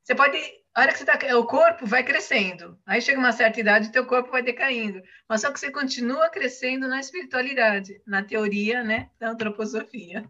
Você 0.03 0.14
pode 0.14 0.38
a 0.74 0.80
hora 0.80 0.92
que 0.92 0.98
você 0.98 1.05
tá, 1.05 1.18
o 1.36 1.44
corpo 1.44 1.84
vai 1.84 2.03
crescendo. 2.03 2.78
Aí 2.86 3.03
chega 3.03 3.18
uma 3.18 3.32
certa 3.32 3.61
idade, 3.61 3.88
o 3.88 3.92
teu 3.92 4.07
corpo 4.07 4.30
vai 4.30 4.42
decaindo. 4.42 5.03
Mas 5.28 5.42
só 5.42 5.53
que 5.53 5.61
você 5.61 5.70
continua 5.70 6.30
crescendo 6.30 6.88
na 6.88 6.98
espiritualidade, 6.98 8.00
na 8.07 8.22
teoria, 8.22 8.82
né, 8.82 9.11
da 9.20 9.30
antroposofia. 9.30 10.24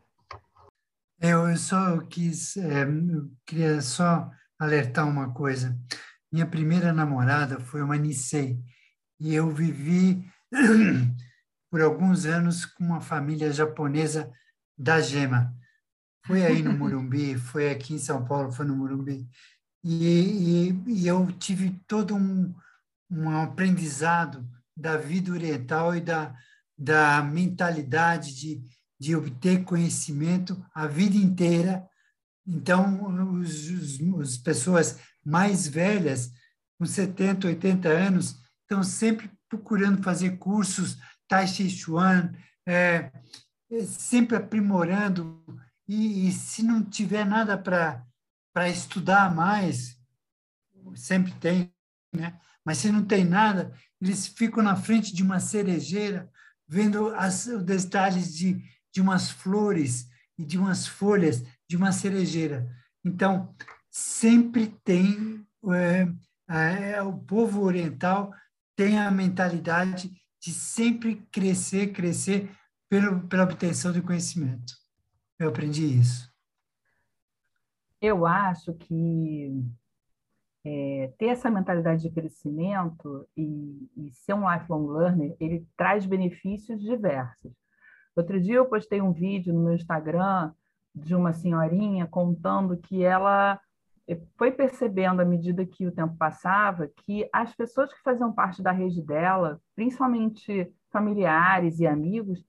Eu 1.21 1.57
só 1.57 2.01
quis, 2.01 2.57
é, 2.57 2.83
eu 2.83 3.31
queria 3.47 3.81
só 3.81 4.29
alertar 4.59 5.07
uma 5.07 5.33
coisa. 5.33 5.79
Minha 6.33 6.47
primeira 6.47 6.93
namorada 6.93 7.61
foi 7.61 7.81
uma 7.81 7.97
Nisei 7.97 8.59
e 9.21 9.33
eu 9.33 9.49
vivi 9.49 10.25
por 11.71 11.81
alguns 11.81 12.27
anos 12.27 12.67
com 12.67 12.83
uma 12.83 13.01
família 13.01 13.53
japonesa 13.53 14.33
da 14.77 15.01
Gema. 15.01 15.55
Foi 16.25 16.45
aí 16.45 16.63
no 16.63 16.73
Morumbi, 16.73 17.37
foi 17.37 17.71
aqui 17.71 17.95
em 17.95 17.99
São 17.99 18.25
Paulo, 18.25 18.53
foi 18.53 18.65
no 18.65 18.77
Morumbi. 18.77 19.29
E, 19.85 20.69
e, 20.69 20.85
e 20.87 21.07
eu 21.09 21.31
tive 21.33 21.71
todo 21.87 22.15
um, 22.15 22.55
um 23.11 23.31
aprendizado 23.31 24.49
da 24.77 24.97
vida 24.97 25.33
oriental 25.33 25.97
e 25.97 26.01
da, 26.01 26.35
da 26.79 27.23
mentalidade 27.23 28.35
de, 28.35 28.63
de 28.99 29.17
obter 29.17 29.65
conhecimento 29.65 30.65
a 30.75 30.87
vida 30.87 31.17
inteira. 31.17 31.87
Então, 32.47 33.33
os, 33.39 33.69
os, 33.71 34.21
as 34.21 34.37
pessoas 34.37 34.99
mais 35.25 35.67
velhas, 35.67 36.31
com 36.79 36.87
70, 36.87 37.49
80 37.49 37.89
anos, 37.89 38.37
estão 38.63 38.83
sempre 38.83 39.31
procurando 39.49 40.03
fazer 40.03 40.39
cursos 40.39 40.99
Tai 41.29 41.47
Chi 41.47 41.69
Chuan, 41.69 42.33
é, 42.67 43.11
sempre 43.87 44.37
aprimorando, 44.37 45.45
e, 45.89 46.29
e 46.29 46.33
se 46.33 46.63
não 46.63 46.83
tiver 46.83 47.25
nada 47.25 47.59
para 47.59 48.69
estudar 48.69 49.35
mais, 49.35 49.99
sempre 50.95 51.33
tem, 51.33 51.73
né? 52.15 52.39
Mas 52.65 52.79
se 52.79 52.93
não 52.93 53.05
tem 53.05 53.25
nada, 53.25 53.75
eles 54.01 54.27
ficam 54.27 54.63
na 54.63 54.77
frente 54.77 55.15
de 55.15 55.23
uma 55.23 55.41
cerejeira, 55.41 56.31
vendo 56.67 57.09
as, 57.15 57.47
os 57.47 57.65
detalhes 57.65 58.35
de, 58.35 58.63
de 58.93 59.01
umas 59.01 59.31
flores 59.31 60.09
e 60.39 60.45
de 60.45 60.57
umas 60.57 60.87
folhas 60.87 61.43
de 61.69 61.77
uma 61.77 61.93
cerejeira. 61.93 62.69
Então, 63.05 63.55
sempre 63.91 64.69
tem, 64.85 65.47
é, 65.71 66.09
é, 66.49 67.03
o 67.03 67.19
povo 67.19 67.63
oriental 67.63 68.33
tem 68.77 68.99
a 68.99 69.11
mentalidade 69.11 70.11
de 70.41 70.53
sempre 70.53 71.17
crescer, 71.31 71.93
crescer 71.93 72.51
pelo, 72.89 73.27
pela 73.29 73.45
obtenção 73.45 73.93
de 73.93 74.03
conhecimento. 74.03 74.82
Eu 75.39 75.49
aprendi 75.49 75.99
isso. 75.99 76.33
Eu 78.01 78.27
acho 78.27 78.75
que 78.75 79.65
é, 80.65 81.13
ter 81.19 81.27
essa 81.27 81.51
mentalidade 81.51 82.03
de 82.03 82.11
crescimento 82.11 83.27
e, 83.37 83.89
e, 83.97 84.13
ser 84.13 84.35
um 84.35 84.51
lifelong 84.51 84.87
learner, 84.87 85.37
ele 85.41 85.67
traz 85.77 86.07
benefícios 86.07 86.81
diversos. 86.81 87.53
Outro 88.15 88.41
dia 88.41 88.57
eu 88.57 88.67
postei 88.67 89.01
um 89.01 89.13
vídeo 89.13 89.53
no 89.53 89.65
meu 89.65 89.75
Instagram 89.75 90.53
de 90.95 91.15
uma 91.15 91.33
senhorinha 91.33 92.07
contando 92.07 92.77
que 92.77 93.03
ela 93.03 93.59
eh, 94.07 94.21
foi 94.37 94.53
percebendo 94.53 95.21
à 95.21 95.25
medida 95.25 95.65
que 95.65 95.87
o 95.87 95.93
tempo 95.93 96.15
passava 96.17 96.89
que 96.89 97.29
as 97.33 97.55
pessoas 97.55 97.93
que 97.93 98.03
faziam 98.03 98.33
parte 98.33 98.63
da 98.63 98.71
rede 98.71 99.03
dela, 99.03 99.61
principalmente 99.75 100.71
familiares 100.91 101.81
e 101.81 101.87
amigos, 101.87 102.45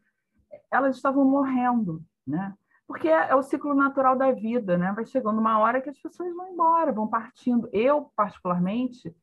elas 0.70 0.98
estavam 0.98 1.24
morrendo, 1.26 2.04
né? 2.28 2.54
Porque 2.88 3.08
é, 3.08 3.30
é, 3.30 3.36
o 3.36 3.42
ciclo 3.42 3.74
natural 3.74 4.18
da 4.18 4.32
vida, 4.32 4.78
né? 4.78 4.92
Vai 4.96 5.06
chegando 5.06 5.40
uma 5.40 5.60
hora 5.60 5.82
que 5.82 5.90
as 5.90 6.00
pessoas 6.00 6.34
vão 6.36 6.52
embora, 6.52 6.92
vão 6.92 7.08
partindo. 7.08 7.70
Eu, 7.72 8.12
particularmente, 8.16 9.14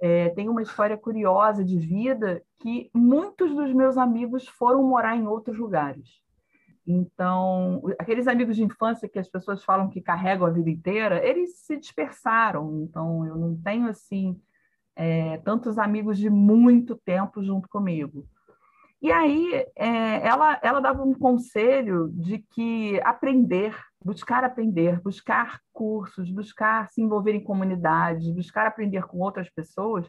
é, 0.00 0.30
tenho 0.30 0.50
uma 0.50 0.62
história 0.62 0.96
curiosa 0.96 1.64
de 1.64 1.78
vida 1.78 2.42
que 2.58 2.90
muitos 2.94 3.54
dos 3.54 3.72
meus 3.72 3.96
amigos 3.96 4.46
foram 4.48 4.82
morar 4.82 5.16
em 5.16 5.26
outros 5.26 5.58
lugares. 5.58 6.20
Então, 6.86 7.82
aqueles 7.98 8.26
amigos 8.26 8.56
de 8.56 8.64
infância 8.64 9.08
que 9.08 9.18
as 9.18 9.28
pessoas 9.28 9.62
falam 9.62 9.88
que 9.88 10.00
carregam 10.00 10.46
a 10.46 10.50
vida 10.50 10.70
inteira, 10.70 11.24
eles 11.24 11.58
se 11.58 11.76
dispersaram. 11.76 12.82
Então, 12.82 13.26
eu 13.26 13.36
não 13.36 13.56
tenho 13.56 13.88
assim 13.88 14.40
é, 14.96 15.38
tantos 15.38 15.78
amigos 15.78 16.18
de 16.18 16.28
muito 16.28 16.96
tempo 16.96 17.42
junto 17.42 17.68
comigo. 17.68 18.26
E 19.02 19.10
aí 19.10 19.66
é, 19.76 20.26
ela, 20.26 20.60
ela 20.62 20.80
dava 20.80 21.02
um 21.02 21.14
conselho 21.14 22.10
de 22.12 22.38
que 22.38 23.00
aprender, 23.02 23.74
buscar 24.04 24.44
aprender, 24.44 25.00
buscar 25.00 25.58
cursos, 25.72 26.30
buscar 26.30 26.88
se 26.90 27.00
envolver 27.00 27.32
em 27.32 27.42
comunidades, 27.42 28.30
buscar 28.30 28.66
aprender 28.66 29.04
com 29.06 29.18
outras 29.18 29.48
pessoas, 29.48 30.06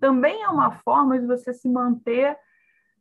também 0.00 0.42
é 0.42 0.48
uma 0.48 0.70
forma 0.70 1.18
de 1.18 1.26
você 1.26 1.52
se 1.52 1.68
manter 1.68 2.36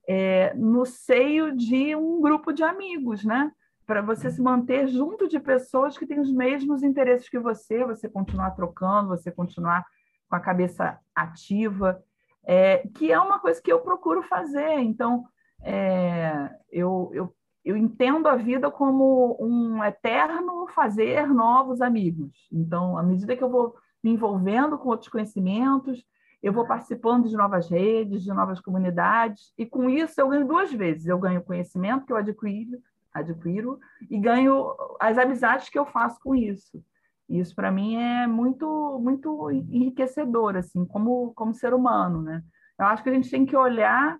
é, 0.07 0.53
no 0.55 0.85
seio 0.85 1.55
de 1.55 1.95
um 1.95 2.19
grupo 2.19 2.51
de 2.51 2.63
amigos, 2.63 3.23
né? 3.23 3.51
Para 3.85 4.01
você 4.01 4.31
se 4.31 4.41
manter 4.41 4.87
junto 4.87 5.27
de 5.27 5.39
pessoas 5.39 5.97
que 5.97 6.07
têm 6.07 6.19
os 6.19 6.31
mesmos 6.31 6.81
interesses 6.81 7.29
que 7.29 7.37
você, 7.37 7.85
você 7.85 8.09
continuar 8.09 8.51
trocando, 8.51 9.09
você 9.09 9.31
continuar 9.31 9.85
com 10.27 10.35
a 10.35 10.39
cabeça 10.39 10.99
ativa 11.15 12.01
é, 12.47 12.87
que 12.95 13.11
é 13.11 13.19
uma 13.19 13.39
coisa 13.39 13.61
que 13.61 13.71
eu 13.71 13.81
procuro 13.81 14.23
fazer. 14.23 14.79
Então, 14.79 15.25
é, 15.61 16.49
eu, 16.71 17.11
eu, 17.13 17.35
eu 17.65 17.75
entendo 17.75 18.27
a 18.27 18.37
vida 18.37 18.71
como 18.71 19.37
um 19.37 19.83
eterno 19.83 20.65
fazer 20.69 21.27
novos 21.27 21.81
amigos. 21.81 22.47
Então, 22.49 22.97
à 22.97 23.03
medida 23.03 23.35
que 23.35 23.43
eu 23.43 23.49
vou 23.49 23.75
me 24.01 24.11
envolvendo 24.11 24.77
com 24.77 24.87
outros 24.87 25.09
conhecimentos, 25.09 26.05
eu 26.41 26.53
vou 26.53 26.65
participando 26.65 27.27
de 27.27 27.35
novas 27.35 27.67
redes, 27.69 28.23
de 28.23 28.29
novas 28.29 28.61
comunidades, 28.61 29.51
e 29.57 29.65
com 29.65 29.89
isso 29.89 30.21
eu 30.21 30.29
ganho 30.29 30.47
duas 30.47 30.71
vezes. 30.71 31.07
Eu 31.07 31.19
ganho 31.19 31.43
conhecimento 31.43 32.05
que 32.05 32.13
eu 32.13 32.17
adquiro, 32.17 32.79
adquiro 33.13 33.77
e 34.09 34.17
ganho 34.17 34.73
as 35.01 35.17
amizades 35.17 35.67
que 35.67 35.77
eu 35.77 35.85
faço 35.85 36.17
com 36.21 36.33
isso. 36.33 36.81
Isso 37.29 37.53
para 37.53 37.71
mim 37.71 37.95
é 37.95 38.25
muito 38.25 38.99
muito 39.03 39.51
enriquecedor 39.51 40.55
assim, 40.55 40.85
como 40.85 41.33
como 41.33 41.53
ser 41.53 41.73
humano, 41.73 42.21
né? 42.21 42.43
Eu 42.79 42.85
acho 42.85 43.03
que 43.03 43.09
a 43.09 43.13
gente 43.13 43.29
tem 43.29 43.45
que 43.45 43.55
olhar 43.55 44.17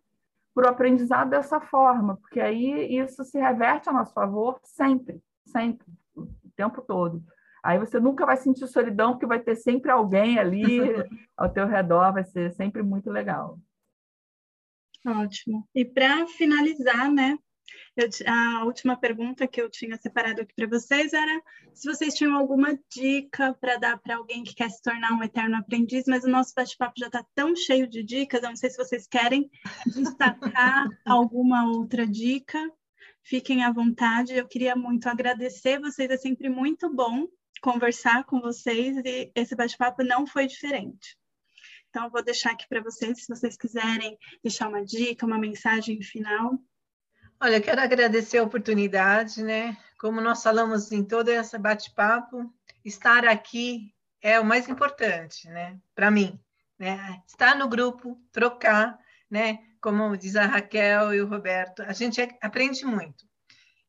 para 0.53 0.67
o 0.67 0.69
aprendizado 0.69 1.29
dessa 1.29 1.61
forma, 1.61 2.17
porque 2.17 2.39
aí 2.39 2.97
isso 2.97 3.23
se 3.23 3.39
reverte 3.39 3.89
a 3.89 3.93
nosso 3.93 4.13
favor 4.13 4.59
sempre, 4.63 5.21
sempre, 5.45 5.85
o 6.15 6.27
tempo 6.55 6.81
todo. 6.81 7.23
Aí 7.63 7.77
você 7.77 7.99
nunca 7.99 8.25
vai 8.25 8.37
sentir 8.37 8.65
solidão, 8.67 9.11
porque 9.11 9.25
vai 9.25 9.39
ter 9.39 9.55
sempre 9.55 9.91
alguém 9.91 10.39
ali 10.39 10.79
ao 11.37 11.49
teu 11.49 11.67
redor, 11.67 12.11
vai 12.11 12.23
ser 12.23 12.51
sempre 12.53 12.81
muito 12.81 13.11
legal. 13.11 13.59
Ótimo. 15.05 15.67
E 15.75 15.85
para 15.85 16.25
finalizar, 16.27 17.11
né, 17.11 17.37
eu, 17.95 18.07
a 18.27 18.63
última 18.65 18.95
pergunta 18.95 19.47
que 19.47 19.61
eu 19.61 19.69
tinha 19.69 19.97
separado 19.97 20.41
aqui 20.41 20.53
para 20.55 20.67
vocês 20.67 21.13
era 21.13 21.41
se 21.73 21.87
vocês 21.87 22.13
tinham 22.13 22.35
alguma 22.35 22.77
dica 22.91 23.53
para 23.55 23.77
dar 23.77 23.97
para 23.99 24.17
alguém 24.17 24.43
que 24.43 24.55
quer 24.55 24.69
se 24.69 24.81
tornar 24.81 25.13
um 25.13 25.23
eterno 25.23 25.57
aprendiz, 25.57 26.05
mas 26.07 26.23
o 26.23 26.29
nosso 26.29 26.53
bate-papo 26.55 26.93
já 26.97 27.07
está 27.07 27.25
tão 27.35 27.55
cheio 27.55 27.87
de 27.87 28.03
dicas, 28.03 28.41
eu 28.41 28.49
não 28.49 28.55
sei 28.55 28.69
se 28.69 28.77
vocês 28.77 29.07
querem 29.07 29.49
destacar 29.85 30.87
alguma 31.05 31.69
outra 31.69 32.05
dica. 32.05 32.59
Fiquem 33.23 33.63
à 33.63 33.71
vontade. 33.71 34.33
Eu 34.33 34.47
queria 34.47 34.75
muito 34.75 35.07
agradecer 35.07 35.79
vocês, 35.79 36.09
é 36.09 36.17
sempre 36.17 36.49
muito 36.49 36.89
bom 36.93 37.27
conversar 37.61 38.23
com 38.23 38.39
vocês 38.39 38.95
e 39.03 39.31
esse 39.35 39.55
bate-papo 39.55 40.03
não 40.03 40.25
foi 40.25 40.47
diferente. 40.47 41.17
Então, 41.89 42.05
eu 42.05 42.11
vou 42.11 42.23
deixar 42.23 42.51
aqui 42.51 42.67
para 42.67 42.81
vocês, 42.81 43.23
se 43.23 43.27
vocês 43.27 43.57
quiserem 43.57 44.17
deixar 44.43 44.67
uma 44.67 44.83
dica, 44.83 45.25
uma 45.25 45.37
mensagem 45.37 46.01
final. 46.01 46.59
Olha, 47.39 47.61
quero 47.61 47.79
agradecer 47.79 48.39
a 48.39 48.43
oportunidade, 48.43 49.43
né? 49.43 49.77
Como 49.99 50.19
nós 50.19 50.41
falamos 50.41 50.91
em 50.91 51.03
todo 51.03 51.29
esse 51.29 51.55
bate-papo, 51.59 52.51
estar 52.83 53.27
aqui 53.27 53.93
é 54.19 54.39
o 54.39 54.45
mais 54.45 54.67
importante, 54.67 55.47
né? 55.47 55.77
Para 55.93 56.09
mim, 56.09 56.39
né? 56.79 57.21
Estar 57.27 57.55
no 57.55 57.67
grupo, 57.67 58.19
trocar, 58.31 58.97
né? 59.29 59.59
Como 59.79 60.17
diz 60.17 60.35
a 60.35 60.47
Raquel 60.47 61.13
e 61.13 61.21
o 61.21 61.27
Roberto, 61.27 61.83
a 61.83 61.93
gente 61.93 62.19
aprende 62.41 62.83
muito. 62.83 63.23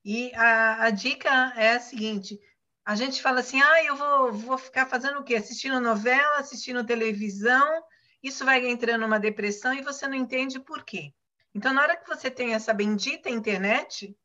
E 0.04 0.30
a, 0.34 0.84
a 0.84 0.90
dica 0.90 1.54
é 1.56 1.76
a 1.76 1.80
seguinte: 1.80 2.38
a 2.84 2.94
gente 2.94 3.22
fala 3.22 3.40
assim, 3.40 3.62
ah, 3.62 3.84
eu 3.84 3.96
vou, 3.96 4.32
vou 4.32 4.58
ficar 4.58 4.84
fazendo 4.84 5.20
o 5.20 5.24
quê? 5.24 5.36
Assistindo 5.36 5.80
novela, 5.80 6.38
assistindo 6.38 6.84
televisão, 6.84 7.82
isso 8.22 8.44
vai 8.44 8.66
entrando 8.68 9.00
numa 9.00 9.18
depressão 9.18 9.72
e 9.72 9.82
você 9.82 10.06
não 10.06 10.14
entende 10.14 10.60
por 10.60 10.84
quê. 10.84 11.14
Então, 11.58 11.74
na 11.74 11.82
hora 11.82 11.96
que 11.96 12.06
você 12.06 12.30
tem 12.30 12.54
essa 12.54 12.72
bendita 12.72 13.28
internet, 13.28 14.16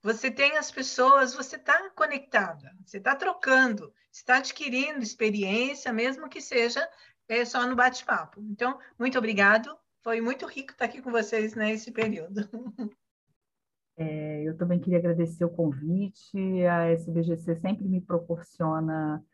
você 0.00 0.30
tem 0.30 0.56
as 0.56 0.70
pessoas, 0.70 1.34
você 1.34 1.56
está 1.56 1.90
conectada, 1.90 2.72
você 2.84 2.98
está 2.98 3.16
trocando, 3.16 3.92
está 4.12 4.36
adquirindo 4.36 5.02
experiência, 5.02 5.92
mesmo 5.92 6.28
que 6.28 6.40
seja 6.40 6.88
é, 7.28 7.44
só 7.44 7.66
no 7.66 7.74
bate-papo. 7.74 8.40
Então, 8.40 8.78
muito 8.96 9.18
obrigado. 9.18 9.76
Foi 10.00 10.20
muito 10.20 10.46
rico 10.46 10.70
estar 10.70 10.84
aqui 10.84 11.02
com 11.02 11.10
vocês 11.10 11.56
nesse 11.56 11.90
período. 11.90 12.48
É, 13.98 14.42
eu 14.42 14.54
também 14.58 14.78
queria 14.78 14.98
agradecer 14.98 15.42
o 15.42 15.48
convite. 15.48 16.36
A 16.66 16.90
SBGC 16.90 17.56
sempre 17.56 17.88
me 17.88 17.98
proporciona 17.98 19.24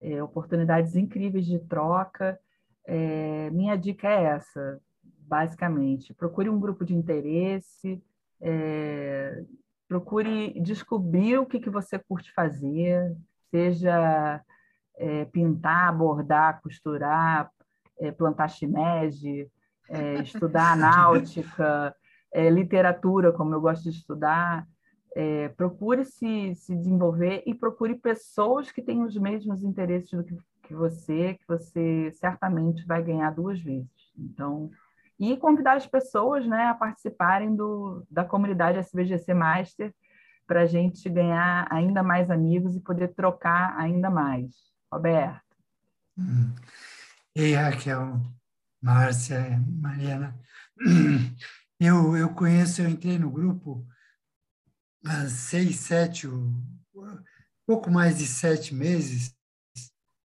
é, 0.00 0.22
oportunidades 0.22 0.96
incríveis 0.96 1.44
de 1.44 1.58
troca. 1.58 2.40
É, 2.86 3.50
minha 3.50 3.76
dica 3.76 4.08
é 4.08 4.24
essa: 4.24 4.80
basicamente. 5.26 6.14
Procure 6.14 6.48
um 6.48 6.58
grupo 6.60 6.84
de 6.84 6.94
interesse, 6.94 8.02
é, 8.40 9.42
procure 9.88 10.58
descobrir 10.60 11.38
o 11.38 11.46
que, 11.46 11.60
que 11.60 11.70
você 11.70 11.98
curte 11.98 12.32
fazer, 12.32 13.16
seja 13.50 14.42
é, 14.96 15.24
pintar, 15.26 15.96
bordar, 15.96 16.60
costurar, 16.62 17.50
é, 17.98 18.10
plantar 18.10 18.48
shimeji, 18.48 19.50
é, 19.88 20.14
estudar 20.22 20.76
náutica, 20.76 21.94
é, 22.32 22.50
literatura, 22.50 23.32
como 23.32 23.54
eu 23.54 23.60
gosto 23.60 23.84
de 23.84 23.90
estudar. 23.90 24.66
É, 25.14 25.48
procure 25.48 26.04
se, 26.04 26.54
se 26.54 26.76
desenvolver 26.76 27.42
e 27.46 27.54
procure 27.54 27.94
pessoas 27.94 28.70
que 28.70 28.82
têm 28.82 29.02
os 29.02 29.16
mesmos 29.16 29.62
interesses 29.62 30.10
do 30.10 30.22
que, 30.22 30.36
que 30.64 30.74
você, 30.74 31.34
que 31.34 31.46
você 31.48 32.10
certamente 32.12 32.84
vai 32.84 33.02
ganhar 33.02 33.30
duas 33.30 33.58
vezes. 33.58 34.12
Então, 34.18 34.70
e 35.18 35.36
convidar 35.36 35.76
as 35.76 35.86
pessoas 35.86 36.46
né, 36.46 36.66
a 36.66 36.74
participarem 36.74 37.54
do, 37.54 38.06
da 38.10 38.24
comunidade 38.24 38.78
SBGC 38.78 39.32
Master 39.34 39.94
para 40.46 40.62
a 40.62 40.66
gente 40.66 41.08
ganhar 41.08 41.66
ainda 41.70 42.02
mais 42.02 42.30
amigos 42.30 42.76
e 42.76 42.80
poder 42.80 43.14
trocar 43.14 43.76
ainda 43.78 44.10
mais. 44.10 44.54
Roberto. 44.92 45.42
Hum. 46.16 46.54
E 47.34 47.52
Raquel, 47.54 48.20
Márcia, 48.80 49.62
Mariana, 49.68 50.38
eu, 51.80 52.16
eu 52.16 52.30
conheço, 52.34 52.80
eu 52.80 52.88
entrei 52.88 53.18
no 53.18 53.30
grupo 53.30 53.86
há 55.04 55.28
seis, 55.28 55.76
sete, 55.76 56.26
pouco 57.66 57.90
mais 57.90 58.18
de 58.18 58.26
sete 58.26 58.74
meses, 58.74 59.34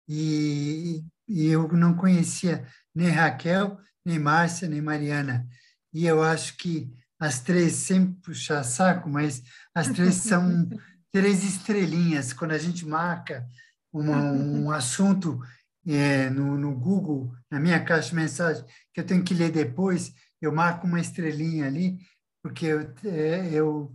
e, 0.07 1.03
e 1.27 1.47
eu 1.47 1.67
não 1.69 1.95
conhecia 1.95 2.65
nem 2.93 3.09
Raquel, 3.09 3.79
nem 4.07 4.17
Márcia, 4.17 4.69
nem 4.69 4.81
Mariana. 4.81 5.45
E 5.93 6.05
eu 6.05 6.23
acho 6.23 6.55
que 6.55 6.89
as 7.19 7.41
três, 7.41 7.73
sempre 7.73 8.15
puxar 8.21 8.63
saco, 8.63 9.09
mas 9.09 9.43
as 9.75 9.89
três 9.89 10.15
são 10.23 10.69
três 11.11 11.43
estrelinhas. 11.43 12.31
Quando 12.31 12.51
a 12.51 12.57
gente 12.57 12.85
marca 12.85 13.45
uma, 13.91 14.17
um 14.17 14.71
assunto 14.71 15.41
é, 15.85 16.29
no, 16.29 16.57
no 16.57 16.73
Google, 16.73 17.33
na 17.51 17.59
minha 17.59 17.83
caixa 17.83 18.09
de 18.09 18.15
mensagem, 18.15 18.63
que 18.93 19.01
eu 19.01 19.05
tenho 19.05 19.23
que 19.23 19.33
ler 19.33 19.51
depois, 19.51 20.13
eu 20.41 20.53
marco 20.53 20.87
uma 20.87 21.01
estrelinha 21.01 21.65
ali, 21.65 21.99
porque 22.41 22.65
eu, 22.65 22.93
é, 23.03 23.49
eu, 23.51 23.93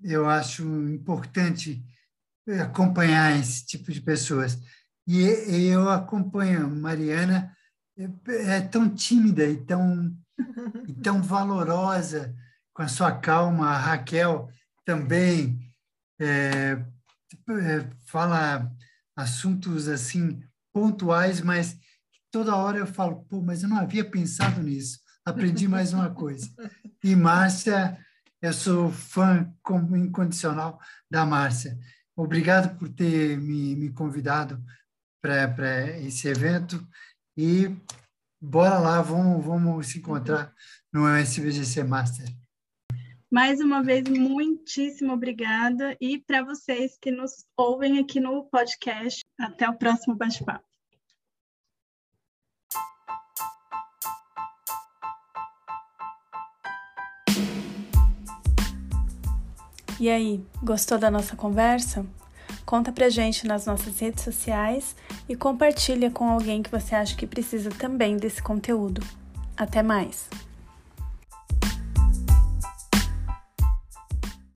eu 0.00 0.28
acho 0.28 0.62
importante 0.90 1.84
acompanhar 2.62 3.36
esse 3.36 3.66
tipo 3.66 3.90
de 3.90 4.00
pessoas. 4.00 4.60
E 5.08 5.24
eu 5.68 5.88
acompanho 5.90 6.70
Mariana 6.70 7.52
é, 7.96 8.56
é 8.56 8.60
tão 8.60 8.88
tímida 8.88 9.44
e 9.46 9.56
tão, 9.56 10.16
e 10.88 10.92
tão 10.94 11.22
valorosa 11.22 12.34
com 12.72 12.82
a 12.82 12.88
sua 12.88 13.12
calma. 13.12 13.70
A 13.70 13.78
Raquel 13.78 14.48
também 14.84 15.58
é, 16.20 16.82
é, 17.50 17.90
fala 18.06 18.70
assuntos 19.16 19.88
assim 19.88 20.42
pontuais, 20.72 21.40
mas 21.40 21.78
toda 22.30 22.56
hora 22.56 22.78
eu 22.78 22.86
falo, 22.86 23.24
pô, 23.24 23.40
mas 23.40 23.62
eu 23.62 23.68
não 23.68 23.78
havia 23.78 24.04
pensado 24.04 24.62
nisso. 24.62 24.98
Aprendi 25.24 25.68
mais 25.68 25.92
uma 25.92 26.10
coisa. 26.10 26.50
E 27.02 27.14
Márcia 27.14 27.98
eu 28.42 28.52
sou 28.52 28.92
fã 28.92 29.50
incondicional 29.96 30.78
da 31.10 31.24
Márcia. 31.24 31.78
Obrigado 32.14 32.76
por 32.78 32.90
ter 32.90 33.38
me, 33.38 33.74
me 33.74 33.90
convidado 33.90 34.62
para 35.22 35.98
esse 36.00 36.28
evento 36.28 36.86
e 37.36 37.70
bora 38.40 38.78
lá, 38.78 39.02
vamos, 39.02 39.44
vamos 39.44 39.86
se 39.86 39.98
encontrar 39.98 40.54
no 40.92 41.08
SBGC 41.08 41.82
Master. 41.84 42.26
Mais 43.30 43.60
uma 43.60 43.82
vez, 43.82 44.08
muitíssimo 44.08 45.12
obrigada. 45.12 45.96
E 46.00 46.20
para 46.20 46.44
vocês 46.44 46.96
que 47.00 47.10
nos 47.10 47.44
ouvem 47.56 47.98
aqui 47.98 48.20
no 48.20 48.44
podcast, 48.44 49.22
até 49.38 49.68
o 49.68 49.76
próximo 49.76 50.14
bate-papo. 50.14 50.64
E 59.98 60.08
aí, 60.08 60.44
gostou 60.62 60.98
da 60.98 61.10
nossa 61.10 61.34
conversa? 61.34 62.06
Conta 62.64 62.90
pra 62.90 63.08
gente 63.10 63.46
nas 63.46 63.66
nossas 63.66 63.98
redes 64.00 64.24
sociais 64.24 64.96
e 65.28 65.36
compartilha 65.36 66.10
com 66.10 66.28
alguém 66.28 66.62
que 66.62 66.70
você 66.70 66.94
acha 66.94 67.14
que 67.14 67.26
precisa 67.26 67.70
também 67.70 68.16
desse 68.16 68.42
conteúdo. 68.42 69.02
Até 69.56 69.82
mais! 69.82 70.28